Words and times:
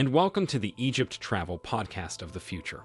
And 0.00 0.14
welcome 0.14 0.46
to 0.46 0.58
the 0.58 0.72
Egypt 0.78 1.20
Travel 1.20 1.58
Podcast 1.58 2.22
of 2.22 2.32
the 2.32 2.40
Future. 2.40 2.80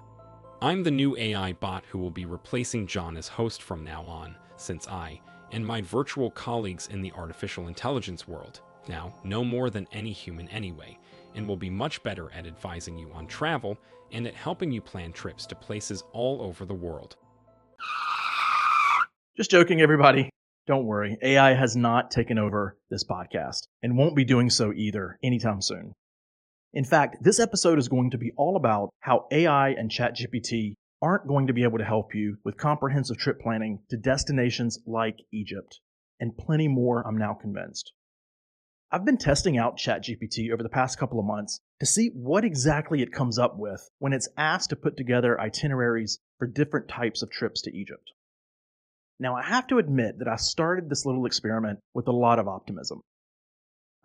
I'm 0.60 0.82
the 0.82 0.90
new 0.90 1.16
AI 1.16 1.54
bot 1.54 1.82
who 1.88 1.98
will 1.98 2.10
be 2.10 2.26
replacing 2.26 2.86
John 2.86 3.16
as 3.16 3.26
host 3.26 3.62
from 3.62 3.82
now 3.82 4.02
on, 4.02 4.36
since 4.58 4.86
I 4.86 5.22
and 5.50 5.64
my 5.64 5.80
virtual 5.80 6.30
colleagues 6.30 6.88
in 6.88 7.00
the 7.00 7.12
artificial 7.12 7.68
intelligence 7.68 8.28
world 8.28 8.60
now 8.86 9.14
know 9.24 9.42
more 9.42 9.70
than 9.70 9.88
any 9.92 10.12
human 10.12 10.46
anyway, 10.50 10.98
and 11.34 11.48
will 11.48 11.56
be 11.56 11.70
much 11.70 12.02
better 12.02 12.30
at 12.32 12.46
advising 12.46 12.98
you 12.98 13.10
on 13.12 13.26
travel 13.26 13.78
and 14.12 14.26
at 14.26 14.34
helping 14.34 14.70
you 14.70 14.82
plan 14.82 15.10
trips 15.10 15.46
to 15.46 15.54
places 15.54 16.04
all 16.12 16.42
over 16.42 16.66
the 16.66 16.74
world. 16.74 17.16
Just 19.38 19.50
joking, 19.50 19.80
everybody. 19.80 20.28
Don't 20.66 20.84
worry, 20.84 21.16
AI 21.22 21.54
has 21.54 21.76
not 21.76 22.10
taken 22.10 22.38
over 22.38 22.76
this 22.90 23.04
podcast 23.04 23.68
and 23.82 23.96
won't 23.96 24.16
be 24.16 24.24
doing 24.26 24.50
so 24.50 24.70
either 24.74 25.18
anytime 25.22 25.62
soon. 25.62 25.94
In 26.76 26.84
fact, 26.84 27.16
this 27.22 27.40
episode 27.40 27.78
is 27.78 27.88
going 27.88 28.10
to 28.10 28.18
be 28.18 28.32
all 28.36 28.54
about 28.54 28.90
how 29.00 29.28
AI 29.30 29.70
and 29.70 29.90
ChatGPT 29.90 30.74
aren't 31.00 31.26
going 31.26 31.46
to 31.46 31.54
be 31.54 31.62
able 31.62 31.78
to 31.78 31.84
help 31.84 32.14
you 32.14 32.36
with 32.44 32.58
comprehensive 32.58 33.16
trip 33.16 33.40
planning 33.40 33.78
to 33.88 33.96
destinations 33.96 34.78
like 34.86 35.16
Egypt, 35.32 35.80
and 36.20 36.36
plenty 36.36 36.68
more, 36.68 37.02
I'm 37.08 37.16
now 37.16 37.32
convinced. 37.32 37.94
I've 38.92 39.06
been 39.06 39.16
testing 39.16 39.56
out 39.56 39.78
ChatGPT 39.78 40.52
over 40.52 40.62
the 40.62 40.68
past 40.68 40.98
couple 40.98 41.18
of 41.18 41.24
months 41.24 41.60
to 41.80 41.86
see 41.86 42.10
what 42.12 42.44
exactly 42.44 43.00
it 43.00 43.10
comes 43.10 43.38
up 43.38 43.54
with 43.56 43.88
when 43.98 44.12
it's 44.12 44.28
asked 44.36 44.68
to 44.68 44.76
put 44.76 44.98
together 44.98 45.40
itineraries 45.40 46.18
for 46.38 46.46
different 46.46 46.88
types 46.88 47.22
of 47.22 47.30
trips 47.30 47.62
to 47.62 47.74
Egypt. 47.74 48.12
Now, 49.18 49.34
I 49.34 49.44
have 49.44 49.66
to 49.68 49.78
admit 49.78 50.18
that 50.18 50.28
I 50.28 50.36
started 50.36 50.90
this 50.90 51.06
little 51.06 51.24
experiment 51.24 51.78
with 51.94 52.06
a 52.06 52.12
lot 52.12 52.38
of 52.38 52.48
optimism. 52.48 53.00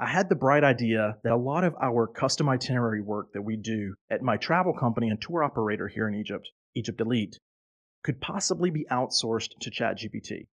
I 0.02 0.08
had 0.08 0.30
the 0.30 0.36
bright 0.36 0.64
idea 0.64 1.20
that 1.24 1.32
a 1.32 1.38
lot 1.38 1.64
of 1.64 1.76
our 1.80 2.08
custom 2.08 2.50
itinerary 2.50 3.02
work 3.02 3.34
that 3.34 3.44
we 3.44 3.56
do 3.56 3.94
at 4.10 4.24
my 4.24 4.36
travel 4.36 4.74
company 4.74 5.10
and 5.10 5.22
tour 5.22 5.44
operator 5.44 5.88
here 5.88 6.08
in 6.08 6.16
Egypt, 6.16 6.50
Egypt 6.74 7.00
Elite, 7.00 7.38
could 8.04 8.20
possibly 8.20 8.72
be 8.72 8.88
outsourced 8.90 9.52
to 9.60 9.70
ChatGPT. 9.70 10.48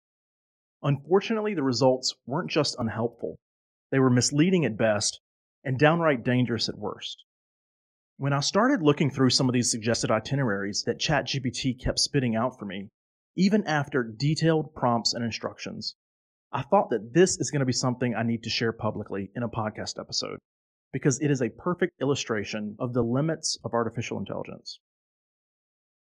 Unfortunately, 0.82 1.54
the 1.54 1.62
results 1.62 2.14
weren't 2.26 2.50
just 2.50 2.76
unhelpful, 2.78 3.38
they 3.90 3.98
were 3.98 4.10
misleading 4.10 4.66
at 4.66 4.76
best 4.76 5.18
and 5.64 5.78
downright 5.78 6.22
dangerous 6.22 6.68
at 6.68 6.76
worst. 6.76 7.24
When 8.18 8.34
I 8.34 8.40
started 8.40 8.82
looking 8.82 9.10
through 9.10 9.30
some 9.30 9.48
of 9.48 9.54
these 9.54 9.70
suggested 9.70 10.10
itineraries 10.10 10.82
that 10.84 11.00
ChatGPT 11.00 11.82
kept 11.82 12.00
spitting 12.00 12.36
out 12.36 12.58
for 12.58 12.66
me, 12.66 12.90
even 13.34 13.66
after 13.66 14.02
detailed 14.02 14.74
prompts 14.74 15.14
and 15.14 15.24
instructions. 15.24 15.96
I 16.50 16.62
thought 16.62 16.90
that 16.90 17.12
this 17.12 17.36
is 17.38 17.50
going 17.50 17.60
to 17.60 17.66
be 17.66 17.72
something 17.72 18.14
I 18.14 18.22
need 18.22 18.44
to 18.44 18.50
share 18.50 18.72
publicly 18.72 19.30
in 19.36 19.42
a 19.42 19.48
podcast 19.48 20.00
episode 20.00 20.38
because 20.92 21.20
it 21.20 21.30
is 21.30 21.42
a 21.42 21.50
perfect 21.50 22.00
illustration 22.00 22.74
of 22.78 22.94
the 22.94 23.02
limits 23.02 23.58
of 23.64 23.74
artificial 23.74 24.18
intelligence. 24.18 24.80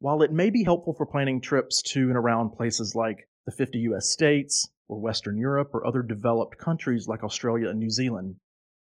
While 0.01 0.21
it 0.21 0.33
may 0.33 0.51
be 0.51 0.63
helpful 0.63 0.93
for 0.93 1.07
planning 1.07 1.41
trips 1.41 1.81
to 1.93 2.09
and 2.09 2.17
around 2.17 2.51
places 2.51 2.95
like 2.95 3.27
the 3.47 3.53
50 3.53 3.79
US 3.91 4.11
states, 4.11 4.69
or 4.87 5.01
Western 5.01 5.39
Europe, 5.39 5.71
or 5.73 5.87
other 5.87 6.03
developed 6.03 6.59
countries 6.59 7.09
like 7.09 7.25
Australia 7.25 7.71
and 7.71 7.79
New 7.79 7.89
Zealand, 7.89 8.37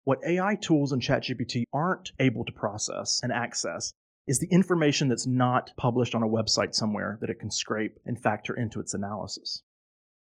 what 0.04 0.20
AI 0.24 0.54
tools 0.54 0.92
and 0.92 1.02
ChatGPT 1.02 1.64
aren't 1.72 2.12
able 2.20 2.44
to 2.44 2.52
process 2.52 3.18
and 3.22 3.32
access 3.32 3.92
is 4.28 4.38
the 4.38 4.46
information 4.52 5.08
that's 5.08 5.26
not 5.26 5.72
published 5.76 6.14
on 6.14 6.22
a 6.22 6.28
website 6.28 6.74
somewhere 6.74 7.18
that 7.20 7.30
it 7.30 7.40
can 7.40 7.50
scrape 7.50 7.98
and 8.06 8.22
factor 8.22 8.54
into 8.54 8.78
its 8.78 8.94
analysis. 8.94 9.64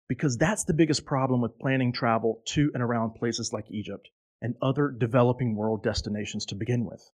Because 0.09 0.37
that's 0.37 0.65
the 0.65 0.75
biggest 0.75 1.05
problem 1.05 1.41
with 1.41 1.59
planning 1.59 1.93
travel 1.93 2.43
to 2.47 2.71
and 2.75 2.83
around 2.83 3.15
places 3.15 3.53
like 3.53 3.71
Egypt 3.71 4.09
and 4.41 4.55
other 4.63 4.89
developing 4.89 5.57
world 5.57 5.83
destinations 5.83 6.47
to 6.47 6.55
begin 6.55 6.85
with. 6.85 7.11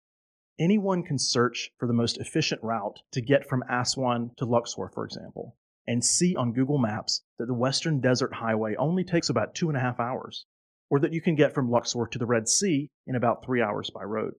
Anyone 0.59 1.05
can 1.05 1.19
search 1.19 1.71
for 1.79 1.87
the 1.87 1.95
most 1.95 2.19
efficient 2.19 2.63
route 2.63 3.01
to 3.13 3.21
get 3.21 3.49
from 3.49 3.63
Aswan 3.71 4.33
to 4.37 4.45
Luxor, 4.45 4.91
for 4.93 5.05
example, 5.05 5.57
and 5.87 6.05
see 6.05 6.37
on 6.37 6.53
Google 6.53 6.79
Maps 6.79 7.23
that 7.39 7.47
the 7.47 7.55
Western 7.55 8.01
Desert 8.01 8.35
Highway 8.35 8.75
only 8.77 9.05
takes 9.05 9.31
about 9.31 9.55
two 9.55 9.69
and 9.69 9.77
a 9.77 9.81
half 9.81 10.01
hours, 10.01 10.45
or 10.91 10.99
that 11.01 11.13
you 11.13 11.21
can 11.21 11.35
get 11.35 11.55
from 11.55 11.71
Luxor 11.71 12.07
to 12.11 12.19
the 12.19 12.27
Red 12.27 12.49
Sea 12.49 12.91
in 13.07 13.15
about 13.15 13.45
three 13.45 13.63
hours 13.63 13.91
by 13.91 14.03
road. 14.03 14.35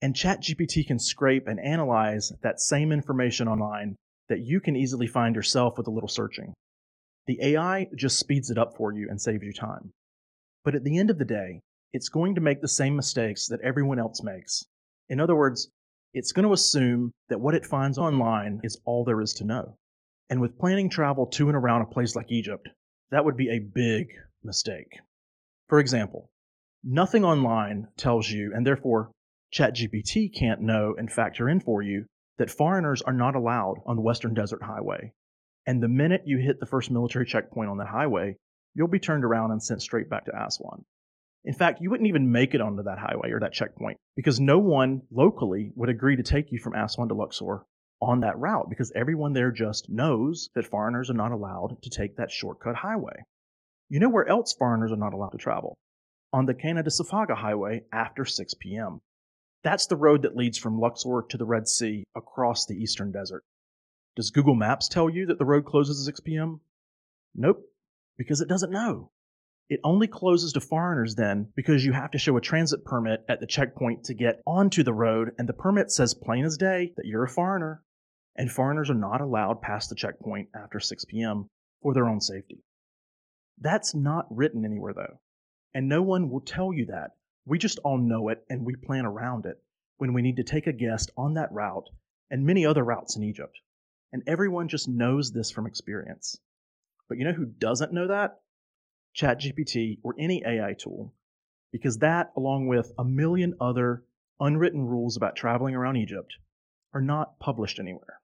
And 0.00 0.14
ChatGPT 0.14 0.86
can 0.86 0.98
scrape 0.98 1.46
and 1.46 1.58
analyze 1.58 2.32
that 2.42 2.60
same 2.60 2.92
information 2.92 3.48
online 3.48 3.96
that 4.28 4.40
you 4.40 4.60
can 4.60 4.76
easily 4.76 5.06
find 5.06 5.34
yourself 5.34 5.78
with 5.78 5.86
a 5.86 5.90
little 5.90 6.08
searching. 6.08 6.54
The 7.26 7.38
AI 7.40 7.88
just 7.94 8.18
speeds 8.18 8.50
it 8.50 8.58
up 8.58 8.76
for 8.76 8.92
you 8.92 9.08
and 9.08 9.20
saves 9.20 9.44
you 9.44 9.52
time. 9.52 9.92
But 10.64 10.74
at 10.74 10.84
the 10.84 10.98
end 10.98 11.10
of 11.10 11.18
the 11.18 11.24
day, 11.24 11.60
it's 11.92 12.08
going 12.08 12.34
to 12.34 12.40
make 12.40 12.60
the 12.60 12.68
same 12.68 12.96
mistakes 12.96 13.46
that 13.48 13.60
everyone 13.60 13.98
else 13.98 14.22
makes. 14.22 14.64
In 15.08 15.20
other 15.20 15.36
words, 15.36 15.68
it's 16.14 16.32
going 16.32 16.46
to 16.46 16.52
assume 16.52 17.12
that 17.28 17.40
what 17.40 17.54
it 17.54 17.66
finds 17.66 17.98
online 17.98 18.60
is 18.62 18.80
all 18.84 19.04
there 19.04 19.20
is 19.20 19.34
to 19.34 19.44
know. 19.44 19.76
And 20.30 20.40
with 20.40 20.58
planning 20.58 20.88
travel 20.88 21.26
to 21.26 21.48
and 21.48 21.56
around 21.56 21.82
a 21.82 21.86
place 21.86 22.16
like 22.16 22.30
Egypt, 22.30 22.68
that 23.10 23.24
would 23.24 23.36
be 23.36 23.50
a 23.50 23.58
big 23.58 24.08
mistake. 24.42 24.98
For 25.68 25.78
example, 25.78 26.30
nothing 26.82 27.24
online 27.24 27.88
tells 27.96 28.30
you, 28.30 28.52
and 28.54 28.66
therefore 28.66 29.10
ChatGPT 29.54 30.34
can't 30.34 30.60
know 30.60 30.94
and 30.96 31.12
factor 31.12 31.48
in 31.48 31.60
for 31.60 31.82
you 31.82 32.06
that 32.38 32.50
foreigners 32.50 33.02
are 33.02 33.12
not 33.12 33.36
allowed 33.36 33.76
on 33.86 33.96
the 33.96 34.02
Western 34.02 34.34
Desert 34.34 34.62
Highway. 34.62 35.12
And 35.66 35.82
the 35.82 35.88
minute 35.88 36.22
you 36.26 36.38
hit 36.38 36.58
the 36.58 36.66
first 36.66 36.90
military 36.90 37.24
checkpoint 37.24 37.70
on 37.70 37.78
that 37.78 37.88
highway, 37.88 38.36
you'll 38.74 38.88
be 38.88 38.98
turned 38.98 39.24
around 39.24 39.52
and 39.52 39.62
sent 39.62 39.82
straight 39.82 40.10
back 40.10 40.24
to 40.26 40.32
Aswan. 40.36 40.84
In 41.44 41.54
fact, 41.54 41.80
you 41.80 41.90
wouldn't 41.90 42.08
even 42.08 42.30
make 42.30 42.54
it 42.54 42.60
onto 42.60 42.84
that 42.84 42.98
highway 42.98 43.30
or 43.30 43.40
that 43.40 43.52
checkpoint 43.52 43.98
because 44.16 44.38
no 44.38 44.58
one 44.58 45.02
locally 45.10 45.72
would 45.74 45.88
agree 45.88 46.16
to 46.16 46.22
take 46.22 46.52
you 46.52 46.58
from 46.58 46.74
Aswan 46.74 47.08
to 47.08 47.14
Luxor 47.14 47.64
on 48.00 48.20
that 48.20 48.38
route 48.38 48.68
because 48.68 48.92
everyone 48.94 49.32
there 49.32 49.50
just 49.50 49.88
knows 49.88 50.50
that 50.54 50.66
foreigners 50.66 51.10
are 51.10 51.14
not 51.14 51.32
allowed 51.32 51.80
to 51.82 51.90
take 51.90 52.16
that 52.16 52.30
shortcut 52.30 52.76
highway. 52.76 53.24
You 53.88 54.00
know 54.00 54.08
where 54.08 54.26
else 54.26 54.54
foreigners 54.54 54.92
are 54.92 54.96
not 54.96 55.14
allowed 55.14 55.30
to 55.30 55.38
travel? 55.38 55.76
On 56.32 56.46
the 56.46 56.54
Qena 56.54 56.82
de 56.82 56.90
Safaga 56.90 57.36
highway 57.36 57.82
after 57.92 58.24
6 58.24 58.54
p.m. 58.54 59.00
That's 59.62 59.86
the 59.86 59.96
road 59.96 60.22
that 60.22 60.36
leads 60.36 60.58
from 60.58 60.80
Luxor 60.80 61.24
to 61.28 61.36
the 61.36 61.44
Red 61.44 61.68
Sea 61.68 62.04
across 62.16 62.66
the 62.66 62.74
eastern 62.74 63.12
desert. 63.12 63.44
Does 64.14 64.30
Google 64.30 64.54
Maps 64.54 64.88
tell 64.88 65.08
you 65.08 65.26
that 65.26 65.38
the 65.38 65.44
road 65.46 65.64
closes 65.64 66.00
at 66.00 66.04
6 66.04 66.20
p.m.? 66.20 66.60
Nope, 67.34 67.64
because 68.18 68.42
it 68.42 68.48
doesn't 68.48 68.70
know. 68.70 69.10
It 69.70 69.80
only 69.84 70.06
closes 70.06 70.52
to 70.52 70.60
foreigners 70.60 71.14
then 71.14 71.50
because 71.56 71.82
you 71.82 71.92
have 71.92 72.10
to 72.10 72.18
show 72.18 72.36
a 72.36 72.42
transit 72.42 72.84
permit 72.84 73.24
at 73.26 73.40
the 73.40 73.46
checkpoint 73.46 74.04
to 74.04 74.14
get 74.14 74.42
onto 74.46 74.82
the 74.82 74.92
road, 74.92 75.30
and 75.38 75.48
the 75.48 75.54
permit 75.54 75.90
says 75.90 76.12
plain 76.12 76.44
as 76.44 76.58
day 76.58 76.92
that 76.96 77.06
you're 77.06 77.24
a 77.24 77.28
foreigner, 77.28 77.82
and 78.36 78.52
foreigners 78.52 78.90
are 78.90 78.94
not 78.94 79.22
allowed 79.22 79.62
past 79.62 79.88
the 79.88 79.94
checkpoint 79.96 80.50
after 80.54 80.78
6 80.78 81.06
p.m. 81.06 81.48
for 81.80 81.94
their 81.94 82.06
own 82.06 82.20
safety. 82.20 82.62
That's 83.58 83.94
not 83.94 84.26
written 84.28 84.66
anywhere 84.66 84.92
though, 84.92 85.20
and 85.72 85.88
no 85.88 86.02
one 86.02 86.28
will 86.28 86.42
tell 86.42 86.70
you 86.74 86.84
that 86.86 87.12
we 87.46 87.56
just 87.56 87.78
all 87.78 87.96
know 87.96 88.28
it 88.28 88.44
and 88.50 88.66
we 88.66 88.76
plan 88.76 89.06
around 89.06 89.46
it 89.46 89.56
when 89.96 90.12
we 90.12 90.20
need 90.20 90.36
to 90.36 90.44
take 90.44 90.66
a 90.66 90.72
guest 90.72 91.10
on 91.16 91.32
that 91.34 91.50
route 91.50 91.88
and 92.30 92.44
many 92.44 92.66
other 92.66 92.84
routes 92.84 93.16
in 93.16 93.22
Egypt. 93.22 93.58
And 94.12 94.22
everyone 94.26 94.68
just 94.68 94.88
knows 94.88 95.32
this 95.32 95.50
from 95.50 95.66
experience. 95.66 96.38
But 97.08 97.18
you 97.18 97.24
know 97.24 97.32
who 97.32 97.46
doesn't 97.46 97.92
know 97.92 98.08
that? 98.08 98.40
ChatGPT 99.16 99.98
or 100.02 100.14
any 100.18 100.42
AI 100.46 100.74
tool. 100.78 101.14
Because 101.72 101.98
that, 101.98 102.32
along 102.36 102.68
with 102.68 102.92
a 102.98 103.04
million 103.04 103.54
other 103.60 104.04
unwritten 104.38 104.82
rules 104.82 105.16
about 105.16 105.36
traveling 105.36 105.74
around 105.74 105.96
Egypt, 105.96 106.36
are 106.92 107.00
not 107.00 107.38
published 107.38 107.78
anywhere. 107.78 108.20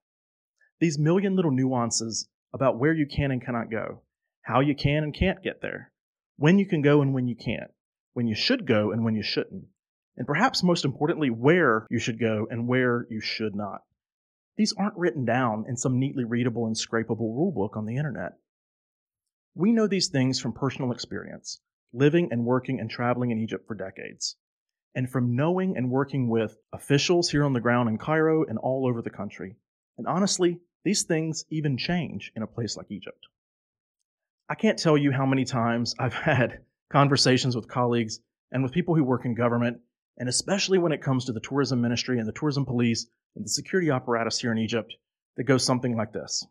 These 0.79 0.99
million 0.99 1.35
little 1.35 1.51
nuances 1.51 2.27
about 2.53 2.77
where 2.77 2.93
you 2.93 3.05
can 3.07 3.31
and 3.31 3.43
cannot 3.43 3.71
go, 3.71 4.01
how 4.41 4.59
you 4.59 4.75
can 4.75 5.03
and 5.03 5.13
can't 5.13 5.43
get 5.43 5.61
there, 5.61 5.91
when 6.37 6.59
you 6.59 6.65
can 6.65 6.81
go 6.81 7.01
and 7.01 7.13
when 7.13 7.27
you 7.27 7.35
can't, 7.35 7.71
when 8.13 8.27
you 8.27 8.35
should 8.35 8.65
go 8.65 8.91
and 8.91 9.03
when 9.03 9.15
you 9.15 9.23
shouldn't, 9.23 9.65
and 10.17 10.27
perhaps 10.27 10.63
most 10.63 10.85
importantly, 10.85 11.29
where 11.29 11.87
you 11.89 11.99
should 11.99 12.19
go 12.19 12.47
and 12.49 12.67
where 12.67 13.07
you 13.09 13.21
should 13.21 13.55
not. 13.55 13.81
These 14.59 14.73
aren't 14.73 14.97
written 14.97 15.23
down 15.23 15.63
in 15.69 15.77
some 15.77 15.99
neatly 15.99 16.25
readable 16.25 16.67
and 16.67 16.75
scrapable 16.75 17.33
rulebook 17.33 17.77
on 17.77 17.85
the 17.85 17.95
internet. 17.95 18.33
We 19.55 19.71
know 19.71 19.87
these 19.87 20.09
things 20.09 20.41
from 20.41 20.51
personal 20.51 20.91
experience, 20.91 21.61
living 21.93 22.27
and 22.33 22.43
working 22.43 22.77
and 22.77 22.89
traveling 22.89 23.31
in 23.31 23.39
Egypt 23.39 23.65
for 23.65 23.73
decades, 23.73 24.35
and 24.93 25.09
from 25.09 25.37
knowing 25.37 25.77
and 25.77 25.89
working 25.89 26.27
with 26.27 26.57
officials 26.73 27.29
here 27.29 27.45
on 27.45 27.53
the 27.53 27.61
ground 27.61 27.87
in 27.87 27.97
Cairo 27.97 28.43
and 28.43 28.57
all 28.57 28.85
over 28.85 29.01
the 29.01 29.09
country. 29.09 29.55
And 29.97 30.05
honestly, 30.05 30.59
these 30.83 31.03
things 31.03 31.45
even 31.49 31.77
change 31.77 32.33
in 32.35 32.43
a 32.43 32.47
place 32.47 32.75
like 32.75 32.91
Egypt. 32.91 33.27
I 34.49 34.55
can't 34.55 34.77
tell 34.77 34.97
you 34.97 35.13
how 35.13 35.25
many 35.25 35.45
times 35.45 35.95
I've 35.97 36.13
had 36.31 36.65
conversations 36.91 37.55
with 37.55 37.69
colleagues 37.69 38.19
and 38.51 38.61
with 38.61 38.73
people 38.73 38.93
who 38.93 39.05
work 39.05 39.23
in 39.23 39.35
government, 39.35 39.79
and 40.19 40.27
especially 40.29 40.77
when 40.77 40.91
it 40.91 41.01
comes 41.01 41.25
to 41.25 41.33
the 41.33 41.39
tourism 41.39 41.81
ministry 41.81 42.19
and 42.19 42.27
the 42.27 42.33
tourism 42.33 42.65
police 42.65 43.07
and 43.35 43.45
the 43.45 43.49
security 43.49 43.89
apparatus 43.89 44.39
here 44.39 44.51
in 44.51 44.57
Egypt, 44.57 44.93
that 45.37 45.45
goes 45.45 45.63
something 45.63 45.95
like 45.95 46.11
this. 46.11 46.45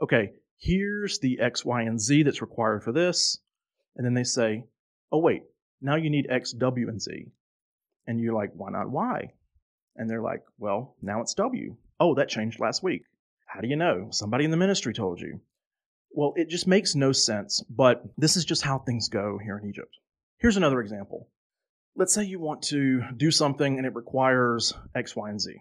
Okay, 0.00 0.32
here's 0.58 1.18
the 1.18 1.40
X, 1.40 1.64
Y, 1.64 1.82
and 1.82 2.00
Z 2.00 2.22
that's 2.22 2.40
required 2.40 2.84
for 2.84 2.92
this. 2.92 3.38
And 3.96 4.06
then 4.06 4.14
they 4.14 4.24
say, 4.24 4.64
oh, 5.10 5.18
wait, 5.18 5.42
now 5.80 5.96
you 5.96 6.10
need 6.10 6.28
X, 6.30 6.52
W, 6.52 6.88
and 6.88 7.00
Z. 7.00 7.26
And 8.06 8.20
you're 8.20 8.34
like, 8.34 8.52
why 8.54 8.70
not 8.70 8.90
Y? 8.90 9.32
And 9.96 10.08
they're 10.08 10.22
like, 10.22 10.42
well, 10.58 10.94
now 11.02 11.22
it's 11.22 11.34
W. 11.34 11.76
Oh, 11.98 12.14
that 12.14 12.28
changed 12.28 12.60
last 12.60 12.82
week. 12.82 13.02
How 13.46 13.60
do 13.60 13.68
you 13.68 13.76
know? 13.76 14.08
Somebody 14.10 14.44
in 14.44 14.50
the 14.50 14.56
ministry 14.56 14.92
told 14.92 15.20
you. 15.20 15.40
Well, 16.10 16.34
it 16.36 16.48
just 16.48 16.66
makes 16.66 16.94
no 16.94 17.12
sense, 17.12 17.64
but 17.68 18.02
this 18.16 18.36
is 18.36 18.44
just 18.44 18.62
how 18.62 18.78
things 18.78 19.08
go 19.08 19.38
here 19.42 19.58
in 19.58 19.68
Egypt. 19.68 19.96
Here's 20.38 20.56
another 20.56 20.80
example. 20.80 21.28
Let's 21.98 22.12
say 22.12 22.24
you 22.24 22.38
want 22.38 22.60
to 22.64 23.02
do 23.16 23.30
something 23.30 23.78
and 23.78 23.86
it 23.86 23.94
requires 23.94 24.74
X, 24.94 25.16
Y, 25.16 25.30
and 25.30 25.40
Z. 25.40 25.56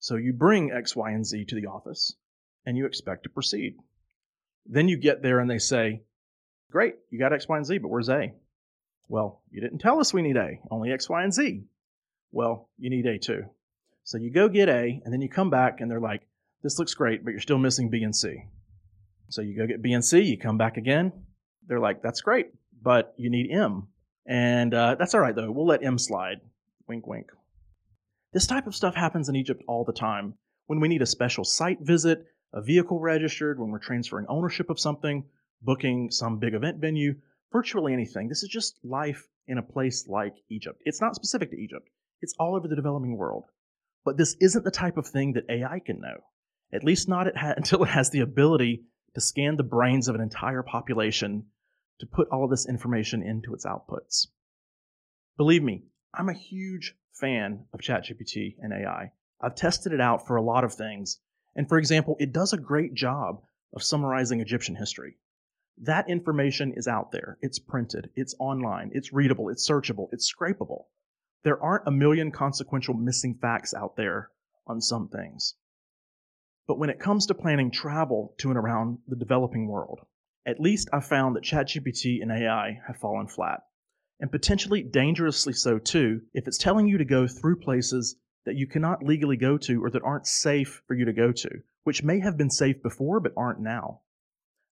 So 0.00 0.16
you 0.16 0.34
bring 0.34 0.70
X, 0.70 0.94
Y, 0.94 1.10
and 1.10 1.24
Z 1.24 1.46
to 1.46 1.54
the 1.54 1.66
office 1.66 2.14
and 2.66 2.76
you 2.76 2.84
expect 2.84 3.22
to 3.22 3.30
proceed. 3.30 3.76
Then 4.66 4.88
you 4.88 4.98
get 4.98 5.22
there 5.22 5.40
and 5.40 5.48
they 5.48 5.58
say, 5.58 6.02
Great, 6.70 6.96
you 7.10 7.18
got 7.18 7.32
X, 7.32 7.48
Y, 7.48 7.56
and 7.56 7.64
Z, 7.64 7.78
but 7.78 7.88
where's 7.88 8.10
A? 8.10 8.34
Well, 9.08 9.40
you 9.50 9.62
didn't 9.62 9.78
tell 9.78 9.98
us 9.98 10.12
we 10.12 10.20
need 10.20 10.36
A, 10.36 10.60
only 10.70 10.92
X, 10.92 11.08
Y, 11.08 11.22
and 11.22 11.32
Z. 11.32 11.64
Well, 12.32 12.68
you 12.78 12.90
need 12.90 13.06
A 13.06 13.18
too. 13.18 13.46
So 14.04 14.18
you 14.18 14.30
go 14.30 14.50
get 14.50 14.68
A, 14.68 15.00
and 15.02 15.12
then 15.12 15.22
you 15.22 15.28
come 15.30 15.48
back 15.48 15.80
and 15.80 15.90
they're 15.90 16.00
like, 16.00 16.20
This 16.62 16.78
looks 16.78 16.92
great, 16.92 17.24
but 17.24 17.30
you're 17.30 17.40
still 17.40 17.56
missing 17.56 17.88
B 17.88 18.02
and 18.02 18.14
C. 18.14 18.44
So 19.30 19.40
you 19.40 19.56
go 19.56 19.66
get 19.66 19.80
B 19.80 19.94
and 19.94 20.04
C, 20.04 20.20
you 20.20 20.36
come 20.36 20.58
back 20.58 20.76
again. 20.76 21.12
They're 21.66 21.80
like, 21.80 22.02
That's 22.02 22.20
great, 22.20 22.48
but 22.82 23.14
you 23.16 23.30
need 23.30 23.50
M. 23.50 23.88
And 24.26 24.72
uh, 24.72 24.96
that's 24.98 25.14
all 25.14 25.20
right, 25.20 25.34
though. 25.34 25.50
We'll 25.50 25.66
let 25.66 25.84
M 25.84 25.98
slide. 25.98 26.40
Wink, 26.88 27.06
wink. 27.06 27.26
This 28.32 28.46
type 28.46 28.66
of 28.66 28.74
stuff 28.74 28.94
happens 28.94 29.28
in 29.28 29.36
Egypt 29.36 29.62
all 29.68 29.84
the 29.84 29.92
time. 29.92 30.34
When 30.66 30.80
we 30.80 30.88
need 30.88 31.02
a 31.02 31.06
special 31.06 31.44
site 31.44 31.80
visit, 31.80 32.24
a 32.54 32.62
vehicle 32.62 33.00
registered, 33.00 33.58
when 33.58 33.70
we're 33.70 33.78
transferring 33.78 34.26
ownership 34.28 34.70
of 34.70 34.80
something, 34.80 35.24
booking 35.60 36.10
some 36.10 36.38
big 36.38 36.54
event 36.54 36.78
venue, 36.78 37.14
virtually 37.52 37.92
anything. 37.92 38.28
This 38.28 38.42
is 38.42 38.48
just 38.48 38.78
life 38.84 39.28
in 39.46 39.58
a 39.58 39.62
place 39.62 40.06
like 40.08 40.34
Egypt. 40.50 40.80
It's 40.84 41.00
not 41.00 41.14
specific 41.14 41.50
to 41.50 41.60
Egypt, 41.60 41.88
it's 42.20 42.34
all 42.38 42.56
over 42.56 42.68
the 42.68 42.76
developing 42.76 43.16
world. 43.16 43.44
But 44.04 44.16
this 44.16 44.36
isn't 44.40 44.64
the 44.64 44.70
type 44.70 44.96
of 44.96 45.06
thing 45.06 45.34
that 45.34 45.48
AI 45.48 45.78
can 45.78 46.00
know, 46.00 46.18
at 46.72 46.84
least 46.84 47.08
not 47.08 47.26
it 47.26 47.36
ha- 47.36 47.54
until 47.56 47.82
it 47.84 47.90
has 47.90 48.10
the 48.10 48.20
ability 48.20 48.84
to 49.14 49.20
scan 49.20 49.56
the 49.56 49.62
brains 49.62 50.08
of 50.08 50.14
an 50.14 50.20
entire 50.20 50.62
population 50.62 51.44
to 52.02 52.06
put 52.06 52.28
all 52.32 52.48
this 52.48 52.68
information 52.68 53.22
into 53.22 53.54
its 53.54 53.64
outputs. 53.64 54.26
Believe 55.36 55.62
me, 55.62 55.84
I'm 56.12 56.28
a 56.28 56.34
huge 56.34 56.96
fan 57.12 57.66
of 57.72 57.78
ChatGPT 57.78 58.56
and 58.60 58.72
AI. 58.72 59.12
I've 59.40 59.54
tested 59.54 59.92
it 59.92 60.00
out 60.00 60.26
for 60.26 60.34
a 60.34 60.42
lot 60.42 60.64
of 60.64 60.74
things, 60.74 61.20
and 61.54 61.68
for 61.68 61.78
example, 61.78 62.16
it 62.18 62.32
does 62.32 62.52
a 62.52 62.58
great 62.58 62.94
job 62.94 63.44
of 63.72 63.84
summarizing 63.84 64.40
Egyptian 64.40 64.74
history. 64.74 65.16
That 65.78 66.10
information 66.10 66.72
is 66.76 66.88
out 66.88 67.12
there. 67.12 67.38
It's 67.40 67.60
printed. 67.60 68.10
It's 68.16 68.34
online. 68.40 68.90
It's 68.92 69.12
readable. 69.12 69.48
It's 69.48 69.70
searchable. 69.70 70.08
It's 70.10 70.28
scrapable. 70.28 70.86
There 71.44 71.62
aren't 71.62 71.86
a 71.86 71.92
million 71.92 72.32
consequential 72.32 72.94
missing 72.94 73.38
facts 73.40 73.74
out 73.74 73.94
there 73.94 74.28
on 74.66 74.80
some 74.80 75.06
things. 75.06 75.54
But 76.66 76.80
when 76.80 76.90
it 76.90 76.98
comes 76.98 77.26
to 77.26 77.34
planning 77.34 77.70
travel 77.70 78.34
to 78.38 78.48
and 78.48 78.58
around 78.58 78.98
the 79.06 79.14
developing 79.14 79.68
world, 79.68 80.00
at 80.46 80.60
least 80.60 80.88
I've 80.92 81.06
found 81.06 81.36
that 81.36 81.44
ChatGPT 81.44 82.20
and 82.20 82.32
AI 82.32 82.80
have 82.86 82.96
fallen 82.96 83.28
flat. 83.28 83.60
And 84.20 84.30
potentially 84.30 84.82
dangerously 84.82 85.52
so 85.52 85.78
too, 85.78 86.22
if 86.32 86.46
it's 86.46 86.58
telling 86.58 86.86
you 86.88 86.98
to 86.98 87.04
go 87.04 87.26
through 87.26 87.60
places 87.60 88.16
that 88.44 88.56
you 88.56 88.66
cannot 88.66 89.04
legally 89.04 89.36
go 89.36 89.56
to 89.58 89.84
or 89.84 89.90
that 89.90 90.02
aren't 90.02 90.26
safe 90.26 90.82
for 90.86 90.94
you 90.94 91.04
to 91.04 91.12
go 91.12 91.32
to, 91.32 91.50
which 91.84 92.02
may 92.02 92.20
have 92.20 92.36
been 92.36 92.50
safe 92.50 92.82
before 92.82 93.20
but 93.20 93.32
aren't 93.36 93.60
now. 93.60 94.00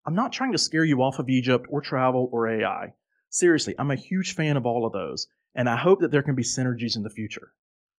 I'm 0.06 0.14
not 0.14 0.32
trying 0.32 0.52
to 0.52 0.58
scare 0.58 0.84
you 0.84 1.02
off 1.02 1.18
of 1.18 1.28
Egypt 1.28 1.66
or 1.68 1.80
travel 1.80 2.28
or 2.32 2.48
AI. 2.48 2.94
Seriously, 3.28 3.74
I'm 3.78 3.90
a 3.90 3.96
huge 3.96 4.34
fan 4.34 4.56
of 4.56 4.66
all 4.66 4.86
of 4.86 4.92
those, 4.92 5.28
and 5.54 5.68
I 5.68 5.76
hope 5.76 6.00
that 6.00 6.10
there 6.10 6.22
can 6.22 6.34
be 6.34 6.42
synergies 6.42 6.96
in 6.96 7.02
the 7.02 7.10
future. 7.10 7.52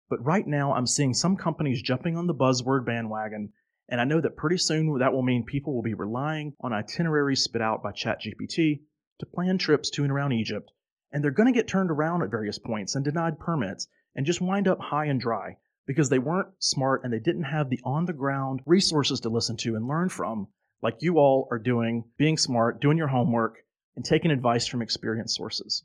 But 0.08 0.24
right 0.24 0.46
now, 0.46 0.72
I'm 0.72 0.86
seeing 0.86 1.14
some 1.14 1.36
companies 1.36 1.82
jumping 1.82 2.16
on 2.16 2.26
the 2.26 2.34
buzzword 2.34 2.84
bandwagon, 2.84 3.52
and 3.90 4.00
I 4.00 4.04
know 4.04 4.20
that 4.20 4.36
pretty 4.36 4.56
soon 4.56 4.98
that 5.00 5.12
will 5.12 5.22
mean 5.22 5.44
people 5.44 5.74
will 5.74 5.82
be 5.82 5.94
relying 5.94 6.54
on 6.60 6.72
itineraries 6.72 7.42
spit 7.42 7.60
out 7.60 7.82
by 7.82 7.90
ChatGPT 7.90 8.82
to 9.18 9.26
plan 9.26 9.58
trips 9.58 9.90
to 9.90 10.04
and 10.04 10.12
around 10.12 10.32
Egypt, 10.32 10.70
and 11.12 11.22
they're 11.22 11.32
going 11.32 11.52
to 11.52 11.58
get 11.58 11.66
turned 11.66 11.90
around 11.90 12.22
at 12.22 12.30
various 12.30 12.58
points 12.58 12.94
and 12.94 13.04
denied 13.04 13.40
permits 13.40 13.88
and 14.14 14.24
just 14.24 14.40
wind 14.40 14.68
up 14.68 14.78
high 14.80 15.06
and 15.06 15.20
dry 15.20 15.56
because 15.86 16.08
they 16.08 16.20
weren't 16.20 16.54
smart 16.60 17.02
and 17.02 17.12
they 17.12 17.18
didn't 17.18 17.42
have 17.42 17.68
the 17.68 17.80
on 17.82 18.06
the 18.06 18.12
ground 18.12 18.60
resources 18.64 19.18
to 19.20 19.28
listen 19.28 19.56
to 19.56 19.74
and 19.74 19.88
learn 19.88 20.08
from 20.08 20.46
like 20.82 21.02
you 21.02 21.18
all 21.18 21.48
are 21.50 21.58
doing, 21.58 22.04
being 22.16 22.38
smart, 22.38 22.80
doing 22.80 22.96
your 22.96 23.08
homework, 23.08 23.58
and 23.96 24.04
taking 24.04 24.30
advice 24.30 24.68
from 24.68 24.82
experienced 24.82 25.34
sources. 25.34 25.84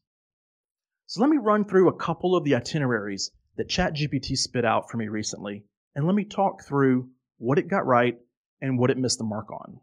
So 1.08 1.22
let 1.22 1.30
me 1.30 1.38
run 1.38 1.66
through 1.66 1.90
a 1.90 1.98
couple 1.98 2.36
of 2.36 2.44
the 2.44 2.56
itineraries 2.56 3.31
that 3.58 3.68
ChatGPT 3.68 4.38
spit 4.38 4.63
out 4.63 4.92
for 4.92 4.98
me 4.98 5.08
recently, 5.08 5.66
and 5.96 6.06
let 6.06 6.16
me 6.16 6.24
talk 6.24 6.63
through 6.63 7.10
what 7.38 7.58
it 7.58 7.68
got 7.68 7.86
right 7.86 8.18
and 8.62 8.80
what 8.80 8.90
it 8.90 8.98
missed 8.98 9.18
the 9.18 9.24
mark 9.24 9.52
on. 9.52 9.80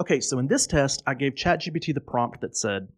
Okay, 0.00 0.20
so 0.20 0.38
in 0.38 0.46
this 0.46 0.66
test, 0.66 1.02
I 1.06 1.14
gave 1.14 1.34
ChatGPT 1.34 1.92
the 1.92 2.00
prompt 2.00 2.40
that 2.40 2.56
said, 2.56 2.88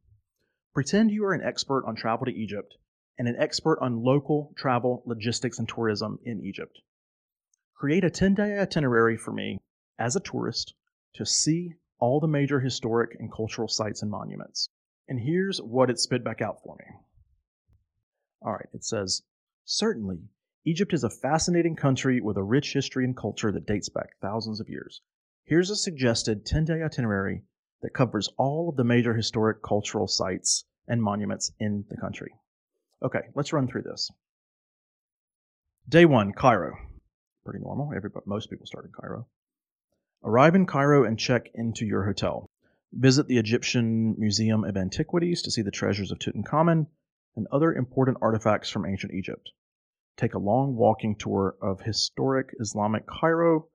Pretend 0.74 1.10
you 1.10 1.24
are 1.24 1.32
an 1.34 1.42
expert 1.42 1.84
on 1.86 1.96
travel 1.96 2.26
to 2.26 2.32
Egypt 2.32 2.76
and 3.18 3.28
an 3.28 3.36
expert 3.38 3.78
on 3.80 4.02
local 4.02 4.54
travel, 4.56 5.02
logistics, 5.06 5.58
and 5.58 5.68
tourism 5.68 6.18
in 6.24 6.44
Egypt. 6.44 6.78
Create 7.74 8.04
a 8.04 8.10
10 8.10 8.34
day 8.34 8.58
itinerary 8.58 9.16
for 9.16 9.32
me 9.32 9.58
as 9.98 10.16
a 10.16 10.20
tourist 10.20 10.74
to 11.14 11.26
see 11.26 11.74
all 11.98 12.20
the 12.20 12.28
major 12.28 12.60
historic 12.60 13.16
and 13.18 13.32
cultural 13.32 13.68
sites 13.68 14.02
and 14.02 14.10
monuments. 14.10 14.68
And 15.08 15.20
here's 15.20 15.58
what 15.58 15.90
it 15.90 15.98
spit 15.98 16.24
back 16.24 16.40
out 16.40 16.62
for 16.62 16.76
me. 16.78 16.84
All 18.40 18.52
right, 18.52 18.68
it 18.72 18.84
says, 18.84 19.22
Certainly, 19.64 20.18
Egypt 20.64 20.92
is 20.92 21.02
a 21.02 21.10
fascinating 21.10 21.74
country 21.74 22.20
with 22.20 22.36
a 22.36 22.42
rich 22.42 22.72
history 22.72 23.04
and 23.04 23.16
culture 23.16 23.50
that 23.50 23.66
dates 23.66 23.88
back 23.88 24.16
thousands 24.20 24.60
of 24.60 24.68
years. 24.68 25.02
Here's 25.44 25.70
a 25.70 25.76
suggested 25.76 26.46
10 26.46 26.66
day 26.66 26.82
itinerary 26.84 27.42
that 27.80 27.94
covers 27.94 28.28
all 28.38 28.68
of 28.68 28.76
the 28.76 28.84
major 28.84 29.12
historic 29.12 29.60
cultural 29.60 30.06
sites 30.06 30.64
and 30.86 31.02
monuments 31.02 31.50
in 31.58 31.84
the 31.88 31.96
country. 31.96 32.32
Okay, 33.02 33.22
let's 33.34 33.52
run 33.52 33.66
through 33.66 33.82
this. 33.82 34.08
Day 35.88 36.04
one, 36.04 36.32
Cairo. 36.32 36.76
Pretty 37.44 37.58
normal. 37.58 37.92
Everybody, 37.92 38.22
most 38.28 38.48
people 38.48 38.66
start 38.66 38.84
in 38.84 38.92
Cairo. 38.92 39.26
Arrive 40.22 40.54
in 40.54 40.66
Cairo 40.66 41.02
and 41.02 41.18
check 41.18 41.50
into 41.54 41.84
your 41.84 42.04
hotel. 42.04 42.48
Visit 42.92 43.26
the 43.26 43.38
Egyptian 43.38 44.14
Museum 44.16 44.62
of 44.62 44.76
Antiquities 44.76 45.42
to 45.42 45.50
see 45.50 45.62
the 45.62 45.72
treasures 45.72 46.12
of 46.12 46.20
Tutankhamun 46.20 46.86
and 47.34 47.48
other 47.50 47.72
important 47.72 48.18
artifacts 48.22 48.70
from 48.70 48.86
ancient 48.86 49.12
Egypt. 49.12 49.50
Take 50.16 50.34
a 50.34 50.38
long 50.38 50.76
walking 50.76 51.16
tour 51.16 51.56
of 51.60 51.80
historic 51.80 52.54
Islamic 52.60 53.06
Cairo, 53.06 53.68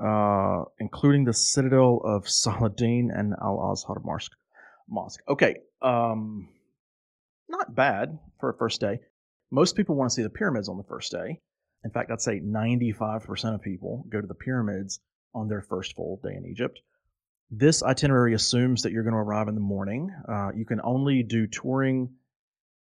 uh, 0.00 0.64
including 0.78 1.24
the 1.24 1.32
citadel 1.32 2.00
of 2.04 2.28
Saladin 2.28 3.10
and 3.14 3.34
Al 3.42 3.72
Azhar 3.72 4.00
Mosque. 4.04 4.32
Mosque. 4.88 5.20
Okay, 5.28 5.56
um, 5.82 6.48
not 7.48 7.74
bad 7.74 8.18
for 8.38 8.50
a 8.50 8.56
first 8.56 8.80
day. 8.80 9.00
Most 9.50 9.76
people 9.76 9.94
want 9.94 10.10
to 10.10 10.14
see 10.14 10.22
the 10.22 10.30
pyramids 10.30 10.68
on 10.68 10.76
the 10.76 10.84
first 10.84 11.12
day. 11.12 11.40
In 11.84 11.90
fact, 11.90 12.10
I'd 12.10 12.20
say 12.20 12.40
95% 12.40 13.54
of 13.54 13.62
people 13.62 14.04
go 14.08 14.20
to 14.20 14.26
the 14.26 14.34
pyramids 14.34 15.00
on 15.34 15.48
their 15.48 15.62
first 15.62 15.94
full 15.94 16.20
day 16.22 16.34
in 16.34 16.46
Egypt. 16.46 16.80
This 17.50 17.82
itinerary 17.82 18.34
assumes 18.34 18.82
that 18.82 18.92
you're 18.92 19.02
going 19.02 19.14
to 19.14 19.18
arrive 19.18 19.48
in 19.48 19.54
the 19.54 19.60
morning. 19.60 20.10
Uh, 20.28 20.50
you 20.54 20.64
can 20.64 20.80
only 20.82 21.22
do 21.22 21.46
touring 21.46 22.14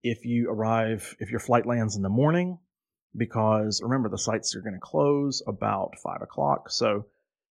if 0.02 0.24
you 0.24 0.50
arrive, 0.50 1.16
if 1.20 1.30
your 1.30 1.40
flight 1.40 1.66
lands 1.66 1.96
in 1.96 2.02
the 2.02 2.08
morning, 2.08 2.58
because 3.16 3.80
remember, 3.82 4.08
the 4.08 4.18
sites 4.18 4.56
are 4.56 4.62
going 4.62 4.74
to 4.74 4.80
close 4.80 5.42
about 5.46 5.98
5 6.02 6.22
o'clock. 6.22 6.70
So 6.70 7.06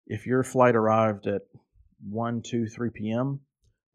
if 0.08 0.26
your 0.26 0.44
flight 0.44 0.76
arrived 0.76 1.28
at 1.28 1.44
1, 2.10 2.42
2, 2.42 2.68
3 2.68 2.90
p.m., 2.90 3.42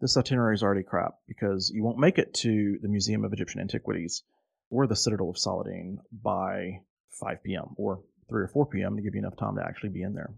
this 0.00 0.16
itinerary 0.16 0.54
is 0.54 0.62
already 0.62 0.82
crap 0.82 1.14
because 1.26 1.70
you 1.74 1.82
won't 1.82 1.98
make 1.98 2.18
it 2.18 2.34
to 2.34 2.78
the 2.82 2.88
Museum 2.88 3.24
of 3.24 3.32
Egyptian 3.32 3.60
Antiquities 3.60 4.22
or 4.70 4.86
the 4.86 4.96
Citadel 4.96 5.30
of 5.30 5.38
Saladin 5.38 5.98
by 6.22 6.80
5 7.20 7.42
p.m. 7.42 7.74
or 7.76 8.00
3 8.28 8.42
or 8.42 8.48
4 8.48 8.66
p.m. 8.66 8.96
to 8.96 9.02
give 9.02 9.14
you 9.14 9.20
enough 9.20 9.36
time 9.36 9.56
to 9.56 9.64
actually 9.64 9.90
be 9.90 10.02
in 10.02 10.12
there. 10.12 10.34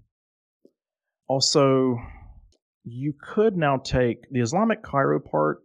Also, 1.26 1.98
you 2.84 3.12
could 3.20 3.56
now 3.56 3.76
take 3.76 4.30
the 4.30 4.40
Islamic 4.40 4.82
Cairo 4.82 5.20
part 5.20 5.58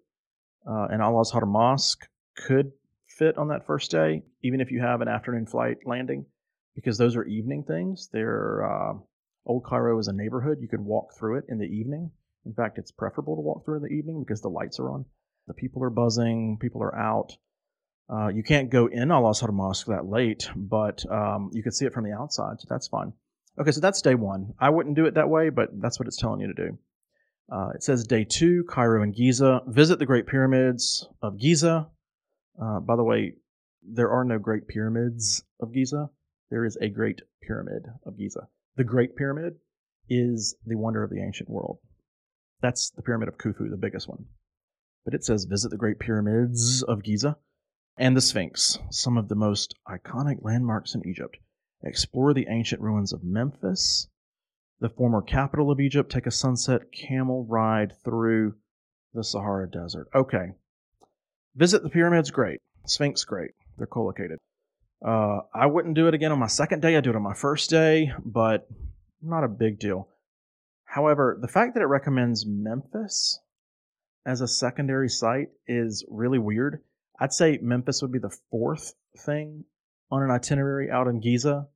uh, 0.68 0.88
and 0.92 1.02
Al 1.02 1.20
Azhar 1.20 1.46
Mosque 1.46 2.08
could 2.36 2.72
fit 3.08 3.38
on 3.38 3.50
that 3.50 3.66
first 3.66 3.92
day, 3.92 4.24
even 4.44 4.62
if 4.62 4.72
you 4.72 4.82
have 4.82 5.02
an 5.02 5.08
afternoon 5.08 5.46
flight 5.46 5.78
landing, 5.86 6.26
because 6.76 6.98
those 6.98 7.16
are 7.16 7.24
evening 7.26 7.64
things. 7.64 8.10
They're 8.12 8.66
uh, 8.66 8.94
Old 9.46 9.66
Cairo 9.66 10.00
is 10.00 10.08
a 10.08 10.14
neighborhood. 10.14 10.60
You 10.62 10.68
could 10.68 10.82
walk 10.82 11.14
through 11.18 11.38
it 11.38 11.46
in 11.50 11.58
the 11.58 11.66
evening. 11.66 12.12
In 12.46 12.54
fact, 12.54 12.78
it's 12.78 12.92
preferable 12.92 13.36
to 13.36 13.42
walk 13.42 13.66
through 13.66 13.78
in 13.78 13.84
the 13.84 13.90
evening 13.90 14.24
because 14.26 14.42
the 14.42 14.50
lights 14.50 14.80
are 14.80 14.90
on. 14.90 15.06
The 15.48 15.54
people 15.54 15.84
are 15.84 15.90
buzzing. 15.90 16.58
People 16.60 16.82
are 16.82 16.98
out. 16.98 17.34
Uh, 18.10 18.28
you 18.28 18.44
can't 18.44 18.70
go 18.70 18.88
in 18.88 19.12
Al 19.12 19.30
Azhar 19.30 19.52
Mosque 19.52 19.88
that 19.88 20.06
late, 20.06 20.50
but 20.56 21.04
um, 21.10 21.50
you 21.54 21.64
could 21.64 21.74
see 21.74 21.86
it 21.86 21.94
from 21.94 22.04
the 22.04 22.12
outside, 22.12 22.60
so 22.60 22.68
that's 22.70 22.88
fine. 22.88 23.14
Okay, 23.60 23.72
so 23.72 23.80
that's 23.80 24.02
day 24.02 24.16
one. 24.16 24.54
I 24.60 24.70
wouldn't 24.70 24.96
do 24.96 25.06
it 25.06 25.14
that 25.16 25.30
way, 25.30 25.50
but 25.50 25.70
that's 25.80 26.00
what 26.00 26.08
it's 26.08 26.18
telling 26.18 26.42
you 26.42 26.48
to 26.48 26.54
do. 26.54 26.78
Uh, 27.52 27.70
it 27.76 27.84
says 27.84 28.06
day 28.06 28.26
two, 28.26 28.66
Cairo 28.70 29.04
and 29.04 29.16
Giza. 29.16 29.62
Visit 29.68 30.00
the 30.00 30.06
Great 30.06 30.28
Pyramids 30.28 31.08
of 31.22 31.40
Giza. 31.40 31.88
Uh, 32.62 32.80
by 32.80 32.96
the 32.96 33.04
way, 33.04 33.34
there 33.82 34.12
are 34.12 34.24
no 34.24 34.40
great 34.40 34.68
pyramids 34.68 35.44
of 35.60 35.74
Giza. 35.74 36.10
There 36.50 36.66
is 36.66 36.78
a 36.78 36.90
great 36.90 37.22
pyramid 37.42 37.88
of 38.06 38.18
Giza. 38.18 38.48
The 38.76 38.84
Great 38.84 39.16
Pyramid 39.16 39.60
is 40.10 40.56
the 40.66 40.76
wonder 40.76 41.04
of 41.04 41.12
the 41.12 41.22
ancient 41.22 41.50
world. 41.50 41.80
That's 42.62 42.90
the 42.90 43.04
Pyramid 43.04 43.28
of 43.28 43.38
Khufu, 43.38 43.70
the 43.70 43.78
biggest 43.78 44.08
one. 44.08 44.26
But 45.06 45.14
it 45.14 45.24
says 45.24 45.46
visit 45.46 45.70
the 45.70 45.78
Great 45.78 46.00
Pyramids 46.00 46.82
of 46.82 47.04
Giza 47.04 47.38
and 47.98 48.18
the 48.18 48.22
Sphinx, 48.22 48.80
some 48.90 49.18
of 49.18 49.28
the 49.28 49.36
most 49.36 49.76
iconic 49.88 50.38
landmarks 50.42 50.96
in 50.96 51.08
Egypt. 51.08 51.38
Explore 51.84 52.34
the 52.34 52.48
ancient 52.50 52.82
ruins 52.82 53.14
of 53.14 53.24
Memphis, 53.24 54.08
the 54.80 54.90
former 54.90 55.22
capital 55.22 55.70
of 55.70 55.80
Egypt. 55.80 56.12
Take 56.12 56.26
a 56.26 56.32
sunset 56.32 56.92
camel 56.92 57.46
ride 57.46 57.94
through 58.04 58.56
the 59.14 59.24
Sahara 59.24 59.70
Desert. 59.70 60.08
Okay. 60.16 60.54
Visit 61.56 61.84
the 61.84 61.90
pyramids, 61.90 62.32
great. 62.32 62.60
Sphinx, 62.86 63.24
great. 63.26 63.52
They're 63.78 63.88
co-located. 63.88 64.40
Uh, 65.06 65.42
I 65.54 65.66
wouldn't 65.66 65.96
do 65.96 66.08
it 66.08 66.14
again 66.14 66.32
on 66.32 66.40
my 66.40 66.48
second 66.48 66.82
day. 66.82 66.96
I 66.96 67.02
do 67.02 67.12
it 67.12 67.16
on 67.16 67.22
my 67.22 67.34
first 67.34 67.70
day, 67.70 68.12
but 68.24 68.68
not 69.22 69.44
a 69.44 69.50
big 69.50 69.80
deal. 69.80 70.08
However, 70.86 71.38
the 71.40 71.48
fact 71.48 71.74
that 71.74 71.82
it 71.82 71.88
recommends 71.88 72.46
Memphis 72.46 73.40
as 74.26 74.42
a 74.42 74.48
secondary 74.48 75.10
site 75.10 75.50
is 75.68 76.06
really 76.10 76.40
weird. 76.40 76.82
I'd 77.20 77.34
say 77.34 77.60
Memphis 77.62 78.02
would 78.02 78.12
be 78.12 78.20
the 78.20 78.36
fourth 78.50 78.94
thing 79.26 79.66
on 80.10 80.24
an 80.24 80.32
itinerary 80.32 80.90
out 80.90 81.08
in 81.08 81.20
Giza 81.20 81.68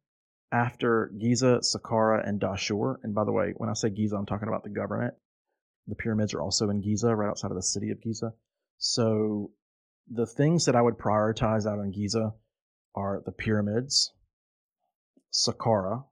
after 0.52 1.12
Giza, 1.20 1.60
Saqqara, 1.62 2.28
and 2.28 2.40
Dashur. 2.40 2.96
And 3.04 3.14
by 3.14 3.26
the 3.26 3.32
way, 3.32 3.54
when 3.58 3.70
I 3.70 3.74
say 3.74 3.90
Giza, 3.90 4.16
I'm 4.16 4.26
talking 4.26 4.48
about 4.48 4.64
the 4.64 4.70
government. 4.70 5.14
The 5.88 5.96
pyramids 5.96 6.34
are 6.34 6.42
also 6.42 6.70
in 6.70 6.82
Giza, 6.82 7.16
right 7.16 7.30
outside 7.30 7.52
of 7.52 7.58
the 7.58 7.64
city 7.64 7.92
of 7.92 8.02
Giza. 8.02 8.34
So 8.78 9.52
the 10.10 10.26
things 10.26 10.66
that 10.66 10.76
I 10.76 10.82
would 10.82 10.98
prioritize 10.98 11.66
out 11.66 11.80
in 11.80 11.92
Giza 11.92 12.34
are 12.96 13.22
the 13.26 13.32
pyramids, 13.32 14.12
Saqqara, 15.34 16.06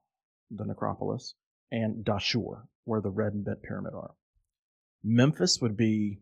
the 0.51 0.65
necropolis, 0.65 1.33
and 1.71 2.05
Dashur, 2.05 2.67
where 2.83 3.01
the 3.01 3.09
red 3.09 3.33
and 3.33 3.45
bent 3.45 3.63
pyramid 3.63 3.93
are. 3.93 4.13
Memphis 5.03 5.59
would 5.61 5.77
be 5.77 6.21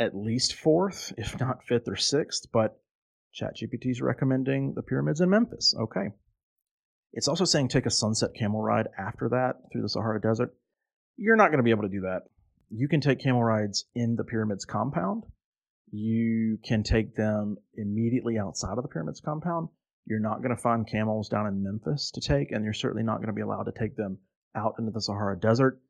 at 0.00 0.16
least 0.16 0.54
fourth, 0.54 1.12
if 1.18 1.38
not 1.38 1.64
fifth 1.64 1.88
or 1.88 1.96
sixth, 1.96 2.46
but 2.52 2.80
ChatGPT 3.34 3.90
is 3.90 4.00
recommending 4.00 4.74
the 4.74 4.82
pyramids 4.82 5.20
in 5.20 5.30
Memphis. 5.30 5.74
Okay. 5.78 6.12
It's 7.12 7.28
also 7.28 7.44
saying 7.44 7.68
take 7.68 7.86
a 7.86 7.90
sunset 7.90 8.30
camel 8.34 8.62
ride 8.62 8.88
after 8.98 9.28
that 9.30 9.56
through 9.70 9.82
the 9.82 9.88
Sahara 9.88 10.20
Desert. 10.20 10.54
You're 11.16 11.36
not 11.36 11.48
going 11.48 11.58
to 11.58 11.64
be 11.64 11.70
able 11.70 11.82
to 11.82 11.88
do 11.88 12.02
that. 12.02 12.22
You 12.70 12.88
can 12.88 13.00
take 13.00 13.20
camel 13.20 13.42
rides 13.42 13.86
in 13.94 14.16
the 14.16 14.24
pyramids 14.24 14.64
compound. 14.64 15.24
You 15.90 16.58
can 16.64 16.82
take 16.82 17.14
them 17.14 17.56
immediately 17.74 18.38
outside 18.38 18.76
of 18.76 18.82
the 18.82 18.88
pyramids 18.88 19.20
compound. 19.20 19.68
You're 20.06 20.20
not 20.20 20.42
going 20.42 20.54
to 20.54 20.62
find 20.62 20.86
camels 20.86 21.28
down 21.28 21.46
in 21.46 21.62
Memphis 21.62 22.10
to 22.12 22.20
take, 22.20 22.52
and 22.52 22.64
you're 22.64 22.72
certainly 22.72 23.02
not 23.02 23.16
going 23.16 23.28
to 23.28 23.32
be 23.32 23.42
allowed 23.42 23.64
to 23.64 23.72
take 23.72 23.96
them 23.96 24.18
out 24.54 24.74
into 24.78 24.90
the 24.90 25.00
Sahara 25.00 25.38
Desert. 25.38 25.80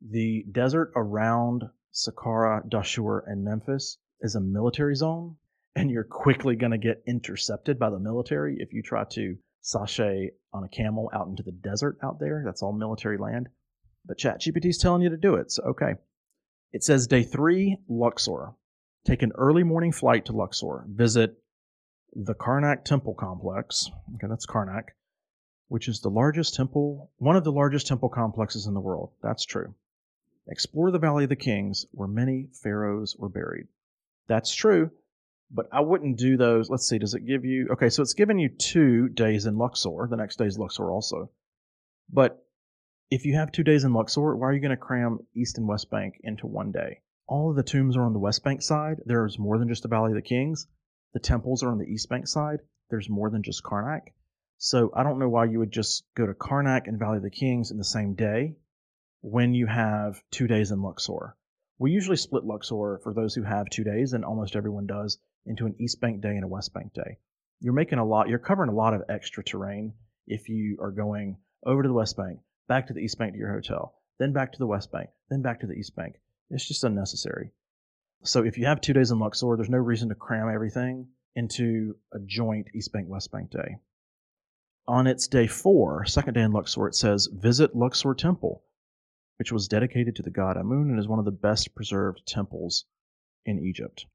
The 0.00 0.44
desert 0.50 0.92
around 0.96 1.64
Saqqara, 1.94 2.68
Dashur, 2.68 3.22
and 3.26 3.44
Memphis 3.44 3.98
is 4.20 4.34
a 4.34 4.40
military 4.40 4.94
zone, 4.94 5.36
and 5.74 5.90
you're 5.90 6.04
quickly 6.04 6.56
going 6.56 6.72
to 6.72 6.78
get 6.78 7.02
intercepted 7.06 7.78
by 7.78 7.90
the 7.90 7.98
military 7.98 8.56
if 8.58 8.72
you 8.72 8.82
try 8.82 9.04
to 9.12 9.36
sashay 9.60 10.30
on 10.52 10.64
a 10.64 10.68
camel 10.68 11.10
out 11.12 11.26
into 11.26 11.42
the 11.42 11.52
desert 11.52 11.98
out 12.02 12.18
there. 12.20 12.42
That's 12.44 12.62
all 12.62 12.72
military 12.72 13.18
land. 13.18 13.48
But 14.04 14.18
ChatGPT 14.18 14.66
is 14.66 14.78
telling 14.78 15.02
you 15.02 15.10
to 15.10 15.16
do 15.16 15.34
it, 15.34 15.50
so 15.50 15.62
okay. 15.70 15.94
It 16.72 16.84
says 16.84 17.06
day 17.06 17.22
three, 17.22 17.78
Luxor. 17.88 18.54
Take 19.06 19.22
an 19.22 19.30
early 19.36 19.62
morning 19.62 19.92
flight 19.92 20.24
to 20.24 20.32
Luxor. 20.32 20.84
Visit 20.88 21.40
the 22.12 22.34
Karnak 22.34 22.82
Temple 22.82 23.14
Complex. 23.14 23.88
Okay, 24.16 24.26
that's 24.26 24.46
Karnak, 24.46 24.88
which 25.68 25.86
is 25.86 26.00
the 26.00 26.10
largest 26.10 26.56
temple, 26.56 27.12
one 27.18 27.36
of 27.36 27.44
the 27.44 27.52
largest 27.52 27.86
temple 27.86 28.08
complexes 28.08 28.66
in 28.66 28.74
the 28.74 28.80
world. 28.80 29.12
That's 29.22 29.44
true. 29.44 29.76
Explore 30.48 30.90
the 30.90 30.98
Valley 30.98 31.22
of 31.22 31.30
the 31.30 31.36
Kings, 31.36 31.86
where 31.92 32.08
many 32.08 32.48
pharaohs 32.52 33.14
were 33.16 33.28
buried. 33.28 33.68
That's 34.26 34.52
true, 34.52 34.90
but 35.52 35.68
I 35.70 35.82
wouldn't 35.82 36.18
do 36.18 36.36
those. 36.36 36.68
Let's 36.68 36.88
see, 36.88 36.98
does 36.98 37.14
it 37.14 37.28
give 37.28 37.44
you. 37.44 37.68
Okay, 37.74 37.90
so 37.90 38.02
it's 38.02 38.14
given 38.14 38.40
you 38.40 38.48
two 38.48 39.08
days 39.08 39.46
in 39.46 39.56
Luxor. 39.56 40.08
The 40.10 40.16
next 40.16 40.36
day 40.36 40.46
is 40.46 40.58
Luxor 40.58 40.90
also. 40.90 41.30
But 42.12 42.44
if 43.08 43.24
you 43.24 43.36
have 43.36 43.52
two 43.52 43.62
days 43.62 43.84
in 43.84 43.92
Luxor, 43.92 44.34
why 44.34 44.48
are 44.48 44.52
you 44.52 44.60
going 44.60 44.70
to 44.70 44.76
cram 44.76 45.20
East 45.32 45.58
and 45.58 45.68
West 45.68 45.90
Bank 45.90 46.18
into 46.24 46.48
one 46.48 46.72
day? 46.72 47.02
All 47.28 47.50
of 47.50 47.56
the 47.56 47.62
tombs 47.62 47.96
are 47.96 48.04
on 48.04 48.12
the 48.12 48.20
West 48.20 48.44
Bank 48.44 48.62
side. 48.62 49.00
There's 49.04 49.38
more 49.38 49.58
than 49.58 49.68
just 49.68 49.82
the 49.82 49.88
Valley 49.88 50.12
of 50.12 50.16
the 50.16 50.22
Kings. 50.22 50.68
The 51.12 51.20
temples 51.20 51.62
are 51.62 51.70
on 51.70 51.78
the 51.78 51.86
East 51.86 52.08
Bank 52.08 52.28
side. 52.28 52.60
There's 52.88 53.10
more 53.10 53.30
than 53.30 53.42
just 53.42 53.64
Karnak. 53.64 54.12
So 54.58 54.90
I 54.94 55.02
don't 55.02 55.18
know 55.18 55.28
why 55.28 55.46
you 55.46 55.58
would 55.58 55.72
just 55.72 56.04
go 56.14 56.26
to 56.26 56.34
Karnak 56.34 56.86
and 56.86 56.98
Valley 56.98 57.16
of 57.16 57.24
the 57.24 57.30
Kings 57.30 57.70
in 57.70 57.78
the 57.78 57.84
same 57.84 58.14
day 58.14 58.56
when 59.22 59.54
you 59.54 59.66
have 59.66 60.22
two 60.30 60.46
days 60.46 60.70
in 60.70 60.82
Luxor. 60.82 61.36
We 61.78 61.90
usually 61.90 62.16
split 62.16 62.44
Luxor 62.44 63.00
for 63.02 63.12
those 63.12 63.34
who 63.34 63.42
have 63.42 63.68
two 63.68 63.82
days, 63.82 64.12
and 64.12 64.24
almost 64.24 64.54
everyone 64.54 64.86
does, 64.86 65.18
into 65.44 65.66
an 65.66 65.74
East 65.80 66.00
Bank 66.00 66.22
day 66.22 66.36
and 66.36 66.44
a 66.44 66.48
West 66.48 66.72
Bank 66.72 66.94
day. 66.94 67.18
You're 67.60 67.72
making 67.72 67.98
a 67.98 68.04
lot, 68.04 68.28
you're 68.28 68.38
covering 68.38 68.70
a 68.70 68.74
lot 68.74 68.94
of 68.94 69.02
extra 69.08 69.42
terrain 69.42 69.94
if 70.26 70.48
you 70.48 70.78
are 70.80 70.92
going 70.92 71.38
over 71.64 71.82
to 71.82 71.88
the 71.88 71.94
West 71.94 72.16
Bank, 72.16 72.38
back 72.68 72.86
to 72.86 72.92
the 72.92 73.00
East 73.00 73.18
Bank 73.18 73.32
to 73.32 73.38
your 73.38 73.52
hotel, 73.52 73.94
then 74.18 74.32
back 74.32 74.52
to 74.52 74.58
the 74.58 74.66
West 74.66 74.92
Bank, 74.92 75.10
then 75.28 75.42
back 75.42 75.60
to 75.60 75.66
the 75.66 75.74
East 75.74 75.96
Bank. 75.96 76.14
It's 76.50 76.66
just 76.66 76.84
unnecessary. 76.84 77.52
So 78.22 78.44
if 78.44 78.58
you 78.58 78.66
have 78.66 78.80
two 78.80 78.92
days 78.92 79.10
in 79.10 79.18
Luxor, 79.18 79.56
there's 79.56 79.68
no 79.68 79.78
reason 79.78 80.08
to 80.08 80.14
cram 80.14 80.48
everything 80.52 81.08
into 81.34 81.96
a 82.12 82.18
joint 82.24 82.68
East 82.74 82.92
Bank 82.92 83.06
West 83.08 83.30
Bank 83.30 83.50
day. 83.50 83.76
On 84.88 85.06
its 85.06 85.26
day 85.26 85.46
four, 85.46 86.04
second 86.06 86.34
day 86.34 86.42
in 86.42 86.52
Luxor, 86.52 86.86
it 86.86 86.94
says 86.94 87.28
visit 87.32 87.74
Luxor 87.74 88.14
Temple 88.14 88.62
which 89.38 89.52
was 89.52 89.68
dedicated 89.68 90.16
to 90.16 90.22
the 90.22 90.30
god 90.30 90.56
Amun 90.56 90.90
and 90.90 90.98
is 90.98 91.08
one 91.08 91.18
of 91.18 91.24
the 91.24 91.30
best 91.30 91.74
preserved 91.74 92.22
temples 92.26 92.84
in 93.44 93.58
Egypt. 93.58 94.06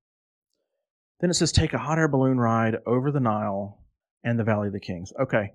Then 1.19 1.29
it 1.29 1.35
says 1.35 1.51
take 1.51 1.73
a 1.73 1.77
hot 1.77 1.99
air 1.99 2.07
balloon 2.07 2.39
ride 2.39 2.77
over 2.85 3.11
the 3.11 3.19
Nile 3.19 3.83
and 4.23 4.39
the 4.39 4.43
Valley 4.43 4.67
of 4.67 4.73
the 4.73 4.79
Kings. 4.79 5.13
Okay. 5.19 5.53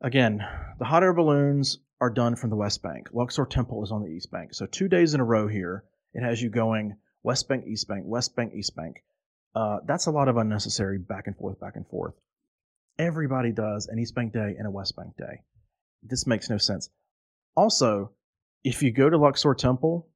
Again, 0.00 0.42
the 0.78 0.84
hot 0.84 1.02
air 1.02 1.12
balloons 1.12 1.78
are 2.00 2.10
done 2.10 2.36
from 2.36 2.50
the 2.50 2.56
West 2.56 2.82
Bank. 2.82 3.08
Luxor 3.12 3.46
Temple 3.46 3.82
is 3.82 3.92
on 3.92 4.02
the 4.02 4.10
East 4.10 4.30
Bank. 4.30 4.54
So 4.54 4.66
two 4.66 4.88
days 4.88 5.14
in 5.14 5.20
a 5.20 5.24
row 5.24 5.48
here, 5.48 5.84
it 6.16 6.22
has 6.22 6.40
you 6.40 6.48
going 6.48 6.96
West 7.22 7.46
Bank, 7.46 7.66
East 7.66 7.88
Bank, 7.88 8.04
West 8.06 8.34
Bank, 8.34 8.54
East 8.54 8.74
Bank. 8.74 9.04
Uh, 9.54 9.78
that's 9.86 10.06
a 10.06 10.10
lot 10.10 10.28
of 10.28 10.38
unnecessary 10.38 10.98
back 10.98 11.26
and 11.26 11.36
forth, 11.36 11.60
back 11.60 11.76
and 11.76 11.86
forth. 11.88 12.14
Everybody 12.98 13.52
does 13.52 13.86
an 13.88 13.98
East 13.98 14.14
Bank 14.14 14.32
day 14.32 14.54
and 14.56 14.66
a 14.66 14.70
West 14.70 14.96
Bank 14.96 15.14
day. 15.18 15.42
This 16.02 16.26
makes 16.26 16.48
no 16.48 16.56
sense. 16.56 16.88
Also, 17.54 18.12
if 18.64 18.82
you 18.82 18.92
go 18.92 19.10
to 19.10 19.18
Luxor 19.18 19.54
Temple 19.54 20.08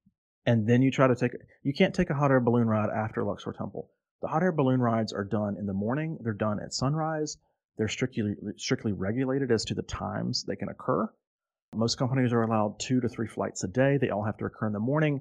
and 0.46 0.66
then 0.66 0.80
you 0.80 0.90
try 0.90 1.06
to 1.06 1.14
take 1.14 1.32
you 1.62 1.74
can't 1.74 1.94
take 1.94 2.08
a 2.08 2.14
hot 2.14 2.30
air 2.30 2.40
balloon 2.40 2.66
ride 2.66 2.88
after 2.88 3.22
Luxor 3.22 3.52
Temple. 3.52 3.90
The 4.22 4.28
hot 4.28 4.42
air 4.42 4.52
balloon 4.52 4.80
rides 4.80 5.12
are 5.12 5.24
done 5.24 5.56
in 5.58 5.66
the 5.66 5.74
morning. 5.74 6.18
They're 6.22 6.32
done 6.32 6.60
at 6.60 6.72
sunrise. 6.72 7.36
They're 7.76 7.88
strictly 7.88 8.34
strictly 8.56 8.92
regulated 8.92 9.52
as 9.52 9.66
to 9.66 9.74
the 9.74 9.82
times 9.82 10.44
they 10.44 10.56
can 10.56 10.70
occur. 10.70 11.10
Most 11.74 11.98
companies 11.98 12.32
are 12.32 12.42
allowed 12.42 12.80
two 12.80 13.00
to 13.00 13.08
three 13.08 13.28
flights 13.28 13.64
a 13.64 13.68
day. 13.68 13.98
They 13.98 14.10
all 14.10 14.24
have 14.24 14.38
to 14.38 14.46
occur 14.46 14.66
in 14.66 14.72
the 14.72 14.80
morning, 14.80 15.20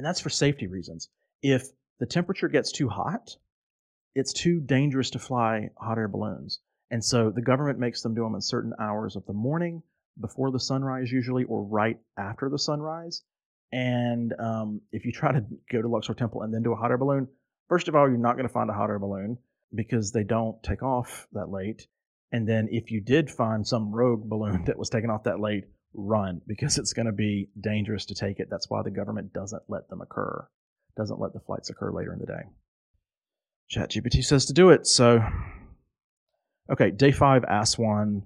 and 0.00 0.06
that's 0.06 0.20
for 0.20 0.30
safety 0.30 0.66
reasons. 0.66 1.10
If 1.42 1.68
the 1.98 2.06
temperature 2.06 2.48
gets 2.48 2.72
too 2.72 2.88
hot, 2.88 3.36
it's 4.14 4.32
too 4.32 4.58
dangerous 4.58 5.10
to 5.10 5.18
fly 5.18 5.68
hot 5.76 5.98
air 5.98 6.08
balloons. 6.08 6.60
And 6.90 7.04
so 7.04 7.28
the 7.28 7.42
government 7.42 7.78
makes 7.78 8.00
them 8.00 8.14
do 8.14 8.22
them 8.22 8.34
in 8.34 8.40
certain 8.40 8.72
hours 8.80 9.14
of 9.14 9.26
the 9.26 9.34
morning 9.34 9.82
before 10.18 10.52
the 10.52 10.58
sunrise 10.58 11.12
usually 11.12 11.44
or 11.44 11.64
right 11.64 11.98
after 12.16 12.48
the 12.48 12.58
sunrise. 12.58 13.24
And 13.72 14.32
um, 14.38 14.80
if 14.90 15.04
you 15.04 15.12
try 15.12 15.32
to 15.32 15.44
go 15.70 15.82
to 15.82 15.88
Luxor 15.88 16.14
Temple 16.14 16.40
and 16.40 16.54
then 16.54 16.62
do 16.62 16.72
a 16.72 16.76
hot 16.76 16.90
air 16.90 16.96
balloon, 16.96 17.28
first 17.68 17.86
of 17.86 17.94
all, 17.94 18.08
you're 18.08 18.16
not 18.16 18.36
going 18.36 18.48
to 18.48 18.54
find 18.54 18.70
a 18.70 18.72
hot 18.72 18.88
air 18.88 18.98
balloon 18.98 19.36
because 19.74 20.12
they 20.12 20.24
don't 20.24 20.62
take 20.62 20.82
off 20.82 21.28
that 21.32 21.50
late. 21.50 21.86
And 22.32 22.48
then 22.48 22.68
if 22.70 22.90
you 22.90 23.02
did 23.02 23.30
find 23.30 23.66
some 23.66 23.92
rogue 23.92 24.24
balloon 24.24 24.64
that 24.66 24.78
was 24.78 24.88
taken 24.88 25.10
off 25.10 25.24
that 25.24 25.40
late, 25.40 25.64
run 25.94 26.40
because 26.46 26.78
it's 26.78 26.92
going 26.92 27.06
to 27.06 27.12
be 27.12 27.48
dangerous 27.60 28.06
to 28.06 28.14
take 28.14 28.40
it. 28.40 28.48
That's 28.50 28.68
why 28.68 28.82
the 28.82 28.90
government 28.90 29.32
doesn't 29.32 29.62
let 29.68 29.88
them 29.88 30.00
occur, 30.00 30.46
doesn't 30.96 31.20
let 31.20 31.32
the 31.32 31.40
flights 31.40 31.70
occur 31.70 31.92
later 31.92 32.12
in 32.12 32.18
the 32.18 32.26
day. 32.26 32.42
ChatGPT 33.72 34.24
says 34.24 34.46
to 34.46 34.52
do 34.52 34.70
it. 34.70 34.86
So, 34.86 35.20
okay, 36.70 36.90
day 36.90 37.12
five, 37.12 37.44
Aswan. 37.48 38.24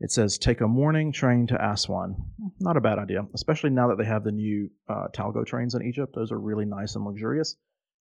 It 0.00 0.12
says 0.12 0.38
take 0.38 0.60
a 0.60 0.68
morning 0.68 1.10
train 1.10 1.48
to 1.48 1.56
Aswan. 1.60 2.14
Not 2.60 2.76
a 2.76 2.80
bad 2.80 3.00
idea, 3.00 3.26
especially 3.34 3.70
now 3.70 3.88
that 3.88 3.98
they 3.98 4.04
have 4.04 4.22
the 4.22 4.30
new 4.30 4.70
uh, 4.88 5.08
Talgo 5.12 5.44
trains 5.44 5.74
in 5.74 5.82
Egypt. 5.82 6.14
Those 6.14 6.30
are 6.30 6.38
really 6.38 6.66
nice 6.66 6.94
and 6.94 7.04
luxurious. 7.04 7.56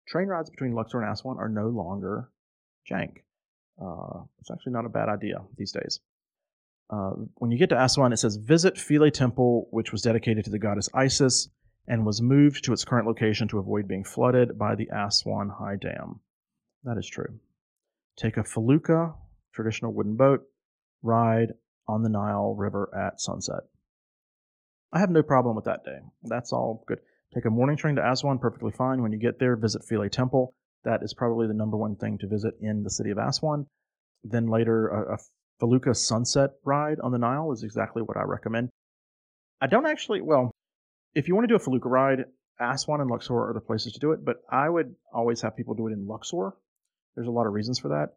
Train 0.07 0.27
rides 0.27 0.49
between 0.49 0.73
Luxor 0.73 1.01
and 1.01 1.11
Aswan 1.11 1.37
are 1.39 1.49
no 1.49 1.69
longer 1.69 2.29
jank. 2.89 3.17
Uh, 3.81 4.23
it's 4.39 4.51
actually 4.51 4.73
not 4.73 4.85
a 4.85 4.89
bad 4.89 5.09
idea 5.09 5.37
these 5.57 5.71
days. 5.71 5.99
Uh, 6.89 7.11
when 7.35 7.51
you 7.51 7.57
get 7.57 7.69
to 7.69 7.81
Aswan, 7.81 8.13
it 8.13 8.17
says 8.17 8.37
visit 8.37 8.77
Philae 8.77 9.11
Temple, 9.11 9.67
which 9.71 9.91
was 9.91 10.01
dedicated 10.01 10.45
to 10.45 10.51
the 10.51 10.59
goddess 10.59 10.89
Isis 10.93 11.49
and 11.87 12.05
was 12.05 12.21
moved 12.21 12.63
to 12.63 12.73
its 12.73 12.85
current 12.85 13.07
location 13.07 13.47
to 13.49 13.59
avoid 13.59 13.87
being 13.87 14.03
flooded 14.03 14.57
by 14.57 14.75
the 14.75 14.89
Aswan 14.93 15.49
High 15.49 15.75
Dam. 15.75 16.19
That 16.83 16.97
is 16.97 17.07
true. 17.07 17.39
take 18.17 18.37
a 18.37 18.43
felucca, 18.43 19.13
traditional 19.53 19.93
wooden 19.93 20.15
boat, 20.15 20.41
ride 21.03 21.53
on 21.87 22.03
the 22.03 22.09
Nile 22.09 22.55
River 22.55 22.89
at 22.95 23.21
sunset. 23.21 23.61
I 24.91 24.99
have 24.99 25.09
no 25.09 25.23
problem 25.23 25.55
with 25.55 25.65
that 25.65 25.83
day. 25.85 25.99
That's 26.23 26.51
all 26.51 26.83
good. 26.87 26.99
Take 27.33 27.45
a 27.45 27.49
morning 27.49 27.77
train 27.77 27.95
to 27.95 28.05
Aswan, 28.05 28.39
perfectly 28.39 28.71
fine. 28.71 29.01
When 29.01 29.11
you 29.11 29.19
get 29.19 29.39
there, 29.39 29.55
visit 29.55 29.83
Philae 29.83 30.09
Temple. 30.09 30.55
That 30.85 31.03
is 31.03 31.13
probably 31.13 31.47
the 31.47 31.53
number 31.53 31.77
one 31.77 31.95
thing 31.95 32.17
to 32.19 32.27
visit 32.27 32.55
in 32.61 32.83
the 32.83 32.89
city 32.89 33.11
of 33.11 33.17
Aswan. 33.17 33.67
Then 34.23 34.47
later, 34.47 34.87
a, 34.87 35.15
a 35.15 35.17
Felucca 35.59 35.95
sunset 35.95 36.51
ride 36.63 36.99
on 36.99 37.11
the 37.11 37.17
Nile 37.17 37.51
is 37.51 37.63
exactly 37.63 38.01
what 38.01 38.17
I 38.17 38.23
recommend. 38.23 38.69
I 39.59 39.67
don't 39.67 39.87
actually, 39.87 40.21
well, 40.21 40.51
if 41.15 41.27
you 41.27 41.35
want 41.35 41.45
to 41.45 41.47
do 41.47 41.55
a 41.55 41.59
Felucca 41.59 41.89
ride, 41.89 42.25
Aswan 42.59 43.01
and 43.01 43.09
Luxor 43.09 43.49
are 43.49 43.53
the 43.53 43.61
places 43.61 43.93
to 43.93 43.99
do 43.99 44.11
it, 44.11 44.23
but 44.23 44.37
I 44.49 44.69
would 44.69 44.95
always 45.13 45.41
have 45.41 45.55
people 45.55 45.73
do 45.73 45.87
it 45.87 45.93
in 45.93 46.07
Luxor. 46.07 46.53
There's 47.15 47.27
a 47.27 47.31
lot 47.31 47.47
of 47.47 47.53
reasons 47.53 47.79
for 47.79 47.89
that. 47.89 48.15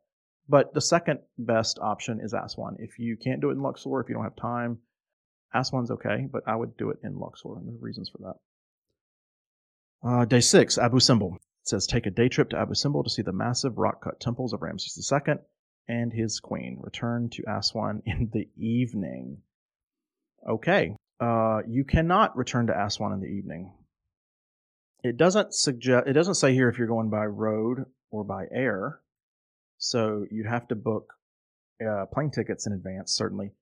But 0.49 0.75
the 0.75 0.81
second 0.81 1.21
best 1.39 1.79
option 1.81 2.21
is 2.21 2.35
Aswan. 2.35 2.77
If 2.79 2.99
you 2.99 3.17
can't 3.17 3.41
do 3.41 3.51
it 3.51 3.55
in 3.55 3.63
Luxor, 3.63 4.01
if 4.01 4.09
you 4.09 4.15
don't 4.15 4.25
have 4.25 4.37
time, 4.37 4.79
Aswan's 5.55 5.91
okay, 5.91 6.27
but 6.31 6.43
I 6.47 6.57
would 6.57 6.77
do 6.77 6.91
it 6.91 6.99
in 7.03 7.19
Luxor, 7.19 7.57
and 7.57 7.69
there's 7.69 7.81
reasons 7.81 8.11
for 8.11 8.19
that. 8.19 10.09
Uh, 10.09 10.25
day 10.25 10.41
six, 10.41 10.79
Abu 10.79 10.99
Simbel. 10.99 11.37
It 11.37 11.69
says 11.69 11.87
take 11.87 12.07
a 12.07 12.11
day 12.11 12.29
trip 12.29 12.51
to 12.51 12.59
Abu 12.59 12.75
Simbel 12.75 13.05
to 13.05 13.11
see 13.11 13.23
the 13.23 13.33
massive 13.33 13.79
rock 13.79 14.03
cut 14.03 14.19
temples 14.21 14.53
of 14.53 14.63
Ramses 14.63 15.13
II 15.13 15.35
and 15.91 16.13
his 16.13 16.39
queen. 16.39 16.79
Return 16.81 17.29
to 17.31 17.43
Aswan 17.49 18.03
in 18.07 18.31
the 18.33 18.49
evening. 18.57 19.39
Okay, 20.49 20.97
uh, 21.21 21.61
you 21.69 21.85
cannot 21.85 22.37
return 22.37 22.69
to 22.69 22.73
Aswan 22.73 23.13
in 23.13 23.21
the 23.21 23.27
evening. 23.27 23.73
It 25.03 25.17
doesn't 25.17 25.55
suggest. 25.55 26.07
It 26.07 26.13
doesn't 26.13 26.35
say 26.35 26.55
here 26.55 26.69
if 26.69 26.79
you're 26.79 26.87
going 26.87 27.11
by 27.11 27.27
road 27.27 27.85
or 28.11 28.25
by 28.25 28.47
air. 28.53 29.01
So 29.79 30.27
you'd 30.31 30.47
have 30.47 30.69
to 30.69 30.75
book 30.75 31.13
uh, 31.87 32.07
plane 32.07 32.31
tickets 32.31 32.67
in 32.67 32.73
advance, 32.73 33.15
certainly. 33.15 33.53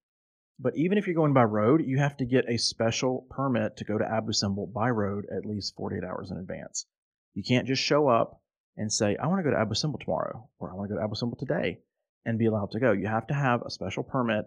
But 0.60 0.76
even 0.76 0.98
if 0.98 1.06
you're 1.06 1.14
going 1.14 1.34
by 1.34 1.44
road, 1.44 1.84
you 1.86 1.98
have 1.98 2.16
to 2.16 2.24
get 2.24 2.48
a 2.48 2.58
special 2.58 3.26
permit 3.30 3.76
to 3.76 3.84
go 3.84 3.96
to 3.96 4.04
Abu 4.04 4.32
Simbel 4.32 4.72
by 4.72 4.90
road 4.90 5.26
at 5.30 5.46
least 5.46 5.76
48 5.76 6.02
hours 6.02 6.32
in 6.32 6.36
advance. 6.36 6.86
You 7.34 7.44
can't 7.44 7.68
just 7.68 7.82
show 7.82 8.08
up 8.08 8.40
and 8.76 8.92
say, 8.92 9.16
I 9.16 9.28
want 9.28 9.38
to 9.38 9.44
go 9.44 9.50
to 9.50 9.60
Abu 9.60 9.74
Simbel 9.74 10.00
tomorrow, 10.00 10.48
or 10.58 10.72
I 10.72 10.74
want 10.74 10.88
to 10.88 10.94
go 10.94 10.98
to 10.98 11.04
Abu 11.04 11.14
Simbel 11.14 11.38
today, 11.38 11.78
and 12.24 12.38
be 12.38 12.46
allowed 12.46 12.70
to 12.72 12.80
go. 12.80 12.92
You 12.92 13.06
have 13.06 13.26
to 13.28 13.34
have 13.34 13.62
a 13.62 13.70
special 13.70 14.02
permit 14.02 14.46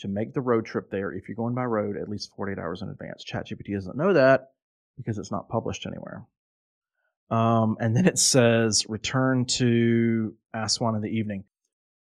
to 0.00 0.08
make 0.08 0.34
the 0.34 0.40
road 0.40 0.66
trip 0.66 0.90
there 0.90 1.12
if 1.12 1.28
you're 1.28 1.36
going 1.36 1.54
by 1.54 1.64
road 1.64 1.96
at 1.96 2.08
least 2.08 2.32
48 2.36 2.58
hours 2.58 2.82
in 2.82 2.88
advance. 2.88 3.24
ChatGPT 3.24 3.74
doesn't 3.74 3.96
know 3.96 4.12
that 4.12 4.50
because 4.96 5.18
it's 5.18 5.30
not 5.30 5.48
published 5.48 5.86
anywhere. 5.86 6.24
Um, 7.30 7.76
and 7.80 7.96
then 7.96 8.06
it 8.06 8.18
says 8.18 8.84
return 8.88 9.46
to 9.46 10.34
Aswan 10.52 10.96
in 10.96 11.02
the 11.02 11.08
evening. 11.08 11.44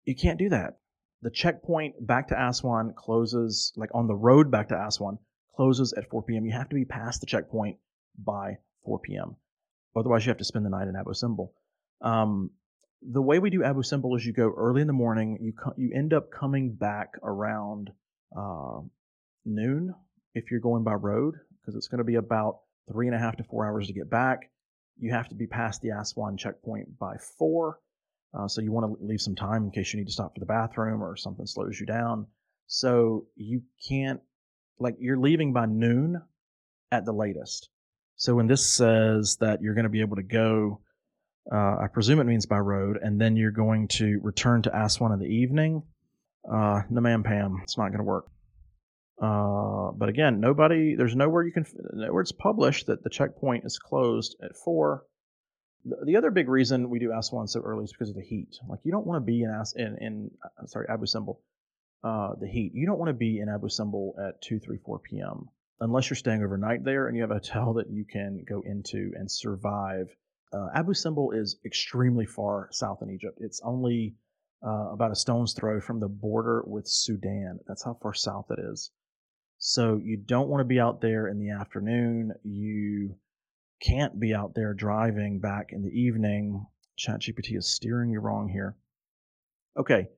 You 0.05 0.17
can't 0.17 0.39
do 0.39 0.49
that. 0.49 0.79
The 1.23 1.31
checkpoint 1.31 2.05
back 2.05 2.29
to 2.29 2.49
Aswan 2.49 2.95
closes, 2.97 3.73
like 3.77 3.91
on 3.95 4.07
the 4.07 4.15
road 4.15 4.51
back 4.51 4.69
to 4.69 4.75
Aswan, 4.75 5.19
closes 5.55 5.93
at 5.93 6.09
4 6.09 6.23
p.m. 6.23 6.47
You 6.47 6.53
have 6.53 6.71
to 6.71 6.75
be 6.75 6.85
past 6.85 7.21
the 7.21 7.27
checkpoint 7.27 7.77
by 8.19 8.59
4 8.85 8.99
p.m. 9.01 9.37
Otherwise, 9.95 10.25
you 10.25 10.31
have 10.31 10.39
to 10.39 10.45
spend 10.45 10.65
the 10.65 10.71
night 10.71 10.89
in 10.89 10.97
Abu 10.97 11.13
Simbel. 11.13 11.51
Um, 12.01 12.51
the 13.03 13.23
way 13.23 13.39
we 13.39 13.51
do 13.51 13.65
Abu 13.65 13.83
Simbel 13.83 14.17
is 14.17 14.25
you 14.25 14.33
go 14.33 14.53
early 14.57 14.81
in 14.81 14.87
the 14.87 14.93
morning. 14.93 15.39
You 15.41 15.53
co- 15.53 15.75
you 15.77 15.93
end 15.95 16.13
up 16.13 16.31
coming 16.31 16.73
back 16.75 17.15
around 17.23 17.91
uh, 18.37 18.81
noon 19.45 19.95
if 20.35 20.51
you're 20.51 20.61
going 20.61 20.85
by 20.85 20.95
road 20.95 21.35
because 21.61 21.77
it's 21.77 21.89
going 21.89 21.99
to 21.99 22.05
be 22.05 22.17
about 22.17 22.61
three 22.91 23.07
and 23.07 23.15
a 23.15 23.19
half 23.19 23.37
to 23.37 23.45
four 23.45 23.67
hours 23.67 23.87
to 23.87 23.93
get 23.93 24.11
back. 24.11 24.51
You 24.99 25.13
have 25.13 25.29
to 25.29 25.35
be 25.35 25.47
past 25.47 25.81
the 25.81 25.91
Aswan 25.91 26.37
checkpoint 26.37 26.99
by 26.99 27.17
four. 27.39 27.79
Uh, 28.33 28.47
so 28.47 28.61
you 28.61 28.71
want 28.71 28.87
to 28.87 29.05
leave 29.05 29.21
some 29.21 29.35
time 29.35 29.65
in 29.65 29.71
case 29.71 29.93
you 29.93 29.99
need 29.99 30.07
to 30.07 30.13
stop 30.13 30.35
for 30.35 30.41
the 30.41 30.47
bathroom 30.47 31.03
or 31.03 31.17
something 31.17 31.47
slows 31.47 31.81
you 31.81 31.87
down. 31.87 32.27
So 32.67 33.27
you 33.35 33.63
can't, 33.89 34.21
like, 34.79 34.97
you're 35.01 35.19
leaving 35.19 35.53
by 35.53 35.67
noon 35.67 36.23
at 36.93 37.05
the 37.05 37.13
latest. 37.13 37.71
So 38.17 38.35
when 38.35 38.47
this 38.47 38.65
says 38.65 39.37
that 39.41 39.63
you're 39.63 39.75
going 39.75 39.85
to 39.85 39.91
be 39.91 40.03
able 40.03 40.17
to 40.17 40.23
go, 40.23 40.81
uh, 41.53 41.77
I 41.83 41.87
presume 41.93 42.21
it 42.21 42.25
means 42.25 42.47
by 42.47 42.59
road, 42.59 42.99
and 43.03 43.21
then 43.21 43.37
you're 43.37 43.51
going 43.51 43.89
to 43.89 44.19
return 44.23 44.63
to 44.63 44.77
Aswan 44.77 45.13
in 45.13 45.19
the 45.19 45.27
evening. 45.27 45.83
Uh, 46.51 46.83
no, 46.91 47.01
ma'am, 47.01 47.23
Pam, 47.23 47.61
it's 47.63 47.77
not 47.77 47.89
going 47.89 47.99
to 47.99 48.05
work. 48.05 48.27
Uh, 49.23 49.91
but 49.93 50.09
again, 50.09 50.41
nobody, 50.41 50.95
there's 50.97 51.15
nowhere 51.15 51.45
you 51.45 51.53
can, 51.53 51.67
nowhere 51.93 52.23
it's 52.23 52.33
published 52.33 52.87
that 52.87 53.05
the 53.05 53.11
checkpoint 53.11 53.65
is 53.67 53.79
closed 53.79 54.35
at 54.43 54.57
four. 54.57 55.05
The, 55.85 55.97
the 56.07 56.17
other 56.17 56.31
big 56.31 56.49
reason 56.49 56.89
we 56.89 56.99
do 56.99 57.13
Aswan 57.13 57.47
so 57.47 57.61
early 57.61 57.85
is 57.85 57.93
because 57.93 58.09
of 58.09 58.17
the 58.17 58.23
heat. 58.23 58.57
Like 58.67 58.81
you 58.85 58.93
don't 58.93 59.07
want 59.07 59.21
to 59.21 59.27
be 59.27 59.43
in 59.43 59.51
As, 59.51 59.75
in, 59.77 59.99
in 60.01 60.31
uh, 60.43 60.67
sorry 60.67 60.87
Abu 60.89 61.05
Simbel, 61.05 61.37
uh, 62.03 62.31
the 62.41 62.49
heat. 62.49 62.73
You 62.75 62.87
don't 62.87 62.99
want 62.99 63.11
to 63.11 63.15
be 63.15 63.41
in 63.41 63.51
Abu 63.51 63.69
Simbel 63.69 64.13
at 64.19 64.41
two, 64.41 64.59
three, 64.59 64.79
four 64.79 64.99
p.m. 65.01 65.49
unless 65.81 66.09
you're 66.09 66.17
staying 66.17 66.43
overnight 66.43 66.83
there 66.83 67.07
and 67.07 67.15
you 67.15 67.23
have 67.23 67.31
a 67.31 67.35
hotel 67.35 67.75
that 67.75 67.91
you 67.91 68.07
can 68.11 68.45
go 68.49 68.63
into 68.65 69.13
and 69.17 69.31
survive. 69.31 70.09
Uh, 70.53 70.69
Abu 70.75 70.95
Simbel 70.95 71.33
is 71.33 71.59
extremely 71.65 72.27
far 72.27 72.69
south 72.73 73.03
in 73.03 73.11
Egypt. 73.11 73.39
It's 73.41 73.61
only 73.65 74.17
uh, 74.67 74.93
about 74.93 75.13
a 75.13 75.17
stone's 75.17 75.53
throw 75.53 75.81
from 75.81 76.01
the 76.01 76.09
border 76.09 76.63
with 76.67 76.89
Sudan. 76.89 77.61
That's 77.67 77.85
how 77.85 77.97
far 78.03 78.15
south 78.15 78.47
it 78.51 78.59
is. 78.59 78.91
So 79.59 80.01
you 80.03 80.17
don't 80.17 80.49
want 80.49 80.61
to 80.61 80.67
be 80.67 80.81
out 80.81 81.01
there 81.01 81.29
in 81.29 81.39
the 81.39 81.51
afternoon. 81.51 82.33
You 82.43 83.17
can't 83.81 84.19
be 84.19 84.35
out 84.35 84.55
there 84.55 84.75
driving 84.75 85.39
back 85.39 85.69
in 85.71 85.83
the 85.83 85.91
evening. 85.91 86.67
ChatGPT 86.99 87.57
is 87.57 87.69
steering 87.69 88.11
you 88.11 88.21
wrong 88.21 88.49
here. 88.49 88.77
Okay. 89.79 90.09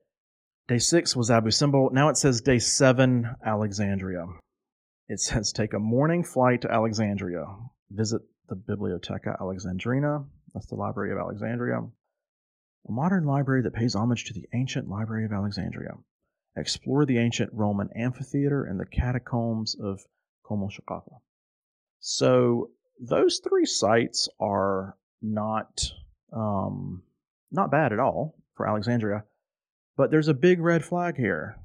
Day 0.67 0.79
six 0.79 1.15
was 1.15 1.29
Abu 1.29 1.49
Simbel. 1.49 1.91
Now 1.91 2.09
it 2.09 2.17
says 2.17 2.41
day 2.41 2.59
seven, 2.59 3.35
Alexandria. 3.45 4.25
It 5.09 5.19
says 5.19 5.51
take 5.51 5.73
a 5.73 5.79
morning 5.79 6.23
flight 6.23 6.61
to 6.61 6.71
Alexandria. 6.71 7.45
Visit 7.91 8.21
the 8.53 8.75
Bibliotheca 8.75 9.39
Alexandrina. 9.39 10.25
That's 10.53 10.67
the 10.67 10.75
Library 10.75 11.11
of 11.11 11.17
Alexandria. 11.17 11.79
A 11.79 12.91
modern 12.91 13.25
library 13.25 13.63
that 13.63 13.73
pays 13.73 13.95
homage 13.95 14.25
to 14.25 14.33
the 14.33 14.47
ancient 14.53 14.87
Library 14.89 15.25
of 15.25 15.31
Alexandria 15.31 15.93
explore 16.55 17.05
the 17.05 17.17
ancient 17.17 17.51
Roman 17.53 17.89
amphitheater 17.95 18.63
and 18.63 18.79
the 18.79 18.85
catacombs 18.85 19.75
of 19.81 20.01
Kom 20.45 20.61
el 20.61 20.69
Shoqafa. 20.69 21.19
So 21.99 22.71
those 22.99 23.39
three 23.39 23.65
sites 23.65 24.29
are 24.39 24.97
not 25.21 25.81
um, 26.31 27.03
not 27.51 27.71
bad 27.71 27.93
at 27.93 27.99
all 27.99 28.35
for 28.55 28.67
Alexandria, 28.67 29.23
but 29.95 30.11
there's 30.11 30.27
a 30.27 30.33
big 30.33 30.59
red 30.59 30.83
flag 30.83 31.15
here. 31.15 31.57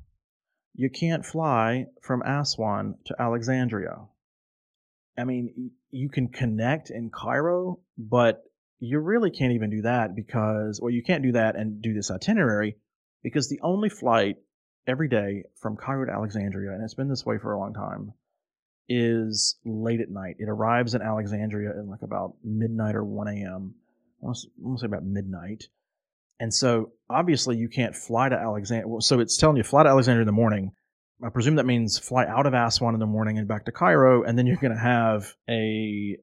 You 0.75 0.89
can't 0.89 1.27
fly 1.27 1.87
from 2.03 2.23
Aswan 2.23 2.95
to 3.07 3.17
Alexandria. 3.19 4.07
I 5.19 5.25
mean, 5.25 5.73
you 5.91 6.09
can 6.09 6.29
connect 6.29 6.91
in 6.91 7.11
Cairo, 7.11 7.81
but 7.97 8.43
you 8.81 8.99
really 9.01 9.31
can't 9.31 9.53
even 9.53 9.71
do 9.71 9.83
that 9.83 10.15
because, 10.15 10.81
well, 10.81 10.91
you 10.91 11.03
can't 11.03 11.23
do 11.23 11.33
that 11.33 11.57
and 11.57 11.83
do 11.83 11.95
this 11.95 12.11
itinerary 12.11 12.77
because 13.23 13.49
the 13.49 13.61
only 13.63 13.89
flight 13.89 14.37
every 14.87 15.09
day 15.09 15.45
from 15.61 15.77
Cairo 15.77 16.07
to 16.07 16.13
Alexandria, 16.13 16.73
and 16.73 16.83
it's 16.83 16.95
been 16.95 17.09
this 17.09 17.27
way 17.27 17.39
for 17.39 17.53
a 17.53 17.59
long 17.59 17.75
time, 17.75 18.13
is 18.89 19.57
late 19.65 20.01
at 20.01 20.11
night. 20.11 20.37
It 20.39 20.49
arrives 20.49 20.95
in 20.95 21.03
Alexandria 21.03 21.71
at 21.71 21.87
like 21.87 22.03
about 22.03 22.35
midnight 22.43 22.95
or 22.95 23.05
1 23.05 23.29
a.m. 23.29 23.75
I 24.23 24.27
want 24.27 24.39
to 24.39 24.81
say 24.81 24.87
about 24.87 25.05
midnight. 25.05 25.65
And 26.41 26.55
so 26.55 26.93
obviously 27.11 27.57
you 27.57 27.69
can't 27.69 27.95
fly 27.95 28.29
to 28.29 28.37
Alexandria. 28.37 29.01
So 29.01 29.21
it's 29.21 29.37
telling 29.37 29.57
you 29.57 29.65
fly 29.65 29.83
to 29.83 29.89
Alexandria 29.89 30.23
in 30.23 30.27
the 30.27 30.33
morning. 30.33 30.73
I 31.25 31.31
presume 31.31 31.57
that 31.57 31.67
means 31.67 31.99
fly 31.99 32.27
out 32.27 32.47
of 32.47 32.55
Aswan 32.55 32.95
in 32.95 33.01
the 33.01 33.07
morning 33.07 33.39
and 33.39 33.49
back 33.49 33.65
to 33.65 33.73
Cairo, 33.73 34.23
and 34.23 34.39
then 34.39 34.47
you're 34.47 34.57
going 34.57 34.75
to 34.75 34.79
have 34.79 35.35
a 35.51 36.17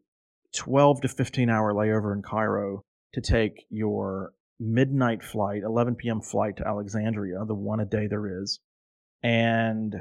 12 0.56 1.02
to 1.02 1.08
15 1.10 1.50
hour 1.50 1.74
layover 1.74 2.14
in 2.16 2.22
Cairo 2.22 2.82
to 3.14 3.22
take 3.22 3.66
your 3.70 4.32
midnight 4.58 5.22
flight, 5.22 5.64
11 5.64 5.96
p.m. 5.96 6.22
flight 6.22 6.58
to 6.58 6.68
Alexandria, 6.68 7.44
the 7.46 7.54
one 7.54 7.82
a 7.82 7.86
day 7.86 8.08
there 8.08 8.42
is, 8.42 8.60
and 9.22 9.96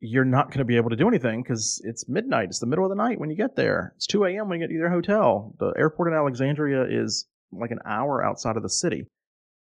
you're 0.00 0.26
not 0.26 0.48
going 0.48 0.58
to 0.58 0.66
be 0.66 0.76
able 0.76 0.90
to 0.90 0.96
do 0.96 1.08
anything 1.08 1.42
because 1.42 1.80
it's 1.84 2.06
midnight. 2.06 2.48
It's 2.50 2.58
the 2.58 2.66
middle 2.66 2.84
of 2.84 2.90
the 2.90 3.02
night 3.02 3.18
when 3.18 3.30
you 3.30 3.36
get 3.36 3.56
there. 3.56 3.94
It's 3.96 4.06
2 4.06 4.24
a.m. 4.24 4.48
when 4.48 4.60
you 4.60 4.66
get 4.66 4.72
to 4.72 4.78
your 4.78 4.90
hotel. 4.90 5.54
The 5.58 5.72
airport 5.78 6.12
in 6.12 6.18
Alexandria 6.18 6.84
is 6.84 7.26
like 7.52 7.70
an 7.70 7.80
hour 7.86 8.22
outside 8.22 8.58
of 8.58 8.62
the 8.62 8.68
city. 8.68 9.06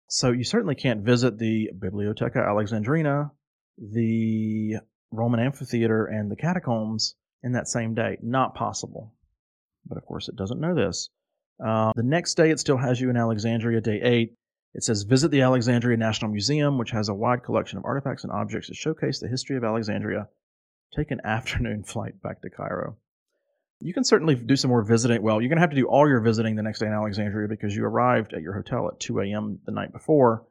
So 0.10 0.32
you 0.32 0.44
certainly 0.44 0.76
can't 0.76 1.06
visit 1.06 1.38
the 1.38 1.70
Bibliotheca 1.78 2.38
Alexandrina, 2.38 3.30
the 3.78 4.78
Roman 5.12 5.40
amphitheater, 5.40 6.06
and 6.06 6.30
the 6.30 6.36
catacombs 6.36 7.16
in 7.44 7.54
that 7.54 7.68
same 7.68 7.94
day. 7.94 8.18
Not 8.22 8.56
possible. 8.56 9.14
But 9.86 9.98
of 9.98 10.06
course, 10.06 10.28
it 10.28 10.36
doesn't 10.36 10.60
know 10.60 10.76
this. 10.76 11.10
Uh, 11.64 11.94
the 11.96 12.04
next 12.04 12.36
day, 12.36 12.50
it 12.52 12.60
still 12.60 12.78
has 12.78 13.00
you 13.00 13.10
in 13.10 13.18
Alexandria, 13.18 13.82
day 13.82 14.02
eight. 14.02 14.34
It 14.74 14.84
says 14.84 15.04
visit 15.04 15.32
the 15.32 15.42
Alexandria 15.42 15.96
National 15.96 16.32
Museum, 16.32 16.78
which 16.78 16.92
has 16.92 17.08
a 17.08 17.14
wide 17.14 17.44
collection 17.44 17.78
of 17.78 17.86
artifacts 17.86 18.24
and 18.24 18.34
objects 18.34 18.68
that 18.68 18.76
showcase 18.76 19.20
the 19.20 19.30
history 19.30 19.56
of 19.56 19.64
Alexandria. 19.64 20.28
Take 20.96 21.12
an 21.12 21.22
afternoon 21.26 21.84
flight 21.84 22.22
back 22.22 22.42
to 22.42 22.50
Cairo. 22.50 22.98
You 23.80 23.94
can 23.94 24.04
certainly 24.04 24.36
do 24.36 24.56
some 24.56 24.70
more 24.70 24.84
visiting. 24.84 25.22
Well, 25.22 25.42
you're 25.42 25.50
going 25.50 25.58
to 25.58 25.62
have 25.62 25.70
to 25.70 25.76
do 25.76 25.88
all 25.88 26.08
your 26.08 26.22
visiting 26.22 26.56
the 26.56 26.64
next 26.64 26.80
day 26.80 26.88
in 26.88 26.94
Alexandria 26.94 27.48
because 27.48 27.76
you 27.76 27.86
arrived 27.86 28.34
at 28.34 28.42
your 28.42 28.54
hotel 28.54 28.88
at 28.88 29.00
2 29.00 29.20
a.m. 29.20 29.60
the 29.66 29.72
night 29.72 29.92
before. 29.92 30.46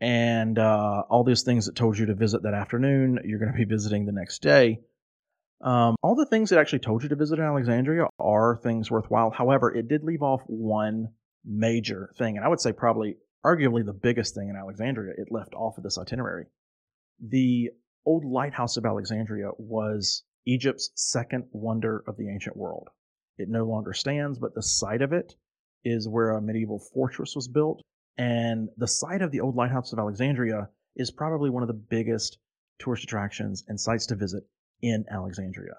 And 0.00 0.58
uh, 0.58 1.02
all 1.08 1.24
those 1.24 1.42
things 1.42 1.66
that 1.66 1.76
told 1.76 1.98
you 1.98 2.06
to 2.06 2.14
visit 2.14 2.42
that 2.42 2.54
afternoon, 2.54 3.20
you're 3.24 3.38
going 3.38 3.52
to 3.52 3.58
be 3.58 3.64
visiting 3.64 4.06
the 4.06 4.12
next 4.12 4.42
day. 4.42 4.80
Um, 5.60 5.96
all 6.02 6.14
the 6.14 6.26
things 6.26 6.50
that 6.50 6.58
actually 6.58 6.80
told 6.80 7.02
you 7.02 7.08
to 7.08 7.16
visit 7.16 7.38
in 7.38 7.44
Alexandria 7.44 8.06
are 8.18 8.60
things 8.62 8.90
worthwhile. 8.90 9.30
However, 9.30 9.74
it 9.74 9.88
did 9.88 10.04
leave 10.04 10.22
off 10.22 10.42
one 10.46 11.08
major 11.44 12.10
thing, 12.18 12.36
and 12.36 12.44
I 12.44 12.48
would 12.48 12.60
say 12.60 12.72
probably 12.72 13.16
arguably 13.44 13.84
the 13.84 13.92
biggest 13.92 14.34
thing 14.34 14.48
in 14.48 14.56
Alexandria 14.56 15.14
it 15.16 15.28
left 15.30 15.54
off 15.54 15.78
of 15.78 15.84
this 15.84 15.98
itinerary. 15.98 16.46
The 17.20 17.70
old 18.04 18.24
lighthouse 18.24 18.76
of 18.76 18.84
Alexandria 18.84 19.50
was 19.56 20.24
Egypt's 20.46 20.90
second 20.94 21.44
wonder 21.52 22.04
of 22.06 22.16
the 22.16 22.28
ancient 22.28 22.56
world. 22.56 22.88
It 23.38 23.48
no 23.48 23.64
longer 23.64 23.92
stands, 23.92 24.38
but 24.38 24.54
the 24.54 24.62
site 24.62 25.02
of 25.02 25.12
it 25.12 25.34
is 25.84 26.08
where 26.08 26.32
a 26.32 26.42
medieval 26.42 26.78
fortress 26.78 27.34
was 27.34 27.48
built. 27.48 27.80
And 28.16 28.68
the 28.76 28.88
site 28.88 29.22
of 29.22 29.30
the 29.30 29.40
old 29.40 29.56
lighthouse 29.56 29.92
of 29.92 29.98
Alexandria 29.98 30.68
is 30.96 31.10
probably 31.10 31.50
one 31.50 31.62
of 31.62 31.68
the 31.68 31.74
biggest 31.74 32.38
tourist 32.78 33.04
attractions 33.04 33.64
and 33.68 33.80
sites 33.80 34.06
to 34.06 34.14
visit 34.14 34.44
in 34.82 35.04
Alexandria. 35.10 35.74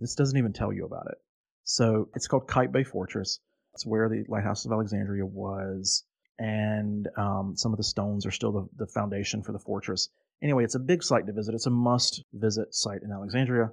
This 0.00 0.14
doesn't 0.14 0.38
even 0.38 0.52
tell 0.52 0.72
you 0.72 0.84
about 0.84 1.06
it. 1.08 1.18
So 1.64 2.08
it's 2.14 2.26
called 2.26 2.48
Qaitbay 2.48 2.86
Fortress. 2.86 3.38
It's 3.74 3.86
where 3.86 4.08
the 4.08 4.24
lighthouse 4.28 4.64
of 4.64 4.72
Alexandria 4.72 5.24
was 5.24 6.04
and 6.38 7.08
um, 7.16 7.54
some 7.56 7.72
of 7.72 7.76
the 7.76 7.84
stones 7.84 8.26
are 8.26 8.30
still 8.30 8.52
the, 8.52 8.68
the 8.76 8.86
foundation 8.86 9.42
for 9.42 9.52
the 9.52 9.58
fortress. 9.58 10.08
Anyway, 10.42 10.64
it's 10.64 10.74
a 10.74 10.80
big 10.80 11.02
site 11.02 11.26
to 11.26 11.32
visit. 11.32 11.54
It's 11.54 11.66
a 11.66 11.70
must 11.70 12.24
visit 12.32 12.74
site 12.74 13.02
in 13.02 13.12
Alexandria. 13.12 13.70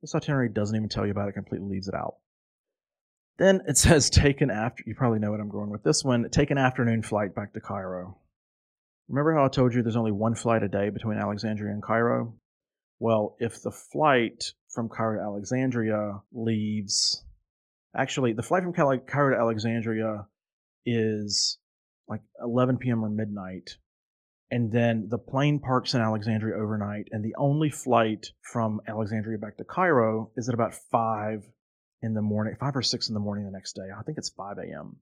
This 0.00 0.14
itinerary 0.14 0.48
doesn't 0.48 0.76
even 0.76 0.88
tell 0.88 1.04
you 1.04 1.10
about 1.10 1.28
it, 1.28 1.32
completely 1.32 1.68
leaves 1.68 1.88
it 1.88 1.94
out. 1.94 2.16
Then 3.38 3.62
it 3.66 3.76
says 3.76 4.10
take 4.10 4.40
an 4.40 4.50
after 4.50 4.84
you 4.86 4.94
probably 4.94 5.18
know 5.18 5.30
what 5.30 5.40
I'm 5.40 5.48
going 5.48 5.70
with 5.70 5.82
this 5.82 6.04
one. 6.04 6.28
Take 6.30 6.50
an 6.50 6.58
afternoon 6.58 7.02
flight 7.02 7.34
back 7.34 7.52
to 7.54 7.60
Cairo. 7.60 8.18
Remember 9.08 9.34
how 9.34 9.44
I 9.44 9.48
told 9.48 9.74
you 9.74 9.82
there's 9.82 9.96
only 9.96 10.12
one 10.12 10.34
flight 10.34 10.62
a 10.62 10.68
day 10.68 10.88
between 10.90 11.18
Alexandria 11.18 11.72
and 11.72 11.82
Cairo? 11.82 12.34
Well, 12.98 13.36
if 13.38 13.60
the 13.62 13.70
flight 13.70 14.52
from 14.68 14.88
Cairo 14.88 15.18
to 15.18 15.22
Alexandria 15.22 16.22
leaves 16.32 17.24
actually 17.96 18.32
the 18.32 18.42
flight 18.42 18.62
from 18.62 18.72
Cairo 18.72 19.00
to 19.30 19.40
Alexandria 19.40 20.26
is 20.86 21.58
like 22.08 22.20
11 22.42 22.78
p.m. 22.78 23.04
or 23.04 23.08
midnight. 23.08 23.76
And 24.50 24.70
then 24.70 25.08
the 25.08 25.18
plane 25.18 25.58
parks 25.58 25.94
in 25.94 26.00
Alexandria 26.00 26.56
overnight, 26.56 27.08
and 27.10 27.24
the 27.24 27.34
only 27.36 27.70
flight 27.70 28.26
from 28.52 28.80
Alexandria 28.86 29.38
back 29.38 29.56
to 29.56 29.64
Cairo 29.64 30.30
is 30.36 30.48
at 30.48 30.54
about 30.54 30.74
5 30.74 31.44
in 32.02 32.14
the 32.14 32.22
morning, 32.22 32.54
5 32.58 32.76
or 32.76 32.82
6 32.82 33.08
in 33.08 33.14
the 33.14 33.20
morning 33.20 33.44
the 33.44 33.50
next 33.50 33.74
day. 33.74 33.88
I 33.96 34.02
think 34.02 34.18
it's 34.18 34.30
5 34.30 34.58
a.m. 34.58 34.96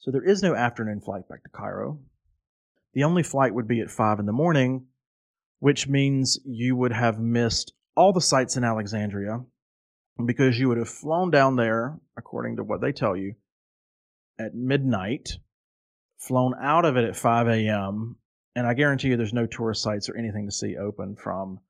So 0.00 0.10
there 0.10 0.24
is 0.24 0.42
no 0.42 0.54
afternoon 0.54 1.00
flight 1.00 1.28
back 1.28 1.42
to 1.42 1.48
Cairo. 1.50 2.00
The 2.94 3.04
only 3.04 3.22
flight 3.22 3.54
would 3.54 3.68
be 3.68 3.80
at 3.80 3.90
5 3.90 4.18
in 4.18 4.26
the 4.26 4.32
morning, 4.32 4.86
which 5.60 5.88
means 5.88 6.38
you 6.44 6.76
would 6.76 6.92
have 6.92 7.18
missed 7.18 7.72
all 7.96 8.12
the 8.12 8.20
sites 8.20 8.56
in 8.56 8.64
Alexandria 8.64 9.40
because 10.24 10.58
you 10.58 10.68
would 10.68 10.78
have 10.78 10.88
flown 10.88 11.30
down 11.30 11.56
there, 11.56 11.98
according 12.16 12.56
to 12.56 12.64
what 12.64 12.80
they 12.80 12.92
tell 12.92 13.16
you, 13.16 13.34
at 14.38 14.54
midnight 14.54 15.38
flown 16.18 16.54
out 16.60 16.84
of 16.84 16.96
it 16.96 17.04
at 17.04 17.16
5 17.16 17.48
a.m. 17.48 18.16
And 18.56 18.66
I 18.66 18.74
guarantee 18.74 19.08
you 19.08 19.16
there's 19.16 19.32
no 19.32 19.46
tourist 19.46 19.82
sites 19.82 20.08
or 20.08 20.16
anything 20.16 20.46
to 20.46 20.52
see 20.52 20.76
open 20.76 21.16
from 21.16 21.60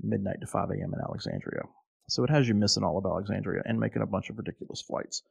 midnight 0.00 0.40
to 0.40 0.46
5 0.46 0.70
a.m. 0.70 0.94
in 0.94 1.00
Alexandria. 1.02 1.62
So 2.08 2.24
it 2.24 2.30
has 2.30 2.48
you 2.48 2.54
missing 2.54 2.82
all 2.82 2.98
of 2.98 3.04
Alexandria 3.04 3.62
and 3.64 3.78
making 3.78 4.02
a 4.02 4.06
bunch 4.06 4.30
of 4.30 4.38
ridiculous 4.38 4.80
flights. 4.80 5.22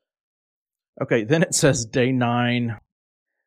Okay, 1.02 1.24
then 1.24 1.44
it 1.44 1.54
says 1.54 1.86
day 1.86 2.12
nine. 2.12 2.78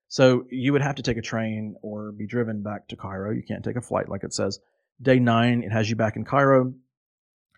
So 0.09 0.45
you 0.51 0.73
would 0.73 0.83
have 0.83 0.97
to 0.97 1.03
take 1.03 1.17
a 1.17 1.23
train 1.23 1.77
or 1.83 2.13
be 2.13 2.27
driven 2.27 2.63
back 2.63 2.89
to 2.89 2.97
Cairo. 2.97 3.33
You 3.33 3.43
can't 3.43 3.65
take 3.65 3.77
a 3.77 3.81
flight 3.81 4.09
like 4.09 4.25
it 4.25 4.35
says. 4.35 4.59
Day 5.01 5.21
nine, 5.21 5.63
it 5.63 5.73
has 5.73 5.89
you 5.89 5.97
back 5.97 6.17
in 6.17 6.25
Cairo. 6.25 6.75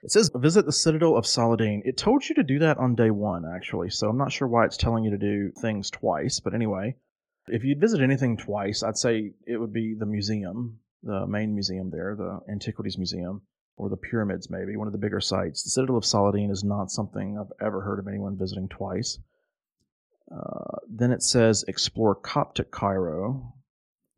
It 0.03 0.11
says 0.11 0.31
visit 0.35 0.67
the 0.67 0.73
Citadel 0.73 1.17
of 1.17 1.27
Saladin. 1.27 1.83
It 1.85 1.97
told 1.97 2.29
you 2.29 2.35
to 2.35 2.43
do 2.43 2.59
that 2.59 2.77
on 2.79 2.95
day 2.95 3.11
one, 3.11 3.45
actually. 3.45 3.91
So 3.91 4.09
I'm 4.09 4.19
not 4.19 4.33
sure 4.33 4.49
why 4.49 4.65
it's 4.67 4.77
telling 4.77 5.05
you 5.05 5.13
to 5.13 5.19
do 5.19 5.53
things 5.61 5.91
twice, 5.91 6.41
but 6.41 6.55
anyway. 6.55 6.97
If 7.47 7.65
you'd 7.65 7.81
visit 7.81 8.01
anything 8.01 8.37
twice, 8.37 8.83
I'd 8.83 8.99
say 8.99 9.33
it 9.47 9.57
would 9.57 9.73
be 9.73 9.95
the 9.99 10.07
museum, 10.07 10.79
the 11.03 11.27
main 11.27 11.55
museum 11.55 11.91
there, 11.91 12.15
the 12.17 12.41
Antiquities 12.51 12.99
Museum, 12.99 13.43
or 13.77 13.89
the 13.89 13.97
pyramids, 13.97 14.51
maybe, 14.51 14.77
one 14.77 14.87
of 14.87 14.93
the 14.93 14.99
bigger 14.99 15.21
sites. 15.21 15.63
The 15.63 15.71
Citadel 15.71 15.97
of 15.97 16.05
Saladin 16.05 16.51
is 16.51 16.63
not 16.63 16.91
something 16.91 17.39
I've 17.39 17.67
ever 17.67 17.81
heard 17.81 17.99
of 17.99 18.07
anyone 18.07 18.37
visiting 18.39 18.69
twice. 18.69 19.19
Uh, 20.31 20.79
then 20.89 21.13
it 21.13 21.23
says 21.23 21.65
explore 21.69 22.15
Coptic 22.15 22.71
Cairo, 22.71 23.55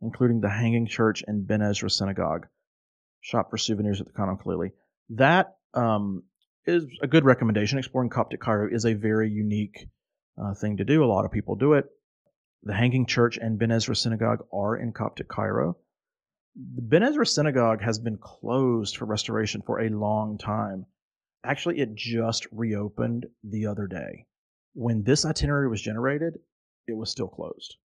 including 0.02 0.40
the 0.40 0.50
Hanging 0.50 0.86
Church 0.86 1.24
and 1.26 1.46
Ben 1.46 1.62
Ezra 1.62 1.90
Synagogue. 1.90 2.46
Shop 3.20 3.50
for 3.50 3.58
souvenirs 3.58 4.00
at 4.00 4.06
the 4.06 4.12
Khan 4.12 4.36
Khalili. 4.36 4.72
That 5.10 5.56
um, 5.72 6.24
is 6.66 6.84
a 7.02 7.06
good 7.06 7.24
recommendation. 7.24 7.78
Exploring 7.78 8.10
Coptic 8.10 8.40
Cairo 8.40 8.68
is 8.70 8.84
a 8.84 8.94
very 8.94 9.30
unique 9.30 9.88
uh, 10.40 10.54
thing 10.54 10.76
to 10.76 10.84
do. 10.84 11.02
A 11.02 11.06
lot 11.06 11.24
of 11.24 11.32
people 11.32 11.56
do 11.56 11.72
it. 11.74 11.86
The 12.64 12.74
Hanging 12.74 13.06
Church 13.06 13.38
and 13.38 13.58
Ben 13.58 13.70
Ezra 13.70 13.96
Synagogue 13.96 14.44
are 14.52 14.76
in 14.76 14.92
Coptic 14.92 15.28
Cairo. 15.28 15.76
The 16.56 16.82
Ben 16.82 17.02
Ezra 17.02 17.26
Synagogue 17.26 17.82
has 17.82 17.98
been 17.98 18.16
closed 18.16 18.96
for 18.96 19.06
restoration 19.06 19.60
for 19.62 19.80
a 19.80 19.88
long 19.88 20.38
time. 20.38 20.86
Actually, 21.44 21.80
it 21.80 21.94
just 21.94 22.46
reopened 22.52 23.26
the 23.42 23.66
other 23.66 23.88
day. 23.88 24.26
When 24.74 25.02
this 25.02 25.24
itinerary 25.24 25.68
was 25.68 25.82
generated, 25.82 26.38
it 26.86 26.96
was 26.96 27.10
still 27.10 27.28
closed. 27.28 27.76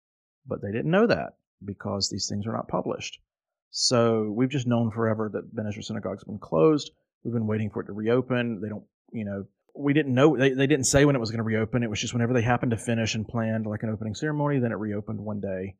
But 0.46 0.60
they 0.60 0.70
didn't 0.70 0.90
know 0.90 1.06
that 1.06 1.36
because 1.64 2.08
these 2.08 2.28
things 2.28 2.46
are 2.46 2.52
not 2.52 2.68
published. 2.68 3.20
So 3.70 4.30
we've 4.30 4.50
just 4.50 4.66
known 4.66 4.90
forever 4.90 5.30
that 5.32 5.54
Ben 5.54 5.66
Ezra 5.66 5.82
Synagogue's 5.82 6.24
been 6.24 6.38
closed. 6.38 6.90
We've 7.24 7.34
been 7.34 7.46
waiting 7.46 7.70
for 7.70 7.82
it 7.82 7.86
to 7.86 7.92
reopen. 7.92 8.60
They 8.60 8.68
don't, 8.68 8.84
you 9.12 9.24
know, 9.24 9.46
we 9.74 9.92
didn't 9.94 10.14
know 10.14 10.36
they, 10.36 10.52
they 10.52 10.66
didn't 10.66 10.86
say 10.86 11.04
when 11.04 11.16
it 11.16 11.20
was 11.20 11.30
going 11.30 11.38
to 11.38 11.44
reopen. 11.44 11.82
It 11.82 11.90
was 11.90 12.00
just 12.00 12.12
whenever 12.12 12.34
they 12.34 12.42
happened 12.42 12.72
to 12.72 12.76
finish 12.76 13.14
and 13.14 13.26
planned 13.26 13.66
like 13.66 13.82
an 13.82 13.90
opening 13.90 14.14
ceremony, 14.14 14.58
then 14.58 14.72
it 14.72 14.78
reopened 14.78 15.20
one 15.20 15.40
day, 15.40 15.76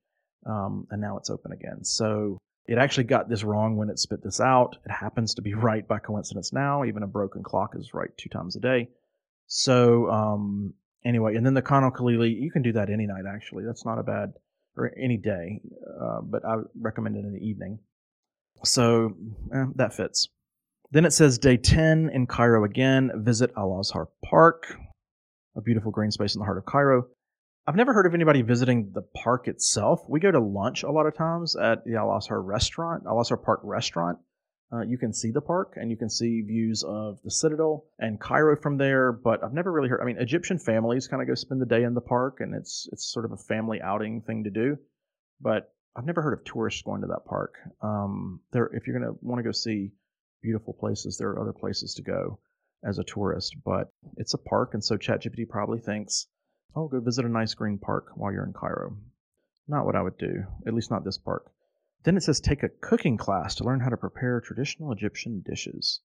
um, 0.47 0.87
and 0.91 1.01
now 1.01 1.19
it's 1.19 1.31
open 1.31 1.53
again. 1.53 1.85
So 1.85 2.39
it 2.69 2.77
actually 2.77 3.05
got 3.05 3.29
this 3.29 3.43
wrong 3.43 3.77
when 3.77 3.89
it 3.89 3.99
spit 3.99 4.23
this 4.23 4.41
out. 4.41 4.77
It 4.85 4.93
happens 4.93 5.35
to 5.35 5.43
be 5.43 5.55
right 5.69 5.89
by 5.89 5.99
coincidence 5.99 6.53
now. 6.53 6.85
Even 6.85 7.03
a 7.03 7.07
broken 7.07 7.43
clock 7.43 7.75
is 7.75 7.95
right 7.95 8.11
two 8.17 8.29
times 8.29 8.55
a 8.55 8.61
day. 8.61 8.91
So 9.47 10.11
um, 10.11 10.75
anyway, 11.05 11.35
and 11.35 11.45
then 11.45 11.55
the 11.55 11.63
Khan 11.63 11.91
Khalili, 11.91 12.39
you 12.39 12.51
can 12.51 12.63
do 12.63 12.73
that 12.73 12.91
any 12.91 13.07
night 13.07 13.25
actually. 13.27 13.65
That's 13.65 13.87
not 13.87 13.99
a 13.99 14.03
bad 14.03 14.35
or 14.77 14.93
any 14.97 15.17
day, 15.17 15.61
uh, 16.01 16.21
but 16.23 16.45
I 16.45 16.57
recommend 16.79 17.17
it 17.17 17.25
in 17.25 17.33
the 17.33 17.41
evening. 17.41 17.79
So 18.65 19.17
eh, 19.53 19.65
that 19.77 19.95
fits. 19.95 20.29
Then 20.91 21.05
it 21.05 21.13
says 21.13 21.39
day 21.39 21.57
10 21.57 22.11
in 22.13 22.27
Cairo 22.27 22.65
again. 22.65 23.11
Visit 23.17 23.51
Al 23.57 23.81
Azhar 23.81 24.09
Park, 24.25 24.77
a 25.57 25.63
beautiful 25.63 25.91
green 25.91 26.11
space 26.11 26.35
in 26.35 26.39
the 26.39 26.45
heart 26.45 26.59
of 26.59 26.67
Cairo. 26.67 27.07
I've 27.69 27.77
never 27.77 27.93
heard 27.93 28.07
of 28.07 28.15
anybody 28.15 28.41
visiting 28.41 28.93
the 28.95 29.03
park 29.03 29.47
itself. 29.47 30.01
We 30.09 30.21
go 30.21 30.31
to 30.31 30.41
lunch 30.41 30.85
a 30.85 30.91
lot 30.91 31.05
of 31.05 31.15
times 31.15 31.55
at 31.55 31.85
the 31.85 31.97
Al 31.97 32.17
Azhar 32.17 32.41
restaurant, 32.41 33.03
Al 33.07 33.21
Azhar 33.21 33.37
Park 33.37 33.61
restaurant. 33.63 34.19
Uh, 34.73 34.81
you 34.81 34.97
can 34.97 35.13
see 35.13 35.33
the 35.33 35.43
park 35.43 35.75
and 35.77 35.91
you 35.91 35.97
can 35.99 36.09
see 36.09 36.41
views 36.41 36.83
of 36.83 37.19
the 37.25 37.31
Citadel 37.31 37.85
and 37.99 38.19
Cairo 38.19 38.57
from 38.57 38.79
there. 38.79 39.13
But 39.13 39.45
I've 39.45 39.53
never 39.53 39.71
really 39.71 39.91
heard. 39.91 40.01
I 40.01 40.07
mean, 40.07 40.17
Egyptian 40.19 40.59
families 40.59 41.09
kind 41.09 41.21
of 41.21 41.29
go 41.29 41.35
spend 41.35 41.61
the 41.61 41.67
day 41.67 41.83
in 41.83 41.93
the 41.93 42.01
park, 42.01 42.39
and 42.41 42.55
it's 42.55 42.89
it's 42.91 43.13
sort 43.13 43.27
of 43.27 43.33
a 43.33 43.37
family 43.37 43.83
outing 43.83 44.23
thing 44.23 44.45
to 44.45 44.51
do. 44.51 44.79
But 45.39 45.71
I've 45.95 46.07
never 46.07 46.23
heard 46.23 46.39
of 46.39 46.47
tourists 46.47 46.81
going 46.81 47.03
to 47.03 47.09
that 47.09 47.27
park. 47.27 47.57
Um, 47.83 48.41
there, 48.51 48.71
if 48.73 48.87
you're 48.87 48.99
going 48.99 49.13
to 49.13 49.19
want 49.21 49.41
to 49.41 49.45
go 49.45 49.53
see 49.53 49.91
beautiful 50.43 50.73
places. 50.73 51.19
There 51.19 51.29
are 51.29 51.41
other 51.43 51.53
places 51.53 51.93
to 51.95 52.03
go 52.03 52.39
as 52.83 52.99
a 52.99 53.05
tourist, 53.05 53.57
but 53.63 53.93
it's 54.17 54.33
a 54.33 54.39
park, 54.39 54.71
and 54.73 54.83
so 54.83 54.97
ChatGPT 54.97 55.49
probably 55.49 55.81
thinks, 55.81 56.29
oh, 56.75 56.89
go 56.89 57.01
visit 57.01 57.25
a 57.25 57.29
nice 57.29 57.55
green 57.55 57.79
park 57.79 58.13
while 58.15 58.33
you're 58.33 58.45
in 58.45 58.53
Cairo. 58.53 58.97
Not 59.67 59.85
what 59.85 59.97
I 59.97 60.03
would 60.03 60.19
do, 60.19 60.45
at 60.67 60.75
least 60.75 60.91
not 60.91 61.05
this 61.05 61.19
park. 61.19 61.51
Then 62.05 62.17
it 62.17 62.23
says 62.23 62.41
take 62.41 62.63
a 62.63 62.69
cooking 62.69 63.17
class 63.17 63.57
to 63.57 63.65
learn 63.65 63.81
how 63.81 63.89
to 63.89 63.97
prepare 63.97 64.41
traditional 64.41 64.93
Egyptian 64.93 65.43
dishes. 65.45 66.01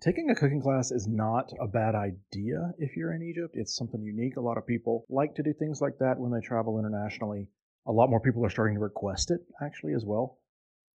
Taking 0.00 0.30
a 0.30 0.34
cooking 0.34 0.60
class 0.60 0.90
is 0.90 1.06
not 1.06 1.52
a 1.60 1.66
bad 1.66 1.94
idea 1.94 2.72
if 2.78 2.96
you're 2.96 3.12
in 3.12 3.22
Egypt. 3.22 3.54
It's 3.54 3.76
something 3.76 4.02
unique. 4.02 4.36
A 4.36 4.40
lot 4.40 4.56
of 4.56 4.66
people 4.66 5.04
like 5.08 5.34
to 5.34 5.42
do 5.42 5.52
things 5.52 5.80
like 5.80 5.98
that 5.98 6.18
when 6.18 6.30
they 6.30 6.40
travel 6.40 6.78
internationally. 6.78 7.48
A 7.86 7.92
lot 7.92 8.10
more 8.10 8.20
people 8.20 8.44
are 8.44 8.50
starting 8.50 8.76
to 8.76 8.82
request 8.82 9.30
it, 9.30 9.40
actually, 9.62 9.94
as 9.94 10.04
well. 10.04 10.38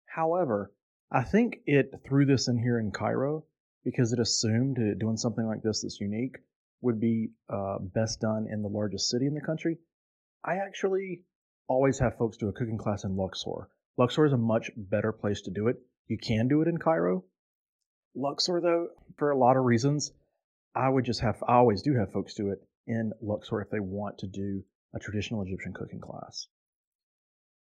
However, 0.05 0.71
I 1.12 1.23
think 1.23 1.59
it 1.65 2.01
threw 2.05 2.25
this 2.25 2.47
in 2.47 2.57
here 2.57 2.79
in 2.79 2.91
Cairo 2.91 3.45
because 3.83 4.13
it 4.13 4.19
assumed 4.19 4.77
doing 4.99 5.17
something 5.17 5.45
like 5.45 5.63
this 5.63 5.81
that's 5.81 5.99
unique 5.99 6.38
would 6.84 7.00
be 7.00 7.32
uh, 7.50 7.80
best 7.80 8.22
done 8.22 8.48
in 8.52 8.62
the 8.62 8.67
largest 8.67 9.10
city 9.10 9.26
in 9.26 9.34
the 9.34 9.41
country. 9.41 9.80
I 10.43 10.58
actually 10.58 11.24
always 11.67 11.98
have 12.00 12.17
folks 12.17 12.38
do 12.38 12.50
a 12.50 12.54
cooking 12.54 12.78
class 12.78 13.06
in 13.06 13.15
Luxor. 13.15 13.69
Luxor 13.98 14.26
is 14.26 14.34
a 14.34 14.38
much 14.38 14.69
better 14.76 15.12
place 15.12 15.41
to 15.43 15.52
do 15.52 15.67
it. 15.69 15.78
You 16.08 16.17
can 16.17 16.48
do 16.48 16.62
it 16.62 16.67
in 16.67 16.78
Cairo. 16.78 17.24
Luxor, 18.15 18.60
though, 18.62 18.89
for 19.17 19.32
a 19.32 19.38
lot 19.38 19.58
of 19.58 19.63
reasons, 19.63 20.12
I 20.76 20.89
would 20.89 21.06
just 21.06 21.22
have, 21.22 21.41
I 21.48 21.56
always 21.56 21.82
do 21.82 21.96
have 21.96 22.12
folks 22.12 22.34
do 22.34 22.50
it 22.50 22.60
in 22.86 23.13
Luxor 23.22 23.62
if 23.62 23.69
they 23.69 23.80
want 23.80 24.17
to 24.19 24.28
do 24.28 24.63
a 24.93 25.00
traditional 25.00 25.41
Egyptian 25.41 25.74
cooking 25.74 26.02
class. 26.02 26.48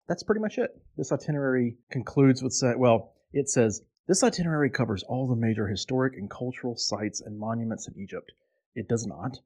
that's 0.07 0.23
pretty 0.23 0.41
much 0.41 0.57
it. 0.57 0.71
This 0.97 1.11
itinerary 1.11 1.77
concludes 1.89 2.43
with 2.43 2.53
say, 2.53 2.73
well, 2.75 3.13
it 3.31 3.49
says 3.49 3.81
this 4.07 4.23
itinerary 4.23 4.69
covers 4.69 5.03
all 5.03 5.27
the 5.27 5.35
major 5.35 5.67
historic 5.67 6.15
and 6.15 6.29
cultural 6.29 6.75
sites 6.75 7.21
and 7.21 7.39
monuments 7.39 7.87
in 7.87 7.97
Egypt. 7.97 8.33
It 8.75 8.87
does 8.87 9.05
not. 9.05 9.39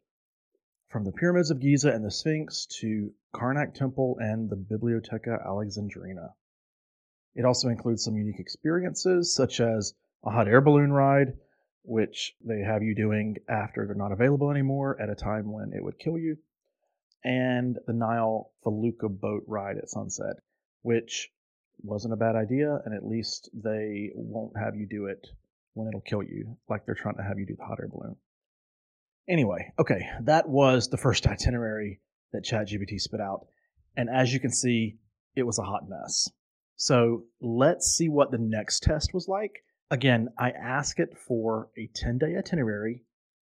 From 0.90 1.04
the 1.04 1.12
pyramids 1.12 1.52
of 1.52 1.60
Giza 1.60 1.92
and 1.92 2.06
the 2.06 2.12
Sphinx 2.12 2.66
to 2.80 3.14
Karnak 3.34 3.74
Temple 3.74 4.18
and 4.20 4.50
the 4.50 4.56
Bibliotheca 4.56 5.46
Alexandrina. 5.46 6.34
It 7.36 7.44
also 7.44 7.68
includes 7.68 8.04
some 8.04 8.16
unique 8.16 8.40
experiences, 8.40 9.34
such 9.34 9.60
as 9.60 9.94
a 10.24 10.30
hot 10.30 10.48
air 10.48 10.62
balloon 10.62 10.94
ride, 10.94 11.38
which 11.84 12.36
they 12.44 12.62
have 12.62 12.84
you 12.84 12.96
doing 12.96 13.38
after 13.48 13.86
they're 13.86 13.96
not 13.96 14.12
available 14.12 14.50
anymore 14.50 15.00
at 15.00 15.10
a 15.10 15.16
time 15.16 15.52
when 15.52 15.74
it 15.74 15.84
would 15.84 16.00
kill 16.00 16.18
you, 16.18 16.38
and 17.24 17.78
the 17.86 17.94
Nile 17.94 18.52
Felucca 18.64 19.10
boat 19.10 19.44
ride 19.46 19.78
at 19.78 19.90
sunset, 19.90 20.38
which 20.82 21.32
wasn't 21.84 22.14
a 22.14 22.18
bad 22.18 22.36
idea, 22.36 22.82
and 22.86 22.96
at 22.96 23.06
least 23.06 23.50
they 23.54 24.12
won't 24.16 24.58
have 24.58 24.76
you 24.76 24.88
do 24.88 25.06
it 25.06 25.28
when 25.74 25.88
it'll 25.88 26.02
kill 26.02 26.24
you, 26.24 26.58
like 26.70 26.86
they're 26.86 26.96
trying 26.96 27.18
to 27.18 27.24
have 27.24 27.38
you 27.38 27.46
do 27.46 27.56
the 27.56 27.66
hot 27.66 27.80
air 27.80 27.88
balloon. 27.88 28.16
Anyway, 29.30 29.74
okay, 29.80 30.10
that 30.24 30.48
was 30.48 30.88
the 30.88 30.98
first 30.98 31.28
itinerary 31.28 32.00
that 32.34 32.46
ChatGPT 32.46 33.00
spit 33.00 33.22
out. 33.22 33.48
And 33.96 34.10
as 34.10 34.34
you 34.34 34.40
can 34.40 34.52
see, 34.52 34.98
it 35.36 35.44
was 35.44 35.60
a 35.60 35.64
hot 35.64 35.88
mess. 35.88 36.30
So 36.76 37.24
let's 37.42 37.88
see 37.88 38.08
what 38.08 38.32
the 38.32 38.38
next 38.38 38.84
test 38.84 39.14
was 39.14 39.28
like. 39.28 39.64
Again, 39.90 40.30
I 40.38 40.52
asked 40.52 41.00
it 41.00 41.18
for 41.18 41.70
a 41.78 41.90
10 41.96 42.18
day 42.20 42.36
itinerary, 42.38 43.04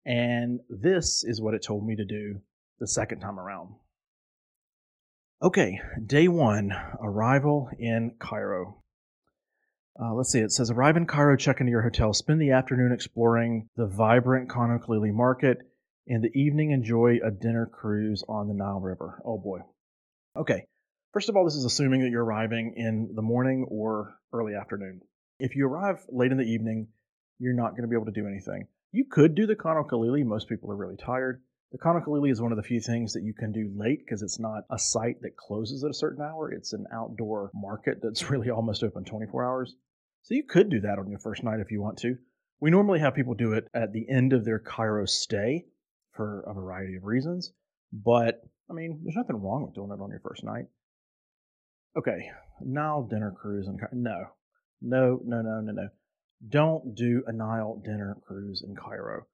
and 0.04 0.60
this 0.68 1.24
is 1.24 1.40
what 1.40 1.54
it 1.54 1.62
told 1.62 1.86
me 1.86 1.96
to 1.96 2.04
do 2.04 2.40
the 2.80 2.88
second 2.88 3.20
time 3.20 3.38
around. 3.38 3.74
Okay, 5.42 5.80
day 6.04 6.28
one 6.28 6.72
arrival 7.00 7.68
in 7.78 8.14
Cairo. 8.18 8.81
Uh, 10.00 10.14
let's 10.14 10.32
see, 10.32 10.40
it 10.40 10.50
says 10.50 10.70
arrive 10.70 10.96
in 10.96 11.06
Cairo, 11.06 11.36
check 11.36 11.60
into 11.60 11.70
your 11.70 11.82
hotel, 11.82 12.12
spend 12.12 12.40
the 12.40 12.52
afternoon 12.52 12.92
exploring 12.92 13.68
the 13.76 13.86
vibrant 13.86 14.48
Khalili 14.48 15.12
market. 15.12 15.58
In 16.06 16.22
the 16.22 16.30
evening, 16.34 16.70
enjoy 16.70 17.18
a 17.24 17.30
dinner 17.30 17.66
cruise 17.66 18.24
on 18.28 18.48
the 18.48 18.54
Nile 18.54 18.80
River. 18.80 19.20
Oh 19.24 19.38
boy. 19.38 19.60
Okay, 20.36 20.66
first 21.12 21.28
of 21.28 21.36
all, 21.36 21.44
this 21.44 21.54
is 21.54 21.64
assuming 21.64 22.00
that 22.02 22.10
you're 22.10 22.24
arriving 22.24 22.74
in 22.76 23.10
the 23.14 23.22
morning 23.22 23.66
or 23.68 24.14
early 24.32 24.54
afternoon. 24.54 25.02
If 25.38 25.56
you 25.56 25.66
arrive 25.66 25.98
late 26.08 26.32
in 26.32 26.38
the 26.38 26.44
evening, 26.44 26.88
you're 27.38 27.54
not 27.54 27.72
going 27.72 27.82
to 27.82 27.88
be 27.88 27.96
able 27.96 28.06
to 28.06 28.12
do 28.12 28.26
anything. 28.26 28.68
You 28.92 29.04
could 29.10 29.34
do 29.34 29.46
the 29.46 29.56
Khalili. 29.56 30.24
Most 30.24 30.48
people 30.48 30.70
are 30.72 30.76
really 30.76 30.96
tired. 30.96 31.42
The 31.72 31.78
Khan 31.78 32.02
Khalili 32.02 32.30
is 32.30 32.40
one 32.42 32.52
of 32.52 32.56
the 32.56 32.62
few 32.62 32.82
things 32.82 33.14
that 33.14 33.22
you 33.22 33.32
can 33.32 33.50
do 33.50 33.72
late 33.74 34.00
because 34.04 34.20
it's 34.20 34.38
not 34.38 34.64
a 34.70 34.78
site 34.78 35.22
that 35.22 35.38
closes 35.38 35.82
at 35.82 35.90
a 35.90 35.94
certain 35.94 36.22
hour. 36.22 36.52
It's 36.52 36.74
an 36.74 36.84
outdoor 36.92 37.50
market 37.54 38.00
that's 38.02 38.28
really 38.30 38.50
almost 38.50 38.84
open 38.84 39.04
24 39.04 39.42
hours. 39.42 39.74
So 40.20 40.34
you 40.34 40.44
could 40.44 40.68
do 40.68 40.80
that 40.80 40.98
on 40.98 41.08
your 41.08 41.18
first 41.18 41.42
night 41.42 41.60
if 41.60 41.70
you 41.70 41.80
want 41.80 41.96
to. 42.00 42.18
We 42.60 42.70
normally 42.70 43.00
have 43.00 43.14
people 43.14 43.32
do 43.32 43.54
it 43.54 43.68
at 43.72 43.94
the 43.94 44.06
end 44.08 44.34
of 44.34 44.44
their 44.44 44.58
Cairo 44.58 45.06
stay 45.06 45.64
for 46.12 46.44
a 46.46 46.52
variety 46.52 46.96
of 46.96 47.04
reasons, 47.04 47.52
but 47.90 48.42
I 48.70 48.74
mean, 48.74 49.00
there's 49.02 49.16
nothing 49.16 49.42
wrong 49.42 49.64
with 49.64 49.74
doing 49.74 49.90
it 49.90 50.00
on 50.00 50.10
your 50.10 50.20
first 50.20 50.44
night. 50.44 50.66
Okay, 51.96 52.30
Nile 52.60 53.08
dinner 53.10 53.32
cruise 53.32 53.66
and 53.66 53.80
no, 53.92 54.26
no, 54.82 55.20
no, 55.24 55.40
no, 55.40 55.60
no, 55.60 55.72
no. 55.72 55.88
Don't 56.46 56.94
do 56.94 57.24
a 57.26 57.32
Nile 57.32 57.80
dinner 57.82 58.18
cruise 58.26 58.62
in 58.62 58.76
Cairo. 58.76 59.26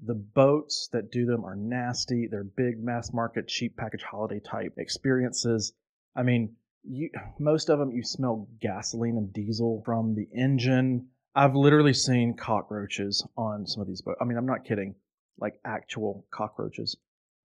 The 0.00 0.14
boats 0.14 0.88
that 0.92 1.10
do 1.10 1.24
them 1.24 1.44
are 1.44 1.56
nasty. 1.56 2.26
They're 2.26 2.44
big 2.44 2.82
mass 2.82 3.12
market, 3.12 3.48
cheap 3.48 3.76
package 3.76 4.02
holiday 4.02 4.40
type 4.40 4.74
experiences. 4.76 5.72
I 6.16 6.22
mean, 6.22 6.56
you 6.82 7.10
most 7.38 7.70
of 7.70 7.78
them 7.78 7.90
you 7.90 8.02
smell 8.02 8.48
gasoline 8.60 9.16
and 9.16 9.32
diesel 9.32 9.82
from 9.84 10.14
the 10.14 10.28
engine. 10.36 11.08
I've 11.34 11.56
literally 11.56 11.94
seen 11.94 12.34
cockroaches 12.34 13.26
on 13.36 13.66
some 13.66 13.80
of 13.80 13.88
these 13.88 14.02
boats. 14.02 14.18
I 14.20 14.24
mean, 14.24 14.36
I'm 14.36 14.46
not 14.46 14.64
kidding. 14.64 14.94
Like 15.38 15.58
actual 15.64 16.26
cockroaches 16.30 16.96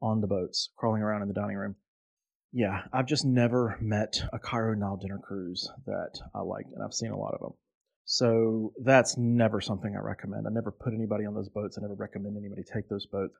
on 0.02 0.22
the 0.22 0.28
boats 0.28 0.70
crawling 0.76 1.02
around 1.02 1.22
in 1.22 1.28
the 1.28 1.34
dining 1.34 1.58
room. 1.58 1.76
Yeah, 2.52 2.82
I've 2.92 3.06
just 3.06 3.26
never 3.26 3.78
met 3.80 4.22
a 4.34 4.40
Cairo 4.40 4.76
Nile 4.76 4.98
dinner 4.98 5.20
cruise 5.20 5.70
that 5.86 6.20
I 6.34 6.42
liked, 6.42 6.72
and 6.74 6.84
I've 6.84 6.94
seen 6.94 7.12
a 7.12 7.18
lot 7.18 7.36
of 7.36 7.42
them. 7.42 7.54
So 8.12 8.74
that's 8.84 9.19
never 9.19 9.62
something 9.62 9.95
I 9.95 10.00
recommend. 10.00 10.48
I 10.48 10.50
never 10.50 10.72
put 10.72 10.95
anybody 10.95 11.28
on 11.28 11.36
those 11.36 11.48
boats. 11.48 11.78
I 11.78 11.82
never 11.82 11.93
recommend 11.93 12.38
anybody 12.38 12.63
take 12.63 12.89
those 12.89 13.06
boats. 13.06 13.36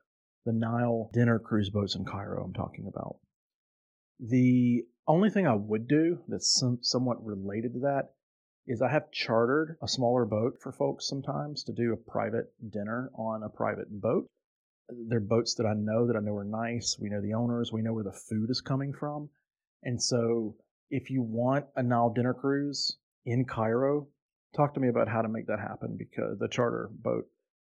The 0.46 0.54
Nile 0.54 1.10
dinner 1.12 1.40
cruise 1.40 1.72
boats 1.72 1.96
in 1.96 2.06
Cairo, 2.06 2.44
I'm 2.44 2.54
talking 2.54 2.86
about. 2.88 3.16
The 4.20 4.84
only 5.08 5.32
thing 5.32 5.48
I 5.48 5.56
would 5.56 5.88
do 5.88 6.20
that's 6.28 6.54
some, 6.54 6.78
somewhat 6.84 7.26
related 7.26 7.74
to 7.74 7.80
that 7.80 8.12
is 8.68 8.80
I 8.80 8.92
have 8.92 9.10
chartered 9.12 9.76
a 9.82 9.88
smaller 9.88 10.24
boat 10.24 10.60
for 10.62 10.72
folks 10.72 11.08
sometimes 11.08 11.64
to 11.64 11.74
do 11.74 11.92
a 11.92 12.12
private 12.12 12.54
dinner 12.70 13.10
on 13.16 13.42
a 13.42 13.50
private 13.50 13.90
boat. 13.90 14.28
They're 14.88 15.20
boats 15.20 15.56
that 15.56 15.66
I 15.66 15.74
know 15.74 16.06
that 16.06 16.16
I 16.16 16.20
know 16.20 16.36
are 16.36 16.44
nice. 16.44 16.96
We 17.00 17.10
know 17.10 17.22
the 17.22 17.34
owners. 17.34 17.74
We 17.74 17.82
know 17.82 17.94
where 17.94 18.04
the 18.04 18.12
food 18.12 18.52
is 18.52 18.62
coming 18.62 18.94
from. 18.94 19.32
And 19.82 20.00
so 20.00 20.58
if 20.92 21.10
you 21.10 21.24
want 21.24 21.66
a 21.76 21.82
Nile 21.82 22.14
dinner 22.14 22.36
cruise 22.36 22.98
in 23.26 23.46
Cairo, 23.46 24.10
talk 24.56 24.74
to 24.74 24.80
me 24.80 24.88
about 24.88 25.08
how 25.08 25.22
to 25.22 25.30
make 25.30 25.48
that 25.48 25.60
happen 25.60 25.96
because 25.98 26.38
the 26.40 26.48
charter 26.48 26.90
boat 26.92 27.26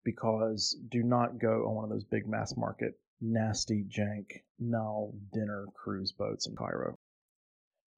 because 0.04 0.78
do 0.90 1.04
not 1.04 1.40
go 1.40 1.66
on 1.68 1.76
one 1.76 1.84
of 1.84 1.90
those 1.90 2.04
big 2.06 2.28
mass 2.28 2.56
market 2.58 2.94
nasty 3.22 3.86
jank 3.88 4.42
Nile 4.60 5.14
dinner 5.34 5.68
cruise 5.76 6.12
boats 6.12 6.48
in 6.48 6.56
Cairo. 6.56 6.98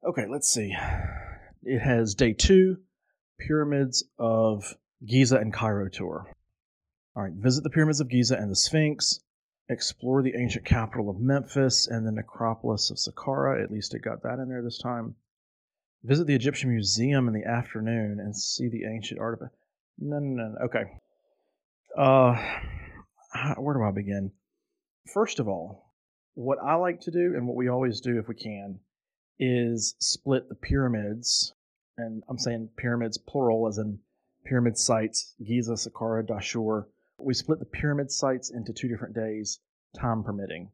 Okay, 0.05 0.25
let's 0.29 0.49
see. 0.49 0.75
It 1.63 1.79
has 1.79 2.15
day 2.15 2.33
two, 2.33 2.77
pyramids 3.39 4.03
of 4.17 4.75
Giza 5.05 5.37
and 5.37 5.53
Cairo 5.53 5.89
tour. 5.89 6.29
All 7.15 7.23
right, 7.23 7.33
visit 7.33 7.63
the 7.63 7.69
pyramids 7.69 8.01
of 8.01 8.09
Giza 8.09 8.35
and 8.35 8.51
the 8.51 8.55
Sphinx, 8.55 9.19
explore 9.69 10.21
the 10.21 10.35
ancient 10.35 10.65
capital 10.65 11.09
of 11.09 11.19
Memphis 11.19 11.87
and 11.87 12.05
the 12.05 12.11
necropolis 12.11 12.89
of 12.91 12.97
Saqqara. 12.97 13.63
At 13.63 13.71
least 13.71 13.93
it 13.93 14.01
got 14.01 14.23
that 14.23 14.39
in 14.39 14.49
there 14.49 14.63
this 14.63 14.79
time. 14.79 15.15
Visit 16.03 16.27
the 16.27 16.35
Egyptian 16.35 16.69
Museum 16.69 17.27
in 17.27 17.33
the 17.33 17.45
afternoon 17.45 18.19
and 18.19 18.35
see 18.35 18.67
the 18.67 18.83
ancient 18.85 19.19
artifact. 19.19 19.55
No, 19.97 20.19
no, 20.19 20.49
no. 20.49 20.65
Okay. 20.65 20.83
Uh, 21.97 22.35
where 23.57 23.75
do 23.75 23.83
I 23.83 23.91
begin? 23.91 24.31
First 25.13 25.39
of 25.39 25.47
all, 25.47 25.93
what 26.33 26.57
I 26.61 26.75
like 26.75 27.01
to 27.01 27.11
do 27.11 27.33
and 27.35 27.47
what 27.47 27.55
we 27.55 27.69
always 27.69 28.01
do 28.01 28.19
if 28.19 28.27
we 28.27 28.35
can 28.35 28.79
is 29.39 29.95
split 29.99 30.49
the 30.49 30.55
pyramids, 30.55 31.53
and 31.97 32.23
I'm 32.27 32.37
saying 32.37 32.69
pyramids 32.75 33.17
plural 33.17 33.67
as 33.67 33.77
in 33.77 33.99
pyramid 34.45 34.77
sites, 34.77 35.35
Giza, 35.43 35.73
Saqqara, 35.73 36.27
Dashur. 36.27 36.85
We 37.17 37.33
split 37.33 37.59
the 37.59 37.65
pyramid 37.65 38.11
sites 38.11 38.51
into 38.51 38.73
two 38.73 38.89
different 38.89 39.15
days, 39.15 39.59
time 39.97 40.23
permitting. 40.23 40.71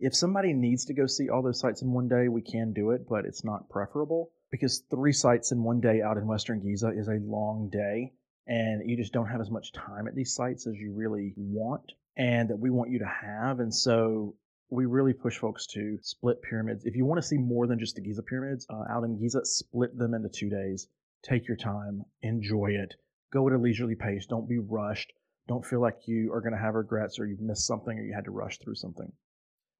If 0.00 0.14
somebody 0.14 0.52
needs 0.52 0.84
to 0.86 0.94
go 0.94 1.06
see 1.06 1.28
all 1.28 1.42
those 1.42 1.60
sites 1.60 1.82
in 1.82 1.92
one 1.92 2.08
day, 2.08 2.28
we 2.28 2.42
can 2.42 2.72
do 2.72 2.90
it, 2.90 3.08
but 3.08 3.24
it's 3.24 3.44
not 3.44 3.68
preferable 3.68 4.32
because 4.50 4.82
three 4.90 5.12
sites 5.12 5.52
in 5.52 5.62
one 5.62 5.80
day 5.80 6.02
out 6.02 6.16
in 6.16 6.26
Western 6.26 6.60
Giza 6.60 6.90
is 6.90 7.08
a 7.08 7.20
long 7.24 7.70
day 7.70 8.12
and 8.46 8.88
you 8.88 8.96
just 8.96 9.12
don't 9.12 9.28
have 9.28 9.40
as 9.40 9.50
much 9.50 9.72
time 9.72 10.06
at 10.06 10.14
these 10.14 10.34
sites 10.34 10.66
as 10.66 10.74
you 10.74 10.92
really 10.92 11.32
want 11.36 11.92
and 12.16 12.50
that 12.50 12.58
we 12.58 12.70
want 12.70 12.90
you 12.90 12.98
to 12.98 13.06
have. 13.06 13.60
And 13.60 13.74
so 13.74 14.36
we 14.68 14.86
really 14.86 15.12
push 15.12 15.38
folks 15.38 15.66
to 15.68 15.98
split 16.02 16.42
pyramids. 16.42 16.84
If 16.84 16.96
you 16.96 17.04
want 17.04 17.22
to 17.22 17.26
see 17.26 17.38
more 17.38 17.66
than 17.66 17.78
just 17.78 17.94
the 17.94 18.02
Giza 18.02 18.22
pyramids 18.22 18.66
uh, 18.68 18.84
out 18.90 19.04
in 19.04 19.18
Giza, 19.18 19.44
split 19.44 19.96
them 19.96 20.14
into 20.14 20.28
two 20.28 20.50
days. 20.50 20.88
Take 21.22 21.46
your 21.46 21.56
time, 21.56 22.04
enjoy 22.20 22.72
it, 22.72 22.94
go 23.32 23.46
at 23.48 23.54
a 23.54 23.58
leisurely 23.58 23.94
pace. 23.94 24.26
Don't 24.26 24.48
be 24.48 24.58
rushed. 24.58 25.12
Don't 25.46 25.64
feel 25.64 25.80
like 25.80 26.06
you 26.06 26.32
are 26.32 26.40
going 26.40 26.52
to 26.52 26.58
have 26.58 26.74
regrets 26.74 27.18
or 27.18 27.26
you've 27.26 27.40
missed 27.40 27.66
something 27.66 27.98
or 27.98 28.02
you 28.02 28.12
had 28.12 28.24
to 28.24 28.30
rush 28.30 28.58
through 28.58 28.74
something. 28.74 29.10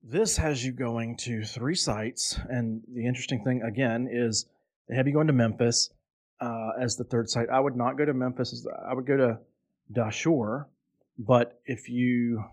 This 0.07 0.37
has 0.37 0.63
you 0.63 0.73
going 0.73 1.17
to 1.19 1.45
three 1.45 1.75
sites. 1.75 2.39
And 2.51 2.83
the 2.93 3.07
interesting 3.07 3.43
thing, 3.43 3.63
again, 3.63 4.07
is 4.11 4.45
they 4.87 4.97
have 4.97 5.07
you 5.07 5.15
going 5.15 5.29
to 5.29 5.33
Memphis 5.33 5.89
uh, 6.43 6.73
as 6.79 6.97
the 6.97 7.05
third 7.05 7.31
site. 7.31 7.49
I 7.49 7.59
would 7.59 7.75
not 7.75 7.97
go 7.97 8.05
to 8.05 8.13
Memphis. 8.13 8.67
I 8.87 8.93
would 8.93 9.07
go 9.07 9.17
to 9.17 9.39
Dashur. 9.91 10.67
But 11.19 11.59
if 11.65 11.89
you, 11.89 12.45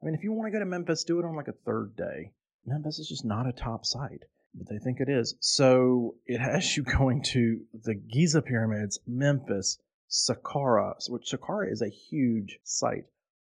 I 0.00 0.06
mean, 0.06 0.14
if 0.14 0.22
you 0.22 0.32
want 0.32 0.46
to 0.46 0.52
go 0.52 0.60
to 0.60 0.70
Memphis, 0.70 1.02
do 1.02 1.18
it 1.18 1.24
on 1.24 1.34
like 1.34 1.48
a 1.48 1.52
third 1.52 1.96
day. 1.96 2.30
Memphis 2.64 3.00
is 3.00 3.08
just 3.08 3.24
not 3.24 3.48
a 3.48 3.52
top 3.52 3.84
site, 3.84 4.24
but 4.54 4.68
they 4.68 4.78
think 4.78 5.00
it 5.00 5.08
is. 5.08 5.34
So 5.40 6.14
it 6.26 6.38
has 6.38 6.76
you 6.76 6.84
going 6.84 7.24
to 7.32 7.60
the 7.82 7.94
Giza 7.94 8.40
pyramids, 8.40 9.00
Memphis, 9.04 9.78
Saqqara, 10.08 10.94
which 11.08 11.32
Saqqara 11.32 11.72
is 11.72 11.82
a 11.82 11.88
huge 11.88 12.60
site. 12.62 13.06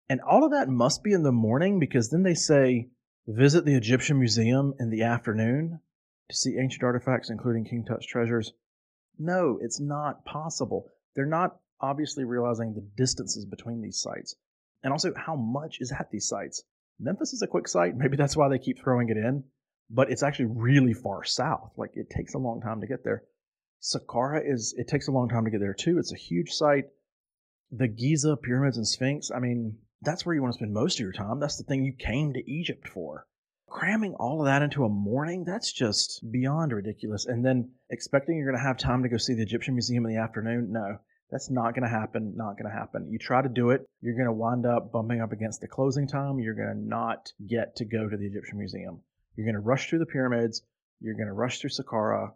And 0.09 0.19
all 0.19 0.43
of 0.43 0.51
that 0.51 0.67
must 0.67 1.03
be 1.03 1.13
in 1.13 1.23
the 1.23 1.31
morning 1.31 1.79
because 1.79 2.09
then 2.09 2.23
they 2.23 2.33
say 2.33 2.89
visit 3.27 3.65
the 3.65 3.75
Egyptian 3.75 4.19
Museum 4.19 4.73
in 4.79 4.89
the 4.89 5.03
afternoon 5.03 5.79
to 6.29 6.35
see 6.35 6.57
ancient 6.57 6.83
artifacts, 6.83 7.29
including 7.29 7.65
King 7.65 7.85
Tut's 7.85 8.05
treasures? 8.05 8.53
No, 9.17 9.59
it's 9.61 9.79
not 9.79 10.25
possible. 10.25 10.89
They're 11.15 11.25
not 11.25 11.57
obviously 11.79 12.23
realizing 12.23 12.73
the 12.73 12.87
distances 12.97 13.45
between 13.45 13.81
these 13.81 13.99
sites 14.01 14.35
and 14.83 14.91
also 14.91 15.13
how 15.15 15.35
much 15.35 15.77
is 15.79 15.91
at 15.91 16.09
these 16.11 16.27
sites. 16.27 16.63
Memphis 16.99 17.33
is 17.33 17.41
a 17.41 17.47
quick 17.47 17.67
site. 17.67 17.95
Maybe 17.97 18.17
that's 18.17 18.37
why 18.37 18.49
they 18.49 18.59
keep 18.59 18.79
throwing 18.79 19.09
it 19.09 19.17
in. 19.17 19.43
but 19.89 20.09
it's 20.11 20.23
actually 20.23 20.45
really 20.45 20.93
far 20.93 21.23
south. 21.23 21.71
Like 21.77 21.91
it 21.95 22.09
takes 22.09 22.33
a 22.33 22.39
long 22.39 22.61
time 22.61 22.81
to 22.81 22.87
get 22.87 23.03
there. 23.03 23.23
Saqqara 23.81 24.41
is 24.43 24.73
it 24.77 24.87
takes 24.87 25.07
a 25.07 25.11
long 25.11 25.29
time 25.29 25.45
to 25.45 25.51
get 25.51 25.59
there 25.59 25.73
too. 25.73 25.99
It's 25.99 26.13
a 26.13 26.17
huge 26.17 26.51
site. 26.51 26.85
The 27.71 27.87
Giza 27.87 28.37
pyramids 28.37 28.77
and 28.77 28.87
Sphinx, 28.87 29.31
I 29.35 29.39
mean, 29.39 29.77
that's 30.01 30.25
where 30.25 30.35
you 30.35 30.41
want 30.41 30.53
to 30.53 30.57
spend 30.57 30.73
most 30.73 30.95
of 30.95 31.03
your 31.03 31.11
time. 31.11 31.39
That's 31.39 31.57
the 31.57 31.63
thing 31.63 31.83
you 31.83 31.93
came 31.93 32.33
to 32.33 32.51
Egypt 32.51 32.87
for. 32.87 33.25
Cramming 33.67 34.13
all 34.15 34.39
of 34.41 34.45
that 34.45 34.61
into 34.61 34.85
a 34.85 34.89
morning, 34.89 35.43
that's 35.43 35.71
just 35.71 36.23
beyond 36.31 36.71
ridiculous. 36.71 37.25
And 37.25 37.43
then 37.43 37.71
expecting 37.89 38.37
you're 38.37 38.49
going 38.49 38.61
to 38.61 38.67
have 38.67 38.77
time 38.77 39.03
to 39.03 39.09
go 39.09 39.17
see 39.17 39.33
the 39.33 39.41
Egyptian 39.41 39.73
Museum 39.73 40.05
in 40.05 40.13
the 40.13 40.21
afternoon, 40.21 40.71
no. 40.71 40.99
That's 41.31 41.49
not 41.49 41.73
going 41.73 41.83
to 41.83 41.89
happen. 41.89 42.33
Not 42.35 42.57
going 42.57 42.71
to 42.71 42.77
happen. 42.77 43.09
You 43.09 43.17
try 43.17 43.41
to 43.41 43.49
do 43.49 43.71
it, 43.71 43.85
you're 44.01 44.15
going 44.15 44.27
to 44.27 44.31
wind 44.31 44.65
up 44.65 44.91
bumping 44.91 45.21
up 45.21 45.31
against 45.31 45.59
the 45.59 45.67
closing 45.67 46.07
time. 46.07 46.39
You're 46.39 46.53
going 46.53 46.69
to 46.69 46.87
not 46.87 47.33
get 47.45 47.75
to 47.77 47.85
go 47.85 48.07
to 48.07 48.15
the 48.15 48.27
Egyptian 48.27 48.59
Museum. 48.59 49.01
You're 49.35 49.45
going 49.45 49.55
to 49.55 49.67
rush 49.67 49.89
through 49.89 49.99
the 49.99 50.05
pyramids. 50.05 50.61
You're 51.01 51.15
going 51.15 51.27
to 51.27 51.33
rush 51.33 51.59
through 51.59 51.71
Saqqara. 51.71 52.31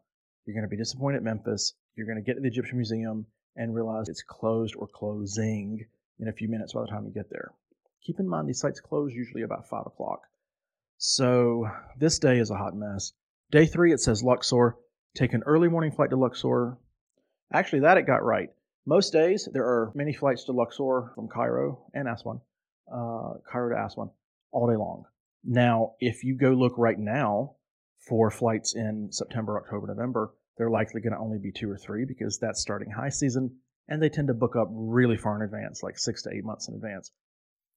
You're 0.45 0.55
going 0.55 0.67
to 0.67 0.75
be 0.75 0.77
disappointed 0.77 1.17
at 1.17 1.23
Memphis. 1.23 1.75
You're 1.95 2.07
going 2.07 2.17
to 2.17 2.23
get 2.23 2.33
to 2.33 2.41
the 2.41 2.47
Egyptian 2.47 2.77
Museum 2.77 3.27
and 3.55 3.75
realize 3.75 4.09
it's 4.09 4.23
closed 4.23 4.75
or 4.75 4.87
closing 4.87 5.85
in 6.19 6.27
a 6.27 6.33
few 6.33 6.49
minutes 6.49 6.73
by 6.73 6.81
the 6.81 6.87
time 6.87 7.05
you 7.05 7.11
get 7.11 7.29
there. 7.29 7.51
Keep 8.03 8.19
in 8.19 8.27
mind 8.27 8.47
these 8.47 8.59
sites 8.59 8.79
close 8.79 9.13
usually 9.13 9.43
about 9.43 9.67
5 9.67 9.85
o'clock. 9.85 10.21
So 10.97 11.69
this 11.97 12.19
day 12.19 12.39
is 12.39 12.51
a 12.51 12.57
hot 12.57 12.75
mess. 12.75 13.13
Day 13.51 13.65
three, 13.65 13.93
it 13.93 13.99
says 13.99 14.23
Luxor. 14.23 14.75
Take 15.15 15.33
an 15.33 15.43
early 15.45 15.69
morning 15.69 15.91
flight 15.91 16.09
to 16.11 16.17
Luxor. 16.17 16.77
Actually, 17.53 17.81
that 17.81 17.97
it 17.97 18.05
got 18.05 18.23
right. 18.23 18.49
Most 18.85 19.11
days, 19.11 19.47
there 19.51 19.65
are 19.65 19.91
many 19.95 20.13
flights 20.13 20.43
to 20.45 20.51
Luxor 20.51 21.11
from 21.15 21.27
Cairo 21.27 21.85
and 21.93 22.07
Aswan, 22.07 22.41
uh, 22.91 23.35
Cairo 23.49 23.75
to 23.75 23.85
Aswan, 23.85 24.11
all 24.51 24.67
day 24.67 24.75
long. 24.75 25.05
Now, 25.43 25.93
if 25.99 26.23
you 26.23 26.35
go 26.35 26.49
look 26.49 26.73
right 26.77 26.99
now 26.99 27.55
for 28.07 28.29
flights 28.29 28.75
in 28.75 29.11
September, 29.11 29.57
October, 29.57 29.87
November, 29.87 30.33
they're 30.57 30.69
likely 30.69 31.01
going 31.01 31.13
to 31.13 31.19
only 31.19 31.39
be 31.39 31.51
two 31.51 31.69
or 31.69 31.77
three 31.77 32.05
because 32.05 32.39
that's 32.39 32.61
starting 32.61 32.91
high 32.91 33.09
season 33.09 33.55
and 33.89 34.01
they 34.01 34.09
tend 34.09 34.27
to 34.27 34.33
book 34.33 34.55
up 34.55 34.69
really 34.71 35.17
far 35.17 35.35
in 35.35 35.41
advance, 35.41 35.81
like 35.83 35.97
six 35.97 36.21
to 36.23 36.29
eight 36.31 36.45
months 36.45 36.69
in 36.69 36.75
advance. 36.75 37.11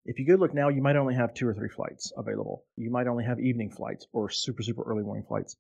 If 0.05 0.19
you 0.19 0.27
go 0.27 0.35
look 0.35 0.53
now, 0.53 0.69
you 0.69 0.83
might 0.83 0.97
only 0.97 1.15
have 1.15 1.33
two 1.33 1.49
or 1.49 1.55
three 1.55 1.69
flights 1.69 2.13
available. 2.17 2.65
You 2.77 2.91
might 2.91 3.07
only 3.07 3.25
have 3.25 3.41
evening 3.41 3.71
flights 3.71 4.07
or 4.13 4.29
super, 4.29 4.63
super 4.63 4.83
early 4.83 5.03
morning 5.03 5.25
flights. 5.27 5.57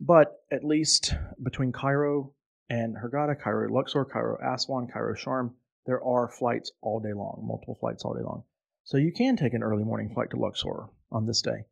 But 0.00 0.32
at 0.52 0.64
least 0.64 1.14
between 1.42 1.72
Cairo 1.72 2.32
and 2.68 2.96
Hurghada, 2.96 3.38
Cairo 3.38 3.68
Luxor, 3.68 4.04
Cairo 4.04 4.38
Aswan, 4.42 4.88
Cairo 4.92 5.14
Sharm, 5.14 5.52
there 5.86 6.02
are 6.04 6.28
flights 6.28 6.70
all 6.82 7.00
day 7.00 7.12
long, 7.12 7.42
multiple 7.46 7.76
flights 7.80 8.04
all 8.04 8.14
day 8.14 8.22
long. 8.22 8.44
So 8.84 8.96
you 8.96 9.12
can 9.12 9.36
take 9.36 9.54
an 9.54 9.62
early 9.62 9.82
morning 9.82 10.10
flight 10.14 10.30
to 10.30 10.36
Luxor 10.36 10.86
on 11.10 11.26
this 11.26 11.42
day. 11.42 11.64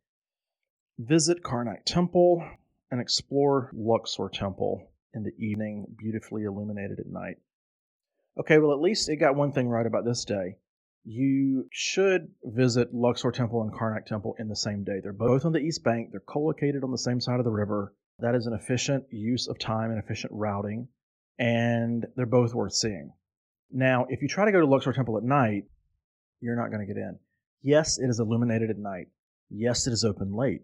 Visit 0.97 1.43
Karnak 1.43 1.85
Temple 1.85 2.43
and 2.91 2.99
explore 2.99 3.71
Luxor 3.73 4.29
Temple 4.29 4.91
in 5.13 5.23
the 5.23 5.33
evening, 5.37 5.85
beautifully 5.97 6.43
illuminated 6.43 6.99
at 6.99 7.07
night. 7.07 7.37
Okay, 8.39 8.57
well, 8.57 8.71
at 8.71 8.79
least 8.79 9.09
it 9.09 9.17
got 9.17 9.35
one 9.35 9.51
thing 9.51 9.67
right 9.67 9.85
about 9.85 10.05
this 10.05 10.23
day. 10.23 10.55
You 11.03 11.67
should 11.71 12.29
visit 12.43 12.93
Luxor 12.93 13.31
Temple 13.31 13.61
and 13.63 13.73
Karnak 13.73 14.05
Temple 14.05 14.35
in 14.39 14.47
the 14.47 14.55
same 14.55 14.83
day. 14.83 14.99
They're 15.01 15.11
both 15.11 15.43
on 15.43 15.51
the 15.51 15.59
East 15.59 15.83
Bank, 15.83 16.09
they're 16.11 16.21
co 16.21 16.41
located 16.41 16.83
on 16.83 16.91
the 16.91 16.97
same 16.97 17.19
side 17.19 17.39
of 17.39 17.45
the 17.45 17.51
river. 17.51 17.93
That 18.19 18.35
is 18.35 18.45
an 18.45 18.53
efficient 18.53 19.05
use 19.11 19.47
of 19.47 19.59
time 19.59 19.91
and 19.91 19.99
efficient 19.99 20.31
routing, 20.33 20.87
and 21.37 22.05
they're 22.15 22.25
both 22.25 22.53
worth 22.53 22.73
seeing. 22.73 23.11
Now, 23.71 24.05
if 24.09 24.21
you 24.21 24.27
try 24.27 24.45
to 24.45 24.51
go 24.51 24.59
to 24.59 24.65
Luxor 24.65 24.93
Temple 24.93 25.17
at 25.17 25.23
night, 25.23 25.65
you're 26.39 26.55
not 26.55 26.71
going 26.71 26.85
to 26.85 26.93
get 26.93 26.99
in. 26.99 27.19
Yes, 27.61 27.97
it 27.97 28.09
is 28.09 28.19
illuminated 28.19 28.69
at 28.69 28.77
night. 28.77 29.07
Yes, 29.49 29.85
it 29.85 29.91
is 29.91 30.05
open 30.05 30.33
late. 30.33 30.61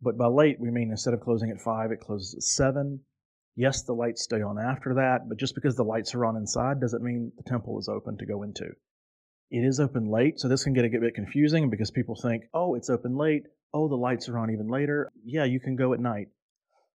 But 0.00 0.16
by 0.16 0.26
late, 0.26 0.58
we 0.58 0.70
mean 0.70 0.90
instead 0.90 1.14
of 1.14 1.20
closing 1.20 1.50
at 1.50 1.60
5, 1.60 1.92
it 1.92 2.00
closes 2.00 2.34
at 2.34 2.42
7. 2.42 3.00
Yes, 3.54 3.82
the 3.82 3.92
lights 3.92 4.22
stay 4.22 4.40
on 4.40 4.58
after 4.58 4.94
that, 4.94 5.28
but 5.28 5.38
just 5.38 5.54
because 5.54 5.76
the 5.76 5.84
lights 5.84 6.14
are 6.14 6.24
on 6.24 6.36
inside 6.36 6.80
doesn't 6.80 7.02
mean 7.02 7.32
the 7.36 7.42
temple 7.42 7.78
is 7.78 7.88
open 7.88 8.16
to 8.18 8.26
go 8.26 8.42
into. 8.42 8.70
It 9.50 9.64
is 9.64 9.80
open 9.80 10.10
late, 10.10 10.40
so 10.40 10.48
this 10.48 10.64
can 10.64 10.72
get 10.72 10.86
a 10.86 10.88
bit 10.88 11.14
confusing 11.14 11.68
because 11.68 11.90
people 11.90 12.16
think, 12.16 12.44
oh, 12.54 12.74
it's 12.74 12.88
open 12.88 13.16
late. 13.16 13.42
Oh, 13.74 13.88
the 13.88 13.96
lights 13.96 14.28
are 14.28 14.38
on 14.38 14.50
even 14.50 14.68
later. 14.68 15.10
Yeah, 15.24 15.44
you 15.44 15.60
can 15.60 15.76
go 15.76 15.92
at 15.92 16.00
night 16.00 16.28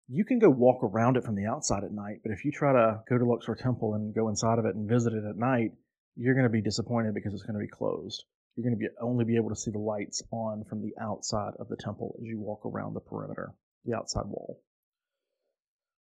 you 0.10 0.24
can 0.24 0.40
go 0.40 0.50
walk 0.50 0.84
around 0.84 1.18
it 1.18 1.24
from 1.24 1.36
the 1.36 1.46
outside 1.46 1.84
at 1.84 1.92
night, 1.92 2.22
but 2.24 2.32
if 2.32 2.46
you 2.46 2.52
try 2.52 2.72
to 2.72 3.02
go 3.10 3.18
to 3.18 3.26
Luxor 3.26 3.56
Temple 3.56 3.94
and 3.94 4.16
go 4.16 4.30
inside 4.30 4.58
of 4.58 4.66
it 4.66 4.76
and 4.76 4.88
visit 4.88 5.14
it 5.14 5.26
at 5.26 5.36
night, 5.36 5.72
you're 6.16 6.34
going 6.34 6.46
to 6.46 6.50
be 6.50 6.62
disappointed 6.62 7.14
because 7.14 7.34
it's 7.34 7.44
going 7.44 7.60
to 7.60 7.66
be 7.66 7.68
closed. 7.68 8.24
You're 8.56 8.64
going 8.64 8.80
to 8.80 8.80
be 8.80 8.88
only 9.02 9.26
be 9.26 9.36
able 9.36 9.50
to 9.50 9.56
see 9.56 9.72
the 9.72 9.80
lights 9.80 10.24
on 10.32 10.64
from 10.70 10.82
the 10.82 10.94
outside 11.02 11.54
of 11.60 11.68
the 11.68 11.76
temple 11.76 12.16
as 12.20 12.26
you 12.26 12.40
walk 12.40 12.66
around 12.66 12.94
the 12.94 13.02
perimeter, 13.02 13.54
the 13.86 13.96
outside 13.96 14.26
wall. 14.26 14.62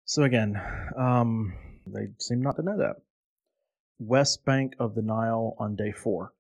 So 0.06 0.24
again, 0.24 0.62
um, 0.98 1.54
they 1.86 2.08
seem 2.20 2.42
not 2.42 2.56
to 2.58 2.64
know 2.64 2.78
that. 2.78 2.98
West 4.00 4.46
bank 4.46 4.76
of 4.80 4.96
the 4.96 5.02
Nile 5.02 5.56
on 5.60 5.76
day 5.76 5.92
four. 5.92 6.34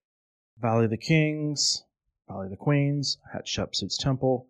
Valley 0.59 0.85
of 0.85 0.91
the 0.91 0.97
Kings, 0.97 1.83
Valley 2.27 2.45
of 2.45 2.51
the 2.51 2.57
Queens, 2.57 3.17
Hatshepsut's 3.33 3.97
Temple, 3.97 4.47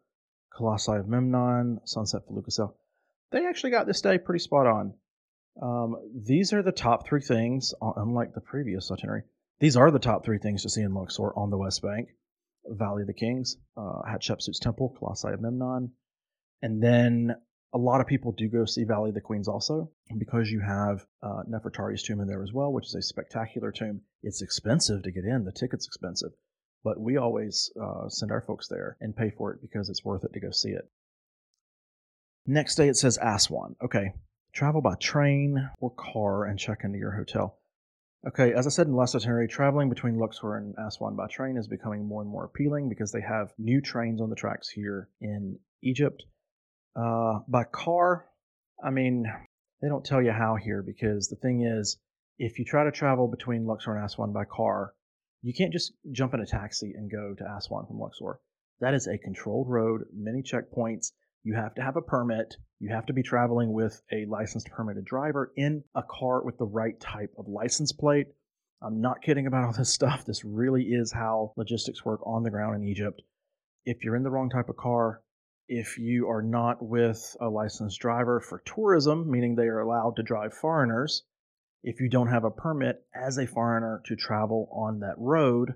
Colossi 0.56 0.94
of 0.94 1.08
Memnon, 1.08 1.82
Sunset 1.86 2.22
Felucca 2.28 2.74
they 3.32 3.46
actually 3.46 3.72
got 3.72 3.88
this 3.88 4.02
day 4.02 4.18
pretty 4.18 4.40
spot 4.40 4.66
on. 4.66 4.94
Um, 5.62 5.98
these 6.14 6.54
are 6.54 6.62
the 6.62 6.72
top 6.72 7.08
three 7.08 7.22
things, 7.22 7.74
uh, 7.82 7.92
unlike 7.98 8.34
the 8.34 8.42
previous 8.42 8.92
itinerary. 8.92 9.24
These 9.60 9.78
are 9.78 9.92
the 9.92 10.00
top 10.00 10.24
three 10.24 10.38
things 10.38 10.64
to 10.64 10.70
see 10.70 10.82
in 10.82 10.94
Luxor 10.94 11.34
on 11.36 11.50
the 11.50 11.58
West 11.58 11.82
Bank 11.82 12.10
Valley 12.66 13.02
of 13.02 13.08
the 13.08 13.14
Kings, 13.14 13.58
uh, 13.78 14.02
Hatshepsut's 14.08 14.60
Temple, 14.60 14.96
Colossi 14.98 15.30
of 15.30 15.42
Memnon. 15.42 15.92
And 16.62 16.82
then 16.82 17.36
a 17.74 17.78
lot 17.78 18.02
of 18.02 18.08
people 18.08 18.32
do 18.32 18.48
go 18.48 18.66
see 18.66 18.84
Valley 18.84 19.10
of 19.10 19.16
the 19.16 19.22
Queens 19.22 19.48
also 19.48 19.92
because 20.18 20.50
you 20.50 20.62
have 20.62 21.06
uh, 21.22 21.44
Nefertari's 21.50 22.04
tomb 22.04 22.22
in 22.22 22.28
there 22.28 22.44
as 22.44 22.54
well, 22.54 22.72
which 22.72 22.88
is 22.88 22.96
a 22.96 23.02
spectacular 23.02 23.72
tomb. 23.72 24.02
It's 24.24 24.42
expensive 24.42 25.04
to 25.04 25.12
get 25.12 25.26
in, 25.26 25.44
the 25.44 25.52
ticket's 25.52 25.86
expensive, 25.86 26.32
but 26.84 27.00
we 27.00 27.18
always 27.18 27.72
uh, 27.82 28.08
send 28.10 28.32
our 28.32 28.42
folks 28.42 28.68
there 28.68 28.98
and 29.02 29.16
pay 29.16 29.30
for 29.30 29.52
it 29.54 29.62
because 29.62 29.90
it's 29.90 30.06
worth 30.06 30.24
it 30.24 30.34
to 30.34 30.40
go 30.40 30.52
see 30.52 30.70
it. 30.70 30.90
Next 32.48 32.76
day 32.76 32.88
it 32.88 32.96
says 32.96 33.18
Aswan. 33.22 33.76
Okay. 33.84 34.14
Travel 34.54 34.82
by 34.82 34.96
train 34.96 35.70
or 35.80 35.90
car 35.90 36.46
and 36.46 36.58
check 36.58 36.80
into 36.84 36.98
your 36.98 37.12
hotel. 37.12 37.58
Okay, 38.28 38.54
as 38.54 38.66
I 38.66 38.70
said 38.72 38.88
in 38.88 38.94
the 38.94 38.98
last 38.98 39.14
itinerary, 39.14 39.48
traveling 39.48 39.90
between 39.90 40.18
Luxor 40.18 40.56
and 40.56 40.74
Aswan 40.80 41.16
by 41.16 41.28
train 41.28 41.58
is 41.58 41.68
becoming 41.68 42.08
more 42.08 42.22
and 42.22 42.32
more 42.32 42.46
appealing 42.46 42.90
because 42.90 43.12
they 43.12 43.22
have 43.22 43.54
new 43.60 43.82
trains 43.82 44.20
on 44.20 44.32
the 44.32 44.36
tracks 44.36 44.68
here 44.68 45.10
in 45.22 45.60
Egypt. 45.84 46.24
Uh, 46.96 47.40
by 47.48 47.64
car, 47.64 48.26
I 48.84 48.90
mean, 48.90 49.26
they 49.82 49.88
don't 49.88 50.06
tell 50.06 50.22
you 50.22 50.32
how 50.32 50.56
here 50.56 50.84
because 50.84 51.28
the 51.28 51.36
thing 51.36 51.62
is, 51.62 51.98
if 52.38 52.60
you 52.60 52.66
try 52.66 52.84
to 52.84 52.92
travel 52.92 53.28
between 53.28 53.66
Luxor 53.66 53.96
and 53.96 54.06
Aswan 54.06 54.34
by 54.34 54.46
car, 54.46 54.94
you 55.42 55.54
can't 55.54 55.74
just 55.74 55.94
jump 56.12 56.34
in 56.34 56.40
a 56.40 56.46
taxi 56.46 56.94
and 56.96 57.12
go 57.12 57.34
to 57.38 57.56
Aswan 57.58 57.86
from 57.86 58.00
Luxor. 58.00 58.40
That 58.82 58.94
is 58.94 59.08
a 59.08 59.18
controlled 59.18 59.70
road, 59.70 60.06
many 60.14 60.42
checkpoints, 60.42 61.12
you 61.46 61.54
have 61.54 61.76
to 61.76 61.84
have 61.84 61.96
a 61.96 62.02
permit. 62.02 62.56
You 62.80 62.90
have 62.90 63.06
to 63.06 63.14
be 63.14 63.22
traveling 63.22 63.72
with 63.72 64.02
a 64.12 64.26
licensed 64.26 64.68
permitted 64.72 65.06
driver 65.06 65.54
in 65.56 65.84
a 65.94 66.02
car 66.02 66.44
with 66.44 66.58
the 66.58 66.66
right 66.66 67.00
type 67.00 67.32
of 67.38 67.48
license 67.48 67.92
plate. 67.92 68.26
I'm 68.82 69.00
not 69.00 69.22
kidding 69.22 69.46
about 69.46 69.64
all 69.64 69.72
this 69.72 69.94
stuff. 69.94 70.26
This 70.26 70.44
really 70.44 70.86
is 70.86 71.14
how 71.14 71.54
logistics 71.56 72.04
work 72.04 72.22
on 72.26 72.42
the 72.42 72.50
ground 72.50 72.76
in 72.76 72.90
Egypt. 72.90 73.22
If 73.86 74.04
you're 74.04 74.16
in 74.16 74.24
the 74.24 74.32
wrong 74.32 74.50
type 74.50 74.70
of 74.70 74.76
car, 74.76 75.22
if 75.68 75.98
you 75.98 76.30
are 76.30 76.42
not 76.42 76.82
with 76.82 77.36
a 77.40 77.50
licensed 77.50 78.00
driver 78.00 78.40
for 78.40 78.62
tourism, 78.66 79.30
meaning 79.30 79.56
they 79.56 79.68
are 79.68 79.80
allowed 79.80 80.16
to 80.18 80.24
drive 80.24 80.54
foreigners, 80.54 81.24
if 81.84 82.00
you 82.00 82.10
don't 82.10 82.30
have 82.30 82.44
a 82.44 82.52
permit 82.52 83.06
as 83.14 83.38
a 83.38 83.46
foreigner 83.46 84.02
to 84.06 84.16
travel 84.16 84.70
on 84.72 85.00
that 85.00 85.16
road, 85.18 85.76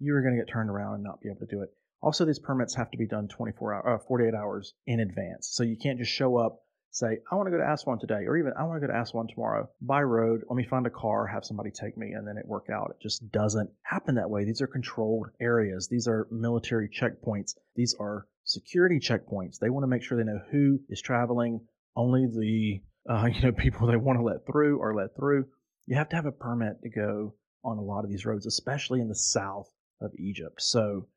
you 0.00 0.14
are 0.14 0.22
going 0.22 0.34
to 0.34 0.40
get 0.40 0.52
turned 0.52 0.70
around 0.70 0.94
and 0.94 1.04
not 1.04 1.20
be 1.20 1.28
able 1.28 1.46
to 1.46 1.54
do 1.54 1.62
it. 1.62 1.70
Also, 2.02 2.24
these 2.24 2.38
permits 2.38 2.74
have 2.74 2.90
to 2.90 2.98
be 2.98 3.06
done 3.06 3.28
24 3.28 3.74
hour, 3.74 3.94
uh, 3.94 3.98
48 3.98 4.34
hours 4.34 4.74
in 4.86 5.00
advance. 5.00 5.48
So 5.52 5.62
you 5.62 5.76
can't 5.76 5.98
just 5.98 6.10
show 6.10 6.36
up, 6.36 6.63
say, 6.94 7.18
I 7.30 7.34
want 7.34 7.48
to 7.48 7.50
go 7.50 7.58
to 7.58 7.72
Aswan 7.72 7.98
today, 7.98 8.24
or 8.26 8.36
even 8.36 8.52
I 8.58 8.62
want 8.64 8.80
to 8.80 8.86
go 8.86 8.92
to 8.92 9.00
Aswan 9.00 9.26
tomorrow 9.26 9.68
by 9.82 10.02
road. 10.02 10.42
Let 10.48 10.56
me 10.56 10.64
find 10.64 10.86
a 10.86 10.90
car, 10.90 11.26
have 11.26 11.44
somebody 11.44 11.70
take 11.70 11.98
me, 11.98 12.12
and 12.12 12.26
then 12.26 12.36
it 12.36 12.46
work 12.46 12.68
out. 12.72 12.90
It 12.90 13.02
just 13.02 13.30
doesn't 13.32 13.70
happen 13.82 14.14
that 14.14 14.30
way. 14.30 14.44
These 14.44 14.62
are 14.62 14.68
controlled 14.68 15.26
areas. 15.40 15.88
These 15.88 16.06
are 16.06 16.28
military 16.30 16.88
checkpoints. 16.88 17.54
These 17.74 17.96
are 17.98 18.26
security 18.44 19.00
checkpoints. 19.00 19.58
They 19.58 19.70
want 19.70 19.82
to 19.82 19.88
make 19.88 20.02
sure 20.02 20.16
they 20.16 20.24
know 20.24 20.40
who 20.50 20.78
is 20.88 21.02
traveling. 21.02 21.60
Only 21.96 22.26
the 22.26 23.12
uh, 23.12 23.26
you 23.32 23.42
know 23.42 23.52
people 23.52 23.88
they 23.88 23.96
want 23.96 24.18
to 24.18 24.24
let 24.24 24.46
through 24.46 24.80
are 24.80 24.94
let 24.94 25.16
through. 25.16 25.46
You 25.86 25.96
have 25.96 26.08
to 26.10 26.16
have 26.16 26.26
a 26.26 26.32
permit 26.32 26.80
to 26.82 26.90
go 26.90 27.34
on 27.64 27.78
a 27.78 27.82
lot 27.82 28.04
of 28.04 28.10
these 28.10 28.24
roads, 28.24 28.46
especially 28.46 29.00
in 29.00 29.08
the 29.08 29.14
south 29.14 29.68
of 30.00 30.12
Egypt. 30.16 30.62
So 30.62 31.08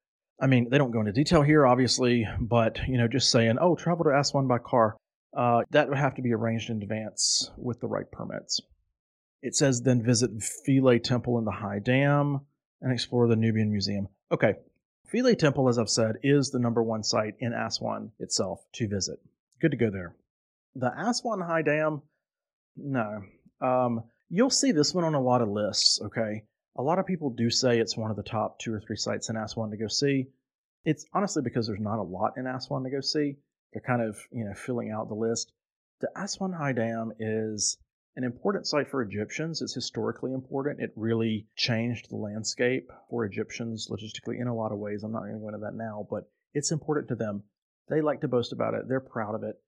I 0.42 0.48
mean, 0.48 0.70
they 0.70 0.78
don't 0.78 0.92
go 0.92 1.00
into 1.00 1.12
detail 1.12 1.42
here, 1.42 1.66
obviously, 1.66 2.28
but 2.40 2.80
you 2.88 2.98
know, 2.98 3.08
just 3.08 3.32
saying, 3.32 3.58
oh, 3.60 3.76
travel 3.76 4.06
to 4.06 4.18
Aswan 4.18 4.48
by 4.48 4.60
car, 4.60 4.96
uh, 5.36 5.64
that 5.72 5.90
would 5.90 5.98
have 5.98 6.16
to 6.16 6.22
be 6.22 6.34
arranged 6.34 6.70
in 6.70 6.82
advance 6.82 7.52
with 7.58 7.80
the 7.80 7.88
right 7.88 8.10
permits. 8.12 8.62
It 9.42 9.56
says 9.56 9.82
then 9.82 10.04
visit 10.04 10.32
Philae 10.42 11.00
Temple 11.00 11.38
in 11.38 11.46
the 11.46 11.52
High 11.52 11.80
Dam 11.80 12.42
and 12.82 12.92
explore 12.92 13.28
the 13.28 13.36
Nubian 13.36 13.72
Museum. 13.72 14.08
Okay, 14.32 14.56
Philae 15.08 15.36
Temple, 15.36 15.70
as 15.70 15.78
I've 15.78 15.90
said, 15.90 16.18
is 16.24 16.52
the 16.52 16.60
number 16.60 16.84
one 16.84 17.04
site 17.04 17.36
in 17.40 17.54
Aswan 17.54 18.12
itself 18.20 18.66
to 18.74 18.88
visit. 18.88 19.20
Good 19.62 19.72
to 19.72 19.78
go 19.78 19.90
there. 19.90 20.16
The 20.76 20.92
Aswan 20.92 21.42
High 21.42 21.62
Dam, 21.62 22.02
no. 22.76 23.24
Um, 23.62 24.04
you'll 24.30 24.50
see 24.50 24.72
this 24.72 24.94
one 24.94 25.06
on 25.06 25.16
a 25.16 25.22
lot 25.22 25.42
of 25.42 25.50
lists, 25.50 26.00
okay? 26.02 26.44
A 26.76 26.84
lot 26.84 27.00
of 27.00 27.06
people 27.06 27.30
do 27.30 27.50
say 27.50 27.80
it's 27.80 27.98
one 27.98 28.12
of 28.12 28.18
the 28.18 28.24
top 28.24 28.60
two 28.60 28.74
or 28.74 28.80
three 28.80 28.98
sites 28.98 29.30
in 29.30 29.38
Aswan 29.38 29.72
to 29.72 29.78
go 29.78 29.88
see. 29.88 30.28
It's 30.86 31.06
honestly 31.14 31.42
because 31.42 31.68
there's 31.68 31.80
not 31.80 32.00
a 32.00 32.04
lot 32.04 32.34
in 32.38 32.46
Aswan 32.46 32.84
to 32.84 32.90
go 32.90 33.02
see. 33.02 33.38
They're 33.78 33.96
kind 33.96 34.10
of, 34.10 34.18
you 34.32 34.44
know, 34.44 34.56
filling 34.56 34.90
out 34.90 35.08
the 35.08 35.14
list. 35.14 35.52
The 36.02 36.10
Aswan 36.16 36.52
High 36.52 36.74
Dam 36.74 37.12
is 37.20 37.78
an 38.16 38.24
important 38.24 38.66
site 38.66 38.90
for 38.90 39.04
Egyptians. 39.04 39.62
It's 39.62 39.76
historically 39.76 40.34
important. 40.34 40.80
It 40.80 40.94
really 40.96 41.46
changed 41.56 42.10
the 42.10 42.16
landscape 42.16 42.90
for 43.08 43.24
Egyptians 43.24 43.88
logistically 43.92 44.42
in 44.42 44.48
a 44.48 44.56
lot 44.56 44.72
of 44.72 44.80
ways. 44.80 45.04
I'm 45.04 45.12
not 45.12 45.20
going 45.20 45.34
to 45.34 45.40
go 45.40 45.50
into 45.50 45.60
that 45.60 45.76
now, 45.76 46.08
but 46.10 46.24
it's 46.56 46.72
important 46.72 47.10
to 47.10 47.16
them. 47.16 47.44
They 47.88 48.02
like 48.02 48.22
to 48.22 48.28
boast 48.28 48.52
about 48.52 48.74
it. 48.74 48.88
They're 48.88 49.00
proud 49.00 49.36
of 49.36 49.44
it. 49.44 49.62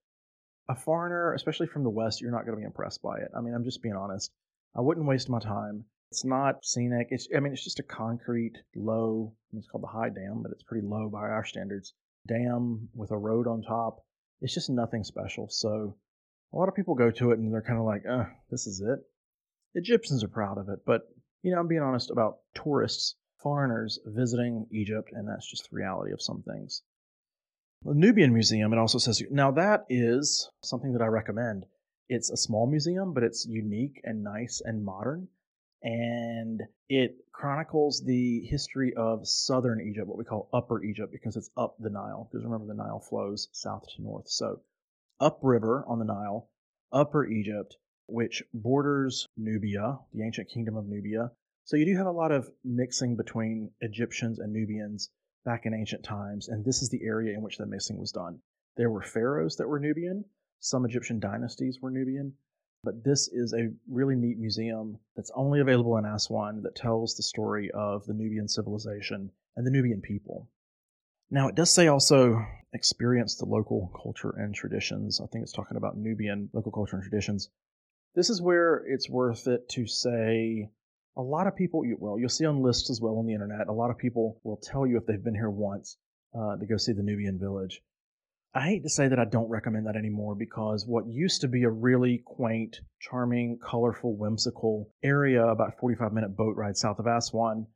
A 0.68 0.74
foreigner, 0.74 1.32
especially 1.34 1.68
from 1.68 1.84
the 1.84 1.90
West, 1.90 2.20
you're 2.20 2.32
not 2.32 2.46
going 2.46 2.56
to 2.56 2.60
be 2.60 2.66
impressed 2.66 3.02
by 3.02 3.18
it. 3.18 3.30
I 3.36 3.40
mean, 3.40 3.54
I'm 3.54 3.62
just 3.62 3.80
being 3.80 3.94
honest. 3.94 4.32
I 4.74 4.80
wouldn't 4.80 5.06
waste 5.06 5.30
my 5.30 5.38
time. 5.38 5.84
It's 6.10 6.24
not 6.24 6.64
scenic. 6.64 7.06
It's, 7.12 7.28
I 7.32 7.38
mean, 7.38 7.52
it's 7.52 7.62
just 7.62 7.78
a 7.78 7.84
concrete, 7.84 8.58
low, 8.74 9.34
it's 9.52 9.68
called 9.68 9.84
the 9.84 9.86
high 9.86 10.08
dam, 10.08 10.42
but 10.42 10.50
it's 10.50 10.64
pretty 10.64 10.84
low 10.84 11.08
by 11.08 11.28
our 11.28 11.44
standards. 11.44 11.94
Dam 12.26 12.88
with 12.94 13.10
a 13.10 13.16
road 13.16 13.46
on 13.46 13.62
top. 13.62 14.04
It's 14.40 14.54
just 14.54 14.70
nothing 14.70 15.04
special. 15.04 15.48
So 15.48 15.96
a 16.52 16.56
lot 16.56 16.68
of 16.68 16.74
people 16.74 16.94
go 16.94 17.10
to 17.10 17.30
it 17.32 17.38
and 17.38 17.52
they're 17.52 17.62
kind 17.62 17.78
of 17.78 17.84
like, 17.84 18.04
uh, 18.08 18.24
this 18.50 18.66
is 18.66 18.80
it. 18.80 18.98
Egyptians 19.74 20.24
are 20.24 20.28
proud 20.28 20.58
of 20.58 20.68
it, 20.68 20.80
but 20.84 21.02
you 21.42 21.52
know, 21.52 21.60
I'm 21.60 21.68
being 21.68 21.82
honest 21.82 22.10
about 22.10 22.38
tourists, 22.54 23.16
foreigners 23.42 23.98
visiting 24.04 24.66
Egypt, 24.72 25.10
and 25.12 25.28
that's 25.28 25.48
just 25.48 25.70
the 25.70 25.76
reality 25.76 26.12
of 26.12 26.20
some 26.20 26.42
things. 26.42 26.82
The 27.82 27.94
Nubian 27.94 28.34
Museum, 28.34 28.72
it 28.72 28.78
also 28.78 28.98
says, 28.98 29.22
now 29.30 29.52
that 29.52 29.86
is 29.88 30.50
something 30.62 30.92
that 30.92 31.02
I 31.02 31.06
recommend. 31.06 31.64
It's 32.08 32.28
a 32.30 32.36
small 32.36 32.66
museum, 32.66 33.14
but 33.14 33.22
it's 33.22 33.46
unique 33.46 34.00
and 34.04 34.22
nice 34.22 34.60
and 34.62 34.84
modern. 34.84 35.28
And 35.82 36.62
it 36.88 37.16
chronicles 37.32 38.02
the 38.04 38.40
history 38.40 38.92
of 38.94 39.26
southern 39.26 39.80
Egypt, 39.80 40.06
what 40.06 40.18
we 40.18 40.24
call 40.24 40.48
Upper 40.52 40.82
Egypt, 40.82 41.10
because 41.10 41.36
it's 41.36 41.50
up 41.56 41.76
the 41.78 41.90
Nile. 41.90 42.28
Because 42.30 42.44
remember, 42.44 42.66
the 42.66 42.74
Nile 42.74 43.00
flows 43.00 43.48
south 43.52 43.84
to 43.96 44.02
north. 44.02 44.28
So 44.28 44.60
upriver 45.20 45.84
on 45.86 45.98
the 45.98 46.04
Nile, 46.04 46.50
Upper 46.92 47.26
Egypt, 47.26 47.76
which 48.06 48.42
borders 48.52 49.26
Nubia, 49.36 49.98
the 50.12 50.22
ancient 50.22 50.48
kingdom 50.50 50.76
of 50.76 50.86
Nubia. 50.86 51.30
So 51.64 51.76
you 51.76 51.86
do 51.86 51.96
have 51.96 52.06
a 52.06 52.12
lot 52.12 52.32
of 52.32 52.50
mixing 52.64 53.16
between 53.16 53.70
Egyptians 53.80 54.38
and 54.38 54.52
Nubians 54.52 55.10
back 55.44 55.64
in 55.64 55.72
ancient 55.72 56.04
times, 56.04 56.48
and 56.48 56.64
this 56.64 56.82
is 56.82 56.90
the 56.90 57.02
area 57.04 57.34
in 57.34 57.42
which 57.42 57.58
that 57.58 57.66
mixing 57.66 57.96
was 57.98 58.12
done. 58.12 58.40
There 58.76 58.90
were 58.90 59.02
pharaohs 59.02 59.56
that 59.56 59.68
were 59.68 59.78
Nubian, 59.78 60.24
some 60.58 60.84
Egyptian 60.84 61.20
dynasties 61.20 61.78
were 61.80 61.90
Nubian, 61.90 62.34
but 62.82 63.04
this 63.04 63.28
is 63.28 63.52
a 63.52 63.70
really 63.88 64.16
neat 64.16 64.38
museum 64.38 64.98
that's 65.14 65.30
only 65.34 65.60
available 65.60 65.96
in 65.98 66.04
Aswan 66.04 66.62
that 66.62 66.74
tells 66.74 67.14
the 67.14 67.22
story 67.22 67.70
of 67.72 68.06
the 68.06 68.14
Nubian 68.14 68.48
civilization 68.48 69.30
and 69.56 69.66
the 69.66 69.70
Nubian 69.70 70.00
people. 70.00 70.48
Now, 71.30 71.48
it 71.48 71.54
does 71.54 71.70
say 71.70 71.86
also 71.86 72.44
experience 72.72 73.36
the 73.36 73.44
local 73.44 73.92
culture 74.02 74.30
and 74.30 74.54
traditions. 74.54 75.20
I 75.20 75.26
think 75.26 75.42
it's 75.42 75.52
talking 75.52 75.76
about 75.76 75.96
Nubian 75.96 76.48
local 76.52 76.72
culture 76.72 76.96
and 76.96 77.02
traditions. 77.02 77.50
This 78.14 78.30
is 78.30 78.42
where 78.42 78.82
it's 78.86 79.08
worth 79.08 79.46
it 79.46 79.68
to 79.70 79.86
say 79.86 80.70
a 81.16 81.22
lot 81.22 81.46
of 81.46 81.56
people, 81.56 81.84
well, 81.98 82.18
you'll 82.18 82.28
see 82.28 82.46
on 82.46 82.62
lists 82.62 82.90
as 82.90 83.00
well 83.00 83.18
on 83.18 83.26
the 83.26 83.34
internet, 83.34 83.68
a 83.68 83.72
lot 83.72 83.90
of 83.90 83.98
people 83.98 84.40
will 84.42 84.56
tell 84.56 84.86
you 84.86 84.96
if 84.96 85.06
they've 85.06 85.22
been 85.22 85.34
here 85.34 85.50
once 85.50 85.96
uh, 86.34 86.56
to 86.56 86.66
go 86.66 86.76
see 86.76 86.92
the 86.92 87.02
Nubian 87.02 87.38
village. 87.38 87.82
I 88.52 88.62
hate 88.62 88.82
to 88.82 88.90
say 88.90 89.06
that 89.06 89.18
I 89.18 89.26
don't 89.26 89.48
recommend 89.48 89.86
that 89.86 89.96
anymore 89.96 90.34
because 90.34 90.84
what 90.86 91.06
used 91.06 91.42
to 91.42 91.48
be 91.48 91.62
a 91.62 91.70
really 91.70 92.22
quaint, 92.24 92.80
charming, 92.98 93.58
colorful, 93.64 94.16
whimsical 94.16 94.90
area 95.04 95.46
about 95.46 95.78
45 95.78 96.12
minute 96.12 96.36
boat 96.36 96.56
ride 96.56 96.76
south 96.76 96.98
of 96.98 97.06
Aswan 97.06 97.66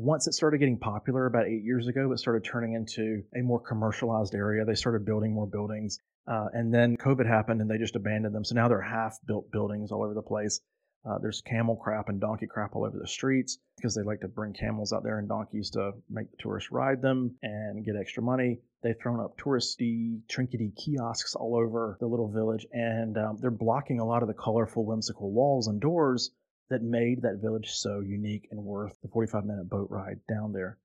once 0.00 0.26
it 0.26 0.32
started 0.32 0.58
getting 0.58 0.78
popular 0.78 1.26
about 1.26 1.46
eight 1.46 1.62
years 1.62 1.86
ago, 1.86 2.10
it 2.12 2.18
started 2.18 2.44
turning 2.44 2.74
into 2.74 3.22
a 3.36 3.42
more 3.42 3.60
commercialized 3.60 4.34
area. 4.34 4.64
They 4.64 4.74
started 4.74 5.04
building 5.04 5.34
more 5.34 5.46
buildings. 5.46 5.98
Uh, 6.26 6.46
and 6.52 6.72
then 6.72 6.96
COVID 6.96 7.26
happened 7.26 7.60
and 7.60 7.70
they 7.70 7.78
just 7.78 7.96
abandoned 7.96 8.34
them. 8.34 8.44
So 8.44 8.54
now 8.54 8.68
they're 8.68 8.80
half 8.80 9.18
built 9.26 9.50
buildings 9.50 9.90
all 9.90 10.02
over 10.02 10.14
the 10.14 10.22
place. 10.22 10.60
Uh, 11.08 11.18
there's 11.18 11.40
camel 11.40 11.76
crap 11.76 12.08
and 12.08 12.20
donkey 12.20 12.46
crap 12.46 12.76
all 12.76 12.84
over 12.84 12.98
the 12.98 13.08
streets 13.08 13.58
because 13.76 13.94
they 13.94 14.02
like 14.02 14.20
to 14.20 14.28
bring 14.28 14.52
camels 14.52 14.92
out 14.92 15.02
there 15.02 15.18
and 15.18 15.28
donkeys 15.28 15.70
to 15.70 15.92
make 16.10 16.30
the 16.30 16.36
tourists 16.38 16.70
ride 16.70 17.00
them 17.00 17.34
and 17.42 17.84
get 17.84 17.96
extra 17.96 18.22
money. 18.22 18.58
They've 18.82 18.98
thrown 19.00 19.20
up 19.20 19.38
touristy, 19.38 20.20
trinkety 20.28 20.74
kiosks 20.76 21.34
all 21.34 21.56
over 21.56 21.96
the 22.00 22.06
little 22.06 22.28
village, 22.28 22.66
and 22.72 23.16
um, 23.16 23.38
they're 23.40 23.50
blocking 23.50 24.00
a 24.00 24.04
lot 24.04 24.22
of 24.22 24.28
the 24.28 24.34
colorful, 24.34 24.84
whimsical 24.84 25.30
walls 25.30 25.68
and 25.68 25.80
doors 25.80 26.30
that 26.68 26.82
made 26.82 27.22
that 27.22 27.40
village 27.42 27.70
so 27.70 28.00
unique 28.00 28.48
and 28.50 28.62
worth 28.62 28.96
the 29.02 29.08
45 29.08 29.44
minute 29.44 29.68
boat 29.68 29.88
ride 29.90 30.20
down 30.28 30.52
there. 30.52 30.78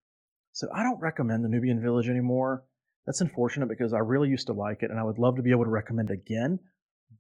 So 0.53 0.67
I 0.73 0.83
don't 0.83 0.99
recommend 1.01 1.43
the 1.43 1.49
Nubian 1.49 1.81
village 1.81 2.07
anymore. 2.07 2.63
That's 3.05 3.21
unfortunate 3.21 3.67
because 3.67 3.93
I 3.93 3.99
really 3.99 4.29
used 4.29 4.47
to 4.47 4.53
like 4.53 4.81
it 4.81 4.89
and 4.89 4.99
I 4.99 5.03
would 5.03 5.19
love 5.19 5.35
to 5.35 5.43
be 5.43 5.51
able 5.51 5.65
to 5.65 5.69
recommend 5.69 6.09
again. 6.09 6.59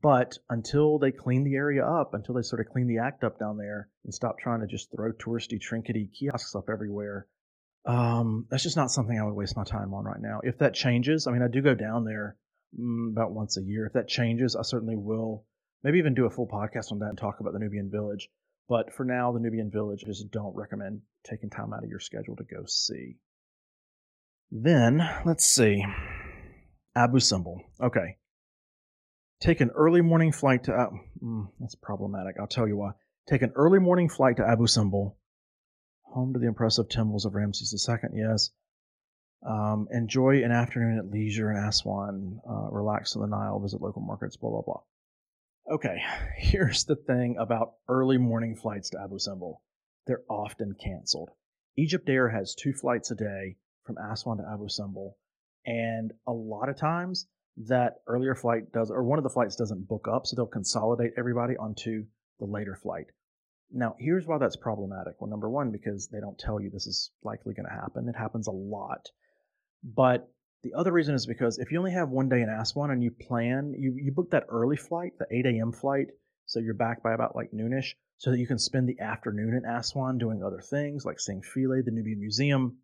But 0.01 0.37
until 0.49 0.99
they 0.99 1.11
clean 1.11 1.43
the 1.43 1.55
area 1.55 1.85
up, 1.85 2.13
until 2.13 2.35
they 2.35 2.41
sort 2.41 2.61
of 2.61 2.71
clean 2.71 2.87
the 2.87 2.99
act 2.99 3.23
up 3.23 3.39
down 3.39 3.57
there 3.57 3.89
and 4.03 4.13
stop 4.13 4.37
trying 4.37 4.61
to 4.61 4.67
just 4.67 4.91
throw 4.91 5.11
touristy, 5.13 5.59
trinkety 5.59 6.09
kiosks 6.13 6.55
up 6.55 6.69
everywhere, 6.69 7.27
um, 7.85 8.45
that's 8.49 8.63
just 8.63 8.77
not 8.77 8.91
something 8.91 9.17
I 9.17 9.23
would 9.23 9.33
waste 9.33 9.57
my 9.57 9.63
time 9.63 9.93
on 9.93 10.05
right 10.05 10.21
now. 10.21 10.41
If 10.43 10.59
that 10.59 10.73
changes, 10.73 11.27
I 11.27 11.31
mean, 11.31 11.41
I 11.41 11.47
do 11.47 11.61
go 11.61 11.75
down 11.75 12.03
there 12.03 12.37
mm, 12.79 13.11
about 13.11 13.31
once 13.31 13.57
a 13.57 13.63
year. 13.63 13.85
If 13.85 13.93
that 13.93 14.07
changes, 14.07 14.55
I 14.55 14.63
certainly 14.63 14.95
will 14.95 15.45
maybe 15.83 15.99
even 15.99 16.13
do 16.13 16.25
a 16.25 16.31
full 16.31 16.47
podcast 16.47 16.91
on 16.91 16.99
that 16.99 17.09
and 17.09 17.17
talk 17.17 17.39
about 17.39 17.53
the 17.53 17.59
Nubian 17.59 17.89
village. 17.89 18.29
But 18.67 18.93
for 18.93 19.05
now, 19.05 19.31
the 19.31 19.39
Nubian 19.39 19.69
Village, 19.69 20.03
I 20.03 20.07
just 20.07 20.31
don't 20.31 20.55
recommend 20.55 21.01
taking 21.23 21.51
time 21.51 21.71
out 21.71 21.83
of 21.83 21.89
your 21.89 21.99
schedule 21.99 22.35
to 22.37 22.43
go 22.43 22.65
see. 22.65 23.17
Then, 24.51 25.07
let's 25.23 25.45
see. 25.45 25.85
Abu 26.95 27.19
Simbel. 27.19 27.59
Okay. 27.79 28.17
Take 29.41 29.61
an 29.61 29.71
early 29.75 30.01
morning 30.01 30.31
flight 30.31 30.63
to. 30.65 30.73
Uh, 30.73 30.89
that's 31.59 31.75
problematic. 31.75 32.35
I'll 32.39 32.47
tell 32.47 32.67
you 32.67 32.77
why. 32.77 32.91
Take 33.27 33.41
an 33.41 33.51
early 33.55 33.79
morning 33.79 34.09
flight 34.09 34.37
to 34.37 34.47
Abu 34.47 34.67
Simbel, 34.67 35.15
home 36.03 36.33
to 36.33 36.39
the 36.39 36.47
impressive 36.47 36.89
temples 36.89 37.25
of 37.25 37.35
Ramses 37.35 37.87
II. 37.89 37.97
Yes. 38.13 38.51
Um, 39.45 39.87
enjoy 39.91 40.43
an 40.43 40.51
afternoon 40.51 40.97
at 40.97 41.11
leisure 41.11 41.51
in 41.51 41.57
Aswan. 41.57 42.39
Uh, 42.49 42.69
relax 42.71 43.15
on 43.15 43.21
the 43.21 43.27
Nile. 43.27 43.59
Visit 43.59 43.81
local 43.81 44.01
markets. 44.01 44.37
Blah 44.37 44.51
blah 44.51 44.61
blah. 44.61 44.81
Okay, 45.75 45.97
here's 46.37 46.85
the 46.85 46.95
thing 46.95 47.35
about 47.39 47.73
early 47.87 48.17
morning 48.17 48.55
flights 48.55 48.91
to 48.91 49.01
Abu 49.01 49.17
Simbel. 49.17 49.61
They're 50.07 50.23
often 50.29 50.75
canceled. 50.81 51.29
Egypt 51.77 52.07
Air 52.07 52.29
has 52.29 52.55
two 52.55 52.73
flights 52.73 53.11
a 53.11 53.15
day 53.15 53.57
from 53.83 53.97
Aswan 53.97 54.37
to 54.37 54.49
Abu 54.51 54.69
Simbel, 54.69 55.17
and 55.65 56.13
a 56.25 56.31
lot 56.31 56.69
of 56.69 56.77
times 56.77 57.27
that 57.57 57.95
earlier 58.07 58.35
flight 58.35 58.71
does, 58.71 58.91
or 58.91 59.03
one 59.03 59.19
of 59.19 59.23
the 59.23 59.29
flights 59.29 59.55
doesn't 59.55 59.87
book 59.87 60.07
up, 60.11 60.25
so 60.25 60.35
they'll 60.35 60.45
consolidate 60.45 61.13
everybody 61.17 61.55
onto 61.57 62.05
the 62.39 62.45
later 62.45 62.75
flight. 62.75 63.07
Now, 63.71 63.95
here's 63.97 64.25
why 64.25 64.37
that's 64.37 64.57
problematic. 64.57 65.15
Well, 65.19 65.29
number 65.29 65.49
one, 65.49 65.71
because 65.71 66.07
they 66.09 66.19
don't 66.19 66.37
tell 66.37 66.61
you 66.61 66.69
this 66.69 66.87
is 66.87 67.11
likely 67.23 67.53
going 67.53 67.67
to 67.67 67.73
happen. 67.73 68.07
It 68.07 68.15
happens 68.15 68.47
a 68.47 68.51
lot. 68.51 69.09
But 69.83 70.29
the 70.63 70.73
other 70.73 70.91
reason 70.91 71.15
is 71.15 71.25
because 71.25 71.57
if 71.57 71.71
you 71.71 71.77
only 71.77 71.91
have 71.91 72.09
one 72.09 72.29
day 72.29 72.41
in 72.41 72.49
Aswan 72.49 72.91
and 72.91 73.03
you 73.03 73.11
plan, 73.11 73.73
you, 73.77 73.95
you 74.01 74.11
book 74.11 74.31
that 74.31 74.45
early 74.49 74.77
flight, 74.77 75.13
the 75.17 75.27
8 75.31 75.45
a.m. 75.45 75.71
flight, 75.71 76.07
so 76.45 76.59
you're 76.59 76.73
back 76.73 77.03
by 77.03 77.13
about 77.13 77.35
like 77.35 77.51
noonish, 77.51 77.93
so 78.17 78.31
that 78.31 78.39
you 78.39 78.47
can 78.47 78.59
spend 78.59 78.87
the 78.87 78.99
afternoon 78.99 79.53
in 79.53 79.69
Aswan 79.69 80.17
doing 80.17 80.43
other 80.43 80.61
things 80.61 81.05
like 81.05 81.19
seeing 81.19 81.41
Philae, 81.41 81.81
the 81.81 81.91
Nubian 81.91 82.19
Museum, 82.19 82.77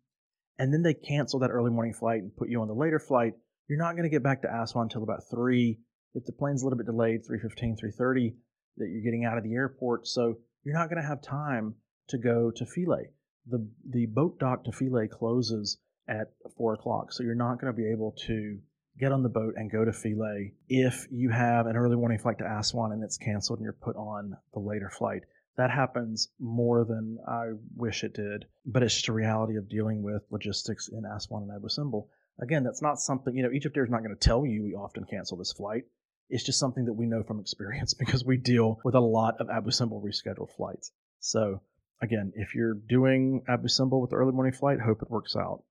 and 0.58 0.72
then 0.72 0.82
they 0.82 0.94
cancel 0.94 1.40
that 1.40 1.50
early 1.50 1.70
morning 1.70 1.94
flight 1.94 2.22
and 2.22 2.36
put 2.36 2.48
you 2.48 2.60
on 2.60 2.68
the 2.68 2.74
later 2.74 2.98
flight. 2.98 3.34
You're 3.68 3.78
not 3.78 3.92
going 3.92 4.04
to 4.04 4.10
get 4.10 4.22
back 4.22 4.42
to 4.42 4.48
Aswan 4.48 4.84
until 4.84 5.02
about 5.02 5.22
3. 5.30 5.78
If 6.14 6.24
the 6.24 6.32
plane's 6.32 6.62
a 6.62 6.66
little 6.66 6.76
bit 6.76 6.86
delayed, 6.86 7.22
3.15, 7.24 7.78
3.30, 7.80 8.34
that 8.76 8.88
you're 8.88 9.02
getting 9.02 9.24
out 9.24 9.38
of 9.38 9.44
the 9.44 9.54
airport, 9.54 10.06
so 10.06 10.36
you're 10.64 10.74
not 10.74 10.88
going 10.88 11.00
to 11.00 11.08
have 11.08 11.22
time 11.22 11.74
to 12.08 12.18
go 12.18 12.50
to 12.50 12.66
Philae. 12.66 13.10
The, 13.46 13.66
the 13.88 14.06
boat 14.06 14.38
dock 14.38 14.64
to 14.64 14.72
Philae 14.72 15.08
closes 15.08 15.78
at 16.08 16.32
four 16.56 16.74
o'clock. 16.74 17.12
So 17.12 17.22
you're 17.22 17.34
not 17.34 17.60
going 17.60 17.72
to 17.72 17.76
be 17.76 17.90
able 17.90 18.14
to 18.26 18.58
get 18.98 19.12
on 19.12 19.22
the 19.22 19.28
boat 19.28 19.54
and 19.56 19.70
go 19.70 19.84
to 19.84 19.92
Philae 19.92 20.52
if 20.68 21.06
you 21.10 21.30
have 21.30 21.66
an 21.66 21.76
early 21.76 21.96
morning 21.96 22.18
flight 22.18 22.38
to 22.38 22.44
Aswan 22.44 22.92
and 22.92 23.02
it's 23.02 23.16
canceled 23.16 23.58
and 23.58 23.64
you're 23.64 23.72
put 23.72 23.96
on 23.96 24.36
the 24.52 24.60
later 24.60 24.90
flight. 24.90 25.22
That 25.56 25.70
happens 25.70 26.28
more 26.38 26.84
than 26.84 27.18
I 27.28 27.52
wish 27.76 28.04
it 28.04 28.14
did, 28.14 28.46
but 28.64 28.82
it's 28.82 28.94
just 28.94 29.08
a 29.08 29.12
reality 29.12 29.56
of 29.56 29.68
dealing 29.68 30.02
with 30.02 30.22
logistics 30.30 30.88
in 30.88 31.04
Aswan 31.04 31.42
and 31.42 31.52
Abu 31.52 31.68
Simbel. 31.68 32.08
Again, 32.40 32.64
that's 32.64 32.82
not 32.82 32.98
something, 32.98 33.36
you 33.36 33.42
know, 33.42 33.52
Egypt 33.52 33.76
Air 33.76 33.84
is 33.84 33.90
not 33.90 34.02
going 34.02 34.16
to 34.16 34.28
tell 34.28 34.44
you 34.46 34.62
we 34.62 34.74
often 34.74 35.04
cancel 35.04 35.36
this 35.36 35.52
flight. 35.52 35.84
It's 36.28 36.44
just 36.44 36.58
something 36.58 36.86
that 36.86 36.94
we 36.94 37.06
know 37.06 37.22
from 37.22 37.40
experience 37.40 37.94
because 37.98 38.24
we 38.24 38.36
deal 38.36 38.80
with 38.84 38.94
a 38.94 39.00
lot 39.00 39.40
of 39.40 39.50
Abu 39.50 39.70
Simbel 39.70 40.02
rescheduled 40.02 40.50
flights. 40.56 40.92
So, 41.20 41.60
again, 42.00 42.32
if 42.34 42.54
you're 42.54 42.74
doing 42.74 43.42
Abu 43.48 43.68
Simbel 43.68 44.00
with 44.00 44.10
the 44.10 44.16
early 44.16 44.32
morning 44.32 44.52
flight, 44.52 44.80
hope 44.80 45.02
it 45.02 45.10
works 45.10 45.36
out. 45.36 45.62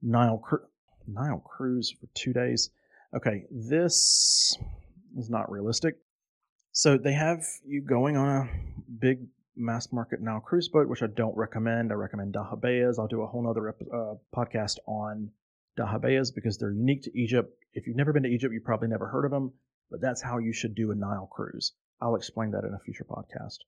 Nile 0.00 0.38
cru- 0.38 0.66
Nile 1.06 1.40
cruise 1.44 1.92
for 1.98 2.06
two 2.14 2.32
days. 2.32 2.70
Okay, 3.14 3.44
this 3.50 4.56
is 5.16 5.28
not 5.28 5.50
realistic. 5.50 5.96
So 6.72 6.96
they 6.96 7.14
have 7.14 7.44
you 7.66 7.80
going 7.80 8.16
on 8.16 8.28
a 8.28 8.48
big 9.00 9.26
mass 9.56 9.92
market 9.92 10.20
Nile 10.20 10.40
cruise 10.40 10.68
boat, 10.68 10.88
which 10.88 11.02
I 11.02 11.08
don't 11.08 11.36
recommend. 11.36 11.90
I 11.90 11.96
recommend 11.96 12.34
Dahabeyas. 12.34 12.98
I'll 12.98 13.08
do 13.08 13.22
a 13.22 13.26
whole 13.26 13.42
nother 13.42 13.68
uh, 13.70 14.14
podcast 14.34 14.76
on 14.86 15.30
Dahabeyas 15.78 16.34
because 16.34 16.58
they're 16.58 16.72
unique 16.72 17.02
to 17.02 17.18
Egypt. 17.18 17.52
If 17.72 17.86
you've 17.86 17.96
never 17.96 18.12
been 18.12 18.24
to 18.24 18.28
Egypt, 18.28 18.52
you 18.52 18.60
probably 18.60 18.88
never 18.88 19.06
heard 19.06 19.24
of 19.24 19.30
them, 19.30 19.52
but 19.90 20.00
that's 20.00 20.22
how 20.22 20.38
you 20.38 20.52
should 20.52 20.74
do 20.74 20.90
a 20.90 20.94
Nile 20.94 21.28
cruise. 21.32 21.72
I'll 22.00 22.16
explain 22.16 22.50
that 22.52 22.64
in 22.64 22.74
a 22.74 22.84
future 22.84 23.06
podcast. 23.08 23.58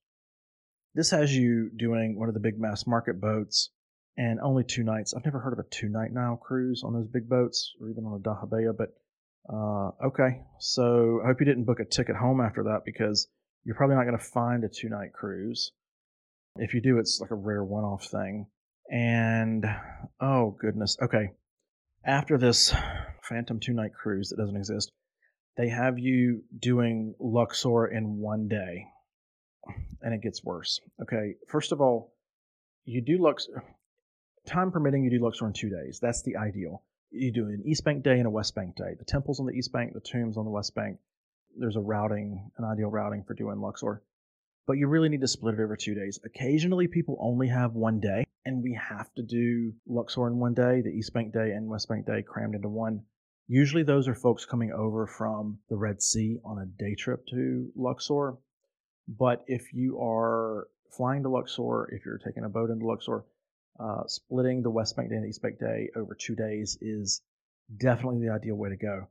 This 0.94 1.11
has 1.11 1.34
you 1.34 1.70
doing 1.76 2.18
one 2.18 2.28
of 2.28 2.34
the 2.34 2.40
big 2.40 2.58
mass 2.58 2.86
market 2.86 3.20
boats 3.20 3.70
and 4.16 4.40
only 4.40 4.64
two 4.64 4.82
nights. 4.82 5.14
I've 5.14 5.24
never 5.24 5.38
heard 5.38 5.52
of 5.52 5.58
a 5.61 5.68
two 5.70 5.88
night 5.88 6.12
Nile 6.12 6.36
cruise 6.36 6.82
on 6.84 6.92
those 6.92 7.06
big 7.06 7.28
boats 7.28 7.72
or 7.80 7.88
even 7.88 8.04
on 8.04 8.14
a 8.14 8.18
Dahabeya, 8.18 8.76
but 8.76 8.94
uh, 9.48 10.06
okay. 10.08 10.42
So 10.58 11.20
I 11.22 11.28
hope 11.28 11.40
you 11.40 11.46
didn't 11.46 11.64
book 11.64 11.80
a 11.80 11.84
ticket 11.84 12.16
home 12.16 12.40
after 12.40 12.64
that 12.64 12.82
because 12.84 13.28
you're 13.64 13.76
probably 13.76 13.96
not 13.96 14.04
going 14.04 14.18
to 14.18 14.24
find 14.24 14.64
a 14.64 14.68
two 14.68 14.88
night 14.88 15.12
cruise. 15.12 15.72
If 16.56 16.74
you 16.74 16.80
do, 16.80 16.98
it's 16.98 17.20
like 17.20 17.30
a 17.30 17.36
rare 17.36 17.64
one 17.64 17.84
off 17.84 18.06
thing. 18.06 18.46
And 18.90 19.64
oh, 20.20 20.56
goodness. 20.61 20.96
Okay. 21.00 21.30
After 22.05 22.38
this 22.38 22.74
Phantom 23.28 23.61
two 23.61 23.74
night 23.74 23.92
cruise 23.94 24.30
that 24.30 24.36
doesn't 24.36 24.57
exist, 24.57 24.90
they 25.57 25.68
have 25.68 25.98
you 25.98 26.42
doing 26.59 27.14
Luxor 27.20 27.86
in 27.86 28.18
one 28.18 28.48
day. 28.48 28.86
And 30.01 30.14
it 30.14 30.22
gets 30.22 30.42
worse. 30.42 30.80
Okay. 31.03 31.34
First 31.48 31.72
of 31.72 31.80
all, 31.80 32.14
you 32.86 33.03
do 33.03 33.18
Luxor, 33.18 33.62
time 34.46 34.70
permitting, 34.70 35.05
you 35.05 35.11
do 35.11 35.22
Luxor 35.22 35.46
in 35.46 35.53
two 35.53 35.68
days. 35.68 35.98
That's 36.01 36.22
the 36.22 36.36
ideal. 36.36 36.82
You 37.11 37.30
do 37.30 37.46
an 37.46 37.62
East 37.66 37.84
Bank 37.84 38.03
day 38.03 38.18
and 38.18 38.26
a 38.26 38.30
West 38.30 38.55
Bank 38.55 38.76
day. 38.76 38.94
The 38.98 39.05
temples 39.05 39.38
on 39.38 39.46
the 39.46 39.53
East 39.53 39.72
Bank, 39.72 39.92
the 39.92 40.01
tombs 40.01 40.38
on 40.38 40.44
the 40.44 40.51
West 40.51 40.74
Bank. 40.74 40.98
There's 41.59 41.76
a 41.76 41.80
routing, 41.80 42.51
an 42.57 42.64
ideal 42.64 42.88
routing 42.88 43.24
for 43.26 43.34
doing 43.34 43.61
Luxor 43.61 44.03
but 44.70 44.78
you 44.78 44.86
really 44.86 45.08
need 45.08 45.20
to 45.20 45.26
split 45.26 45.54
it 45.54 45.60
over 45.60 45.74
two 45.74 45.96
days. 45.96 46.20
Occasionally, 46.24 46.86
people 46.86 47.18
only 47.20 47.48
have 47.48 47.72
one 47.72 47.98
day, 47.98 48.24
and 48.44 48.62
we 48.62 48.72
have 48.74 49.12
to 49.14 49.22
do 49.24 49.72
Luxor 49.88 50.28
in 50.28 50.38
one 50.38 50.54
day, 50.54 50.80
the 50.80 50.90
East 50.90 51.12
Bank 51.12 51.32
day 51.32 51.50
and 51.50 51.68
West 51.68 51.88
Bank 51.88 52.06
day 52.06 52.22
crammed 52.22 52.54
into 52.54 52.68
one. 52.68 53.02
Usually, 53.48 53.82
those 53.82 54.06
are 54.06 54.14
folks 54.14 54.46
coming 54.46 54.70
over 54.70 55.08
from 55.08 55.58
the 55.70 55.76
Red 55.76 56.00
Sea 56.00 56.38
on 56.44 56.60
a 56.60 56.66
day 56.66 56.94
trip 56.94 57.26
to 57.30 57.72
Luxor. 57.74 58.36
But 59.08 59.42
if 59.48 59.72
you 59.72 60.00
are 60.00 60.68
flying 60.96 61.24
to 61.24 61.30
Luxor, 61.30 61.92
if 61.92 62.04
you're 62.06 62.18
taking 62.24 62.44
a 62.44 62.48
boat 62.48 62.70
into 62.70 62.86
Luxor, 62.86 63.24
uh, 63.80 64.06
splitting 64.06 64.62
the 64.62 64.70
West 64.70 64.94
Bank 64.94 65.10
day 65.10 65.16
and 65.16 65.26
East 65.26 65.42
Bank 65.42 65.58
day 65.58 65.90
over 65.96 66.14
two 66.14 66.36
days 66.36 66.78
is 66.80 67.22
definitely 67.76 68.24
the 68.24 68.32
ideal 68.32 68.54
way 68.54 68.68
to 68.68 68.76
go. 68.76 69.08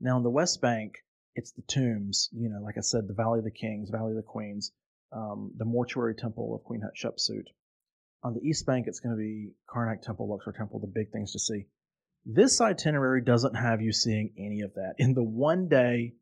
Now, 0.00 0.16
in 0.16 0.24
the 0.24 0.28
West 0.28 0.60
Bank, 0.60 0.96
it's 1.36 1.52
the 1.52 1.62
tombs, 1.62 2.30
you 2.32 2.48
know, 2.48 2.60
like 2.60 2.76
I 2.76 2.80
said, 2.80 3.06
the 3.06 3.14
Valley 3.14 3.38
of 3.38 3.44
the 3.44 3.52
Kings, 3.52 3.90
Valley 3.90 4.10
of 4.10 4.16
the 4.16 4.22
Queens, 4.22 4.72
um, 5.12 5.52
the 5.56 5.64
mortuary 5.64 6.14
temple 6.14 6.54
of 6.54 6.64
Queen 6.64 6.82
Hatshepsut. 6.82 7.44
On 8.24 8.34
the 8.34 8.40
East 8.40 8.66
Bank, 8.66 8.86
it's 8.88 9.00
going 9.00 9.14
to 9.14 9.18
be 9.18 9.52
Karnak 9.68 10.02
Temple, 10.02 10.28
Luxor 10.28 10.52
Temple, 10.52 10.80
the 10.80 10.86
big 10.86 11.12
things 11.12 11.32
to 11.32 11.38
see. 11.38 11.66
This 12.26 12.60
itinerary 12.60 13.22
doesn't 13.22 13.54
have 13.54 13.80
you 13.80 13.92
seeing 13.92 14.34
any 14.36 14.62
of 14.62 14.74
that. 14.74 14.94
In 14.98 15.14
the 15.14 15.22
one 15.22 15.68
day, 15.68 16.14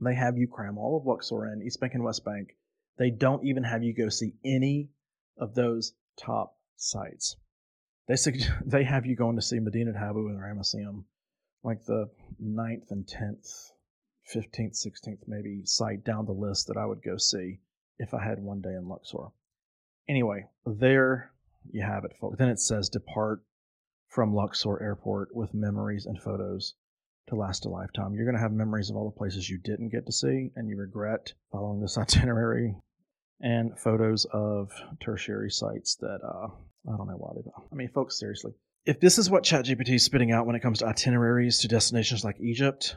they 0.00 0.14
have 0.14 0.38
you 0.38 0.48
cram 0.48 0.78
all 0.78 0.96
of 0.96 1.06
Luxor 1.06 1.52
in, 1.52 1.62
East 1.62 1.80
Bank 1.80 1.94
and 1.94 2.04
West 2.04 2.24
Bank. 2.24 2.56
They 2.98 3.10
don't 3.10 3.44
even 3.44 3.64
have 3.64 3.82
you 3.82 3.94
go 3.94 4.08
see 4.08 4.34
any 4.44 4.90
of 5.38 5.54
those 5.54 5.92
top 6.16 6.56
sites. 6.76 7.36
They 8.06 8.14
they 8.64 8.84
have 8.84 9.06
you 9.06 9.16
going 9.16 9.36
to 9.36 9.42
see 9.42 9.58
Medinet 9.58 9.96
Habu 9.96 10.28
and 10.28 10.38
Ramesseum, 10.38 11.04
like 11.64 11.84
the 11.84 12.10
ninth 12.38 12.90
and 12.90 13.06
tenth, 13.06 13.46
fifteenth, 14.24 14.76
sixteenth 14.76 15.24
maybe 15.26 15.62
site 15.64 16.04
down 16.04 16.26
the 16.26 16.32
list 16.32 16.68
that 16.68 16.76
I 16.76 16.86
would 16.86 17.02
go 17.02 17.16
see 17.16 17.60
if 17.98 18.14
I 18.14 18.22
had 18.22 18.38
one 18.38 18.60
day 18.60 18.74
in 18.74 18.88
Luxor. 18.88 19.28
Anyway, 20.08 20.46
there 20.66 21.32
you 21.70 21.82
have 21.82 22.04
it, 22.04 22.16
folks. 22.20 22.38
Then 22.38 22.48
it 22.48 22.58
says 22.58 22.88
depart 22.88 23.42
from 24.08 24.34
Luxor 24.34 24.82
Airport 24.82 25.34
with 25.34 25.54
memories 25.54 26.06
and 26.06 26.20
photos 26.20 26.74
to 27.28 27.36
last 27.36 27.64
a 27.66 27.68
lifetime. 27.68 28.14
You're 28.14 28.24
going 28.24 28.36
to 28.36 28.42
have 28.42 28.52
memories 28.52 28.90
of 28.90 28.96
all 28.96 29.10
the 29.10 29.16
places 29.16 29.48
you 29.48 29.58
didn't 29.58 29.90
get 29.90 30.06
to 30.06 30.12
see 30.12 30.50
and 30.56 30.68
you 30.68 30.76
regret 30.76 31.32
following 31.50 31.80
this 31.80 31.96
itinerary 31.98 32.74
and 33.40 33.78
photos 33.78 34.26
of 34.32 34.70
tertiary 35.00 35.50
sites 35.50 35.96
that 35.96 36.20
uh, 36.22 36.46
I 36.92 36.96
don't 36.96 37.08
know 37.08 37.16
why 37.16 37.32
they. 37.34 37.50
I 37.70 37.74
mean, 37.74 37.88
folks, 37.88 38.18
seriously, 38.18 38.52
if 38.84 39.00
this 39.00 39.18
is 39.18 39.30
what 39.30 39.44
ChatGPT 39.44 39.94
is 39.94 40.04
spitting 40.04 40.32
out 40.32 40.46
when 40.46 40.56
it 40.56 40.62
comes 40.62 40.80
to 40.80 40.86
itineraries 40.86 41.58
to 41.60 41.68
destinations 41.68 42.24
like 42.24 42.40
Egypt, 42.40 42.96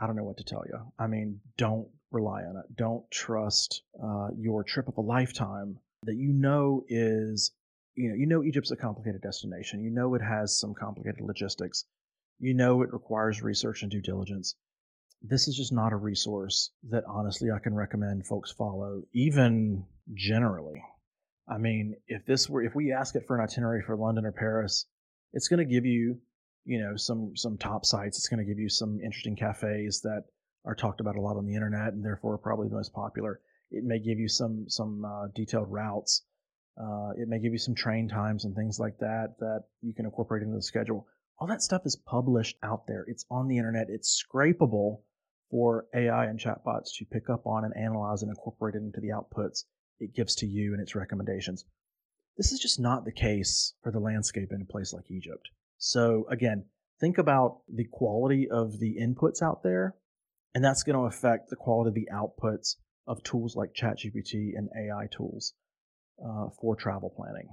I 0.00 0.06
don't 0.06 0.16
know 0.16 0.24
what 0.24 0.38
to 0.38 0.44
tell 0.44 0.64
you. 0.66 0.78
I 0.98 1.06
mean, 1.06 1.40
don't 1.56 1.88
rely 2.10 2.42
on 2.42 2.56
it. 2.56 2.76
Don't 2.76 3.08
trust 3.10 3.82
uh, 4.02 4.28
your 4.36 4.64
trip 4.64 4.88
of 4.88 4.96
a 4.96 5.02
lifetime 5.02 5.78
that 6.04 6.16
you 6.16 6.32
know 6.32 6.84
is, 6.88 7.52
you 7.94 8.08
know, 8.08 8.14
you 8.14 8.26
know 8.26 8.42
Egypt's 8.42 8.70
a 8.70 8.76
complicated 8.76 9.20
destination. 9.22 9.82
You 9.82 9.90
know 9.90 10.14
it 10.14 10.22
has 10.22 10.58
some 10.58 10.74
complicated 10.74 11.20
logistics. 11.20 11.84
You 12.38 12.54
know 12.54 12.82
it 12.82 12.92
requires 12.92 13.42
research 13.42 13.82
and 13.82 13.90
due 13.90 14.00
diligence. 14.00 14.54
This 15.22 15.48
is 15.48 15.56
just 15.56 15.72
not 15.72 15.92
a 15.92 15.96
resource 15.96 16.70
that 16.88 17.04
honestly 17.06 17.50
I 17.50 17.58
can 17.58 17.74
recommend 17.74 18.26
folks 18.26 18.50
follow, 18.50 19.02
even 19.12 19.84
generally. 20.14 20.82
I 21.46 21.58
mean, 21.58 21.96
if 22.06 22.24
this 22.24 22.48
were, 22.48 22.62
if 22.62 22.74
we 22.74 22.92
ask 22.92 23.14
it 23.16 23.26
for 23.26 23.36
an 23.36 23.42
itinerary 23.42 23.82
for 23.82 23.96
London 23.96 24.24
or 24.24 24.32
Paris, 24.32 24.86
it's 25.32 25.48
going 25.48 25.58
to 25.58 25.70
give 25.70 25.84
you, 25.84 26.18
you 26.64 26.80
know, 26.80 26.96
some 26.96 27.36
some 27.36 27.58
top 27.58 27.84
sites. 27.84 28.18
It's 28.18 28.28
going 28.28 28.38
to 28.38 28.50
give 28.50 28.58
you 28.58 28.68
some 28.68 29.00
interesting 29.04 29.36
cafes 29.36 30.00
that 30.02 30.24
are 30.64 30.74
talked 30.74 31.00
about 31.00 31.16
a 31.16 31.20
lot 31.20 31.36
on 31.36 31.46
the 31.46 31.54
internet 31.54 31.92
and 31.92 32.04
therefore 32.04 32.38
probably 32.38 32.68
the 32.68 32.74
most 32.74 32.92
popular. 32.92 33.40
It 33.70 33.84
may 33.84 33.98
give 33.98 34.18
you 34.18 34.28
some 34.28 34.66
some 34.68 35.04
uh, 35.04 35.28
detailed 35.34 35.70
routes. 35.70 36.24
Uh, 36.80 37.10
it 37.16 37.28
may 37.28 37.38
give 37.38 37.52
you 37.52 37.58
some 37.58 37.74
train 37.74 38.08
times 38.08 38.44
and 38.44 38.54
things 38.54 38.78
like 38.78 38.98
that 38.98 39.34
that 39.38 39.64
you 39.82 39.92
can 39.94 40.06
incorporate 40.06 40.42
into 40.42 40.56
the 40.56 40.62
schedule. 40.62 41.06
All 41.38 41.48
that 41.48 41.62
stuff 41.62 41.82
is 41.84 41.96
published 41.96 42.56
out 42.62 42.86
there. 42.86 43.04
It's 43.06 43.24
on 43.30 43.48
the 43.48 43.58
internet. 43.58 43.88
It's 43.88 44.22
scrapable 44.22 45.00
for 45.50 45.86
AI 45.94 46.26
and 46.26 46.38
chatbots 46.38 46.94
to 46.98 47.04
pick 47.04 47.28
up 47.28 47.46
on 47.46 47.64
and 47.64 47.76
analyze 47.76 48.22
and 48.22 48.30
incorporate 48.30 48.74
it 48.74 48.82
into 48.82 49.00
the 49.00 49.08
outputs 49.08 49.64
it 49.98 50.14
gives 50.14 50.34
to 50.36 50.46
you 50.46 50.72
and 50.72 50.80
its 50.80 50.94
recommendations. 50.94 51.64
This 52.36 52.52
is 52.52 52.60
just 52.60 52.80
not 52.80 53.04
the 53.04 53.12
case 53.12 53.74
for 53.82 53.92
the 53.92 54.00
landscape 54.00 54.50
in 54.52 54.62
a 54.62 54.72
place 54.72 54.92
like 54.92 55.10
Egypt. 55.10 55.50
So 55.78 56.26
again, 56.30 56.64
think 57.00 57.18
about 57.18 57.60
the 57.68 57.84
quality 57.84 58.48
of 58.50 58.78
the 58.78 58.96
inputs 59.00 59.42
out 59.42 59.62
there 59.62 59.96
and 60.54 60.64
that's 60.64 60.82
going 60.82 60.96
to 60.96 61.06
affect 61.06 61.48
the 61.48 61.56
quality 61.56 61.88
of 61.88 61.94
the 61.94 62.08
outputs 62.12 62.76
of 63.06 63.22
tools 63.22 63.56
like 63.56 63.74
ChatGPT 63.74 64.52
and 64.56 64.68
AI 64.76 65.06
tools 65.10 65.54
uh, 66.24 66.48
for 66.60 66.76
travel 66.76 67.12
planning. 67.14 67.48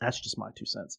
That's 0.00 0.20
just 0.20 0.38
my 0.38 0.50
two 0.56 0.66
cents. 0.66 0.98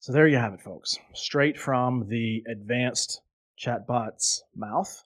So 0.00 0.12
there 0.12 0.26
you 0.26 0.36
have 0.36 0.54
it, 0.54 0.60
folks. 0.60 0.98
Straight 1.14 1.58
from 1.58 2.08
the 2.08 2.42
advanced 2.50 3.20
chatbot's 3.58 4.42
mouth. 4.54 5.02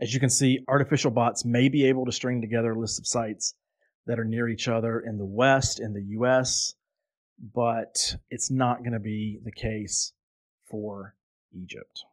As 0.00 0.14
you 0.14 0.20
can 0.20 0.30
see, 0.30 0.60
artificial 0.68 1.10
bots 1.10 1.44
may 1.44 1.68
be 1.68 1.86
able 1.86 2.04
to 2.06 2.12
string 2.12 2.40
together 2.40 2.74
lists 2.74 2.98
of 2.98 3.06
sites 3.06 3.54
that 4.06 4.20
are 4.20 4.24
near 4.24 4.48
each 4.48 4.68
other 4.68 5.00
in 5.00 5.18
the 5.18 5.24
West, 5.26 5.80
in 5.80 5.92
the 5.94 6.02
US, 6.20 6.74
but 7.54 8.16
it's 8.30 8.50
not 8.50 8.80
going 8.80 8.92
to 8.92 9.00
be 9.00 9.40
the 9.44 9.52
case 9.52 10.12
for 10.70 11.14
Egypt. 11.52 12.04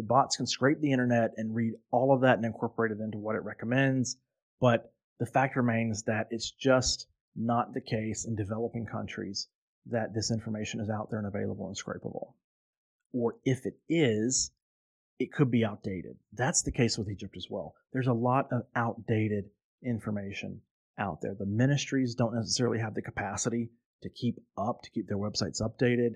The 0.00 0.06
bots 0.06 0.38
can 0.38 0.46
scrape 0.46 0.80
the 0.80 0.92
internet 0.92 1.34
and 1.36 1.54
read 1.54 1.74
all 1.90 2.14
of 2.14 2.22
that 2.22 2.38
and 2.38 2.46
incorporate 2.46 2.90
it 2.90 3.00
into 3.00 3.18
what 3.18 3.36
it 3.36 3.44
recommends. 3.44 4.16
But 4.58 4.94
the 5.18 5.26
fact 5.26 5.56
remains 5.56 6.04
that 6.04 6.28
it's 6.30 6.50
just 6.50 7.06
not 7.36 7.74
the 7.74 7.82
case 7.82 8.24
in 8.24 8.34
developing 8.34 8.86
countries 8.86 9.48
that 9.84 10.14
this 10.14 10.30
information 10.30 10.80
is 10.80 10.88
out 10.88 11.10
there 11.10 11.18
and 11.18 11.28
available 11.28 11.66
and 11.66 11.76
scrapable. 11.76 12.32
Or 13.12 13.36
if 13.44 13.66
it 13.66 13.78
is, 13.90 14.52
it 15.18 15.34
could 15.34 15.50
be 15.50 15.66
outdated. 15.66 16.16
That's 16.32 16.62
the 16.62 16.72
case 16.72 16.96
with 16.96 17.10
Egypt 17.10 17.36
as 17.36 17.48
well. 17.50 17.74
There's 17.92 18.06
a 18.06 18.14
lot 18.14 18.50
of 18.52 18.62
outdated 18.74 19.50
information 19.84 20.62
out 20.96 21.20
there. 21.20 21.34
The 21.34 21.44
ministries 21.44 22.14
don't 22.14 22.34
necessarily 22.34 22.78
have 22.78 22.94
the 22.94 23.02
capacity 23.02 23.68
to 24.00 24.08
keep 24.08 24.38
up, 24.56 24.80
to 24.80 24.90
keep 24.92 25.08
their 25.08 25.18
websites 25.18 25.60
updated 25.60 26.14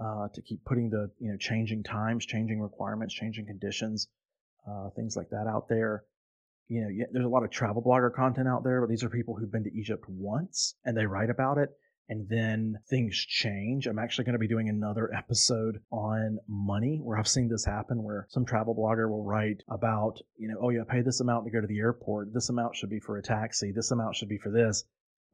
uh, 0.00 0.28
to 0.34 0.42
keep 0.42 0.64
putting 0.64 0.90
the 0.90 1.10
you 1.18 1.30
know 1.30 1.36
changing 1.38 1.82
times, 1.82 2.24
changing 2.24 2.60
requirements, 2.60 3.14
changing 3.14 3.46
conditions, 3.46 4.08
uh, 4.68 4.90
things 4.96 5.16
like 5.16 5.30
that 5.30 5.46
out 5.46 5.68
there. 5.68 6.04
You 6.68 6.82
know, 6.82 7.06
there's 7.12 7.24
a 7.24 7.28
lot 7.28 7.44
of 7.44 7.50
travel 7.50 7.82
blogger 7.82 8.12
content 8.12 8.46
out 8.46 8.62
there, 8.62 8.80
but 8.80 8.90
these 8.90 9.02
are 9.02 9.08
people 9.08 9.34
who've 9.34 9.50
been 9.50 9.64
to 9.64 9.74
Egypt 9.74 10.04
once 10.06 10.74
and 10.84 10.96
they 10.96 11.06
write 11.06 11.30
about 11.30 11.56
it, 11.56 11.70
and 12.08 12.28
then 12.28 12.78
things 12.88 13.16
change. 13.16 13.86
I'm 13.86 13.98
actually 13.98 14.24
going 14.24 14.34
to 14.34 14.38
be 14.38 14.48
doing 14.48 14.68
another 14.68 15.12
episode 15.14 15.80
on 15.90 16.38
money 16.46 17.00
where 17.02 17.18
I've 17.18 17.28
seen 17.28 17.48
this 17.48 17.64
happen 17.64 18.02
where 18.02 18.26
some 18.30 18.46
travel 18.46 18.74
blogger 18.74 19.10
will 19.10 19.24
write 19.24 19.62
about, 19.68 20.18
you 20.36 20.48
know, 20.48 20.56
oh, 20.60 20.70
yeah, 20.70 20.84
pay 20.88 21.02
this 21.02 21.20
amount 21.20 21.44
to 21.46 21.50
go 21.50 21.60
to 21.60 21.66
the 21.66 21.78
airport. 21.78 22.32
This 22.32 22.48
amount 22.48 22.76
should 22.76 22.90
be 22.90 23.00
for 23.00 23.18
a 23.18 23.22
taxi. 23.22 23.72
This 23.72 23.90
amount 23.90 24.16
should 24.16 24.28
be 24.28 24.38
for 24.38 24.50
this. 24.50 24.84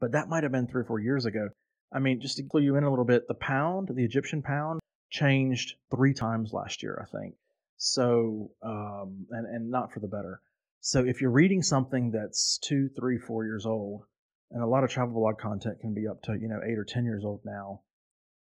But 0.01 0.11
that 0.11 0.27
might 0.27 0.43
have 0.43 0.51
been 0.51 0.67
three 0.67 0.81
or 0.81 0.85
four 0.85 0.99
years 0.99 1.25
ago. 1.25 1.49
I 1.95 1.99
mean, 1.99 2.19
just 2.19 2.35
to 2.37 2.43
clue 2.43 2.61
you 2.61 2.75
in 2.75 2.83
a 2.83 2.89
little 2.89 3.05
bit, 3.05 3.25
the 3.29 3.35
pound, 3.35 3.87
the 3.87 4.03
Egyptian 4.03 4.41
pound, 4.41 4.81
changed 5.09 5.75
three 5.89 6.13
times 6.13 6.51
last 6.51 6.83
year, 6.83 7.01
I 7.01 7.17
think. 7.17 7.35
So, 7.77 8.51
um, 8.61 9.25
and, 9.31 9.47
and 9.47 9.71
not 9.71 9.93
for 9.93 10.01
the 10.01 10.07
better. 10.07 10.41
So 10.81 11.05
if 11.05 11.21
you're 11.21 11.31
reading 11.31 11.63
something 11.63 12.11
that's 12.11 12.57
two, 12.57 12.89
three, 12.89 13.17
four 13.17 13.45
years 13.45 13.65
old, 13.65 14.03
and 14.51 14.61
a 14.61 14.67
lot 14.67 14.83
of 14.83 14.89
travel 14.89 15.13
blog 15.13 15.37
content 15.37 15.79
can 15.79 15.93
be 15.93 16.05
up 16.05 16.21
to, 16.23 16.33
you 16.33 16.49
know, 16.49 16.59
eight 16.65 16.77
or 16.77 16.83
10 16.83 17.05
years 17.05 17.23
old 17.23 17.39
now, 17.45 17.79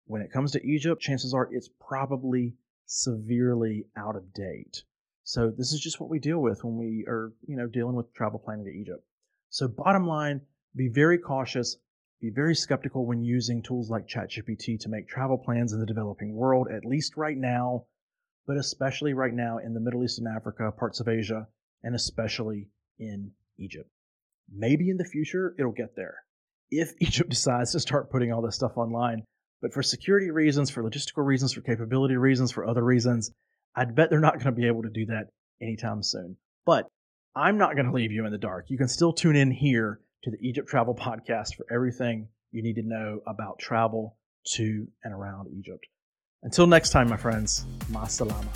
when 0.05 0.20
it 0.20 0.30
comes 0.30 0.53
to 0.53 0.66
Egypt, 0.66 1.01
chances 1.01 1.32
are 1.32 1.49
it's 1.51 1.70
probably 1.80 2.55
severely 2.84 3.86
out 3.96 4.14
of 4.14 4.34
date. 4.34 4.84
So 5.24 5.51
this 5.51 5.72
is 5.72 5.80
just 5.80 6.01
what 6.01 6.11
we 6.11 6.18
deal 6.18 6.38
with 6.38 6.64
when 6.64 6.76
we 6.76 7.07
are, 7.09 7.32
you 7.46 7.57
know, 7.57 7.66
dealing 7.66 7.96
with 7.96 8.12
travel 8.12 8.38
planning 8.38 8.66
to 8.66 8.70
Egypt. 8.70 9.05
So 9.49 9.68
bottom 9.68 10.07
line, 10.07 10.42
be 10.76 10.88
very 10.88 11.16
cautious, 11.18 11.78
be 12.20 12.30
very 12.30 12.54
skeptical 12.54 13.06
when 13.06 13.22
using 13.22 13.62
tools 13.62 13.90
like 13.90 14.08
ChatGPT 14.08 14.80
to 14.80 14.88
make 14.88 15.08
travel 15.08 15.38
plans 15.38 15.72
in 15.72 15.80
the 15.80 15.86
developing 15.86 16.34
world, 16.34 16.68
at 16.68 16.84
least 16.84 17.16
right 17.16 17.36
now, 17.36 17.84
but 18.46 18.56
especially 18.56 19.14
right 19.14 19.32
now 19.32 19.58
in 19.58 19.74
the 19.74 19.80
Middle 19.80 20.02
East 20.02 20.18
and 20.18 20.26
Africa, 20.26 20.72
parts 20.72 21.00
of 21.00 21.08
Asia, 21.08 21.46
and 21.82 21.94
especially 21.94 22.70
in 22.98 23.30
Egypt. 23.58 23.88
Maybe 24.52 24.90
in 24.90 24.96
the 24.96 25.04
future 25.04 25.54
it'll 25.58 25.72
get 25.72 25.94
there. 25.94 26.16
If 26.70 26.92
Egypt 27.00 27.30
decides 27.30 27.72
to 27.72 27.80
start 27.80 28.10
putting 28.10 28.32
all 28.32 28.42
this 28.42 28.56
stuff 28.56 28.76
online, 28.76 29.22
but 29.62 29.72
for 29.72 29.82
security 29.82 30.30
reasons, 30.30 30.70
for 30.70 30.82
logistical 30.82 31.24
reasons, 31.24 31.52
for 31.52 31.60
capability 31.60 32.16
reasons, 32.16 32.50
for 32.50 32.66
other 32.66 32.82
reasons, 32.82 33.30
I'd 33.76 33.94
bet 33.94 34.10
they're 34.10 34.20
not 34.20 34.34
going 34.34 34.46
to 34.46 34.52
be 34.52 34.66
able 34.66 34.82
to 34.82 34.90
do 34.90 35.06
that 35.06 35.28
anytime 35.60 36.02
soon. 36.02 36.36
But 36.66 36.88
I'm 37.34 37.58
not 37.58 37.74
going 37.74 37.86
to 37.86 37.92
leave 37.92 38.12
you 38.12 38.26
in 38.26 38.32
the 38.32 38.38
dark. 38.38 38.66
You 38.68 38.78
can 38.78 38.88
still 38.88 39.12
tune 39.12 39.36
in 39.36 39.50
here 39.50 40.00
to 40.24 40.30
the 40.30 40.38
Egypt 40.40 40.68
Travel 40.68 40.94
Podcast 40.98 41.56
for 41.56 41.66
everything 41.72 42.28
you 42.50 42.62
need 42.62 42.74
to 42.74 42.82
know 42.82 43.20
about 43.26 43.58
travel 43.58 44.16
to 44.54 44.86
and 45.04 45.12
around 45.12 45.48
Egypt. 45.58 45.86
Until 46.42 46.66
next 46.66 46.90
time, 46.90 47.08
my 47.08 47.16
friends, 47.16 47.64
ma 47.90 48.06
salama. 48.06 48.48